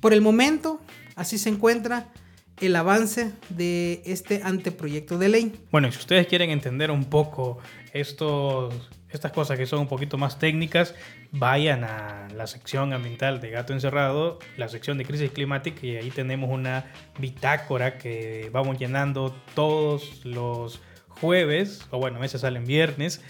Por 0.00 0.12
el 0.12 0.20
momento, 0.20 0.80
así 1.16 1.36
se 1.36 1.48
encuentra 1.48 2.12
el 2.60 2.76
avance 2.76 3.32
de 3.48 4.02
este 4.04 4.40
anteproyecto 4.42 5.18
de 5.18 5.28
ley. 5.28 5.52
Bueno, 5.70 5.90
si 5.92 5.98
ustedes 5.98 6.26
quieren 6.26 6.50
entender 6.50 6.90
un 6.90 7.04
poco 7.04 7.58
estos, 7.92 8.74
estas 9.10 9.32
cosas 9.32 9.58
que 9.58 9.66
son 9.66 9.80
un 9.80 9.88
poquito 9.88 10.18
más 10.18 10.38
técnicas, 10.38 10.94
vayan 11.32 11.84
a 11.84 12.28
la 12.34 12.46
sección 12.46 12.92
ambiental 12.92 13.40
de 13.40 13.50
Gato 13.50 13.72
Encerrado, 13.72 14.38
la 14.56 14.68
sección 14.68 14.98
de 14.98 15.04
crisis 15.04 15.30
climática, 15.30 15.86
y 15.86 15.96
ahí 15.96 16.10
tenemos 16.10 16.50
una 16.50 16.86
bitácora 17.18 17.98
que 17.98 18.50
vamos 18.52 18.78
llenando 18.78 19.34
todos 19.54 20.24
los 20.24 20.80
jueves, 21.08 21.86
o 21.90 21.98
bueno, 21.98 22.18
a 22.18 22.20
veces 22.20 22.42
salen 22.42 22.64
viernes, 22.64 23.22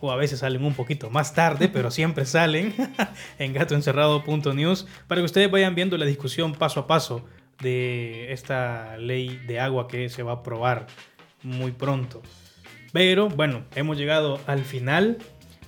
o 0.00 0.10
a 0.10 0.16
veces 0.16 0.40
salen 0.40 0.64
un 0.64 0.74
poquito 0.74 1.10
más 1.10 1.34
tarde, 1.34 1.68
pero 1.68 1.90
siempre 1.92 2.26
salen 2.26 2.74
en 3.38 3.52
gatoencerrado.news 3.52 4.86
para 5.06 5.20
que 5.20 5.24
ustedes 5.24 5.50
vayan 5.50 5.74
viendo 5.74 5.96
la 5.96 6.04
discusión 6.04 6.54
paso 6.54 6.80
a 6.80 6.86
paso 6.86 7.24
de 7.60 8.32
esta 8.32 8.96
ley 8.98 9.40
de 9.46 9.60
agua 9.60 9.88
que 9.88 10.08
se 10.08 10.22
va 10.22 10.32
a 10.32 10.34
aprobar 10.36 10.86
muy 11.42 11.72
pronto. 11.72 12.22
Pero 12.92 13.28
bueno, 13.28 13.64
hemos 13.74 13.98
llegado 13.98 14.40
al 14.46 14.64
final. 14.64 15.18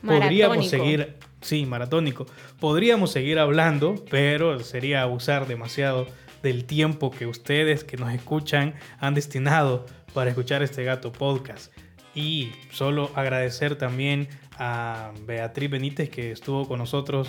Podríamos 0.04 0.68
seguir, 0.68 1.16
sí, 1.40 1.66
maratónico. 1.66 2.26
Podríamos 2.60 3.10
seguir 3.10 3.38
hablando, 3.38 3.96
pero 4.10 4.60
sería 4.60 5.02
abusar 5.02 5.46
demasiado 5.46 6.06
del 6.42 6.64
tiempo 6.64 7.10
que 7.10 7.26
ustedes 7.26 7.82
que 7.82 7.96
nos 7.96 8.12
escuchan 8.12 8.74
han 9.00 9.14
destinado 9.14 9.86
para 10.14 10.30
escuchar 10.30 10.62
este 10.62 10.84
gato 10.84 11.12
podcast. 11.12 11.72
Y 12.14 12.52
solo 12.70 13.10
agradecer 13.14 13.76
también 13.76 14.28
a 14.58 15.12
Beatriz 15.26 15.68
Benítez 15.68 16.08
que 16.08 16.30
estuvo 16.32 16.66
con 16.66 16.78
nosotros 16.78 17.28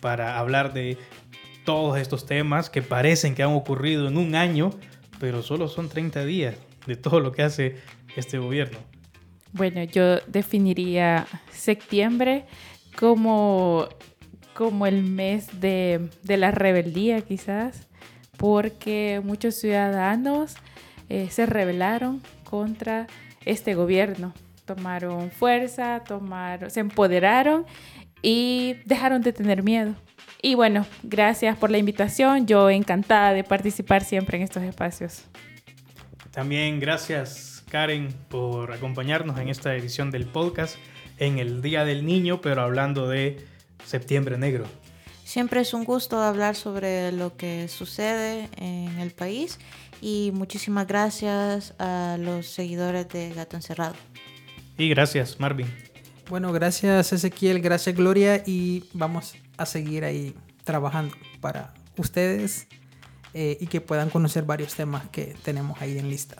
para 0.00 0.38
hablar 0.38 0.72
de 0.72 0.96
todos 1.64 1.98
estos 1.98 2.26
temas 2.26 2.70
que 2.70 2.82
parecen 2.82 3.34
que 3.34 3.42
han 3.42 3.52
ocurrido 3.52 4.08
en 4.08 4.16
un 4.16 4.34
año, 4.34 4.70
pero 5.20 5.42
solo 5.42 5.68
son 5.68 5.88
30 5.88 6.24
días 6.24 6.56
de 6.86 6.96
todo 6.96 7.20
lo 7.20 7.32
que 7.32 7.42
hace 7.42 7.76
este 8.16 8.38
gobierno. 8.38 8.78
Bueno, 9.52 9.84
yo 9.84 10.18
definiría 10.26 11.26
septiembre 11.50 12.46
como, 12.98 13.88
como 14.54 14.86
el 14.86 15.02
mes 15.02 15.60
de, 15.60 16.08
de 16.22 16.36
la 16.36 16.50
rebeldía 16.50 17.20
quizás, 17.20 17.86
porque 18.38 19.20
muchos 19.22 19.56
ciudadanos 19.56 20.56
eh, 21.08 21.28
se 21.30 21.46
rebelaron 21.46 22.22
contra 22.44 23.06
este 23.44 23.74
gobierno. 23.74 24.32
Tomaron 24.64 25.30
fuerza, 25.30 26.02
tomaron, 26.06 26.70
se 26.70 26.80
empoderaron 26.80 27.66
y 28.22 28.76
dejaron 28.86 29.20
de 29.20 29.32
tener 29.32 29.62
miedo. 29.62 29.94
Y 30.44 30.56
bueno, 30.56 30.84
gracias 31.04 31.56
por 31.56 31.70
la 31.70 31.78
invitación. 31.78 32.48
Yo 32.48 32.68
encantada 32.68 33.32
de 33.32 33.44
participar 33.44 34.04
siempre 34.04 34.36
en 34.36 34.42
estos 34.42 34.64
espacios. 34.64 35.22
También 36.32 36.80
gracias 36.80 37.62
Karen 37.70 38.12
por 38.28 38.72
acompañarnos 38.72 39.38
en 39.38 39.48
esta 39.48 39.74
edición 39.76 40.10
del 40.10 40.26
podcast 40.26 40.76
en 41.18 41.38
el 41.38 41.62
Día 41.62 41.84
del 41.84 42.04
Niño, 42.04 42.40
pero 42.40 42.62
hablando 42.62 43.08
de 43.08 43.46
Septiembre 43.84 44.36
Negro. 44.36 44.64
Siempre 45.24 45.60
es 45.60 45.72
un 45.72 45.84
gusto 45.84 46.20
hablar 46.20 46.56
sobre 46.56 47.12
lo 47.12 47.36
que 47.36 47.68
sucede 47.68 48.48
en 48.56 48.98
el 48.98 49.12
país 49.12 49.60
y 50.00 50.32
muchísimas 50.34 50.88
gracias 50.88 51.74
a 51.78 52.16
los 52.18 52.46
seguidores 52.48 53.08
de 53.08 53.32
Gato 53.32 53.56
Encerrado. 53.56 53.94
Y 54.76 54.88
gracias, 54.88 55.38
Marvin. 55.38 55.68
Bueno, 56.28 56.52
gracias 56.52 57.12
Ezequiel, 57.12 57.60
gracias 57.60 57.94
Gloria 57.94 58.42
y 58.44 58.84
vamos 58.92 59.34
a 59.56 59.66
seguir 59.66 60.04
ahí 60.04 60.34
trabajando 60.64 61.14
para 61.40 61.74
ustedes 61.96 62.66
eh, 63.34 63.58
y 63.60 63.66
que 63.66 63.80
puedan 63.80 64.10
conocer 64.10 64.44
varios 64.44 64.74
temas 64.74 65.08
que 65.10 65.34
tenemos 65.42 65.80
ahí 65.80 65.98
en 65.98 66.08
lista. 66.08 66.36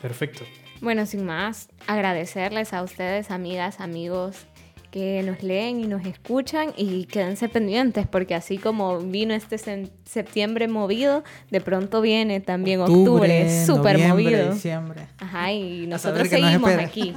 Perfecto. 0.00 0.44
Bueno, 0.80 1.06
sin 1.06 1.26
más, 1.26 1.68
agradecerles 1.86 2.72
a 2.72 2.82
ustedes, 2.82 3.30
amigas, 3.30 3.80
amigos, 3.80 4.46
que 4.90 5.22
nos 5.22 5.42
leen 5.42 5.80
y 5.80 5.86
nos 5.86 6.04
escuchan 6.06 6.72
y 6.76 7.04
quédense 7.04 7.48
pendientes 7.48 8.06
porque 8.06 8.34
así 8.34 8.58
como 8.58 8.98
vino 9.00 9.34
este 9.34 9.58
septiembre 10.04 10.68
movido, 10.68 11.24
de 11.50 11.60
pronto 11.60 12.00
viene 12.00 12.40
también 12.40 12.80
octubre, 12.80 13.64
súper 13.66 13.98
movido. 13.98 14.52
Diciembre. 14.52 15.06
Ajá, 15.18 15.52
y 15.52 15.86
nosotros 15.86 16.28
seguimos 16.28 16.70
aquí. 16.70 17.14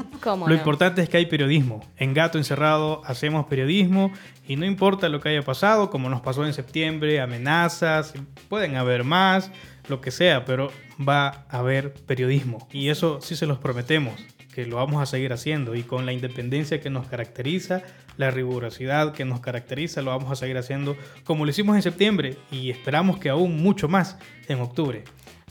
Lo 0.47 0.53
importante 0.53 1.01
es 1.01 1.09
que 1.09 1.17
hay 1.17 1.25
periodismo. 1.25 1.81
En 1.97 2.13
Gato 2.13 2.37
Encerrado 2.37 3.01
hacemos 3.05 3.45
periodismo 3.45 4.11
y 4.47 4.55
no 4.55 4.65
importa 4.65 5.07
lo 5.09 5.21
que 5.21 5.29
haya 5.29 5.41
pasado, 5.41 5.89
como 5.89 6.09
nos 6.09 6.21
pasó 6.21 6.45
en 6.45 6.53
septiembre, 6.53 7.21
amenazas, 7.21 8.13
pueden 8.49 8.75
haber 8.75 9.03
más, 9.03 9.51
lo 9.87 10.01
que 10.01 10.11
sea, 10.11 10.45
pero 10.45 10.71
va 10.99 11.45
a 11.49 11.59
haber 11.59 11.93
periodismo 11.93 12.67
y 12.71 12.89
eso 12.89 13.21
sí 13.21 13.35
se 13.35 13.45
los 13.45 13.57
prometemos 13.57 14.13
que 14.53 14.65
lo 14.65 14.77
vamos 14.77 15.01
a 15.01 15.05
seguir 15.05 15.33
haciendo 15.33 15.75
y 15.75 15.83
con 15.83 16.05
la 16.05 16.13
independencia 16.13 16.81
que 16.81 16.89
nos 16.89 17.07
caracteriza, 17.07 17.83
la 18.17 18.31
rigurosidad 18.31 19.13
que 19.13 19.25
nos 19.25 19.39
caracteriza, 19.39 20.01
lo 20.01 20.11
vamos 20.11 20.31
a 20.31 20.35
seguir 20.35 20.57
haciendo 20.57 20.95
como 21.23 21.45
lo 21.45 21.51
hicimos 21.51 21.75
en 21.75 21.81
septiembre 21.81 22.37
y 22.51 22.69
esperamos 22.69 23.17
que 23.19 23.29
aún 23.29 23.61
mucho 23.61 23.87
más 23.87 24.17
en 24.47 24.59
octubre. 24.59 25.03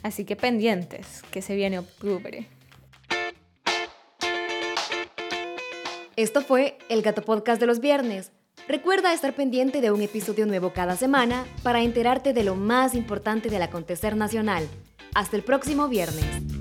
Así 0.02 0.24
que 0.24 0.36
pendientes, 0.36 1.22
que 1.30 1.42
se 1.42 1.56
viene 1.56 1.78
octubre. 1.78 2.46
Esto 6.16 6.42
fue 6.42 6.76
el 6.88 7.02
Gato 7.02 7.22
Podcast 7.22 7.60
de 7.60 7.66
los 7.66 7.80
viernes. 7.80 8.32
Recuerda 8.68 9.14
estar 9.14 9.34
pendiente 9.34 9.80
de 9.80 9.90
un 9.90 10.02
episodio 10.02 10.46
nuevo 10.46 10.72
cada 10.72 10.96
semana 10.96 11.44
para 11.62 11.82
enterarte 11.82 12.32
de 12.32 12.44
lo 12.44 12.54
más 12.56 12.94
importante 12.94 13.48
del 13.48 13.62
acontecer 13.62 14.16
nacional. 14.16 14.68
Hasta 15.14 15.36
el 15.36 15.42
próximo 15.42 15.88
viernes. 15.88 16.59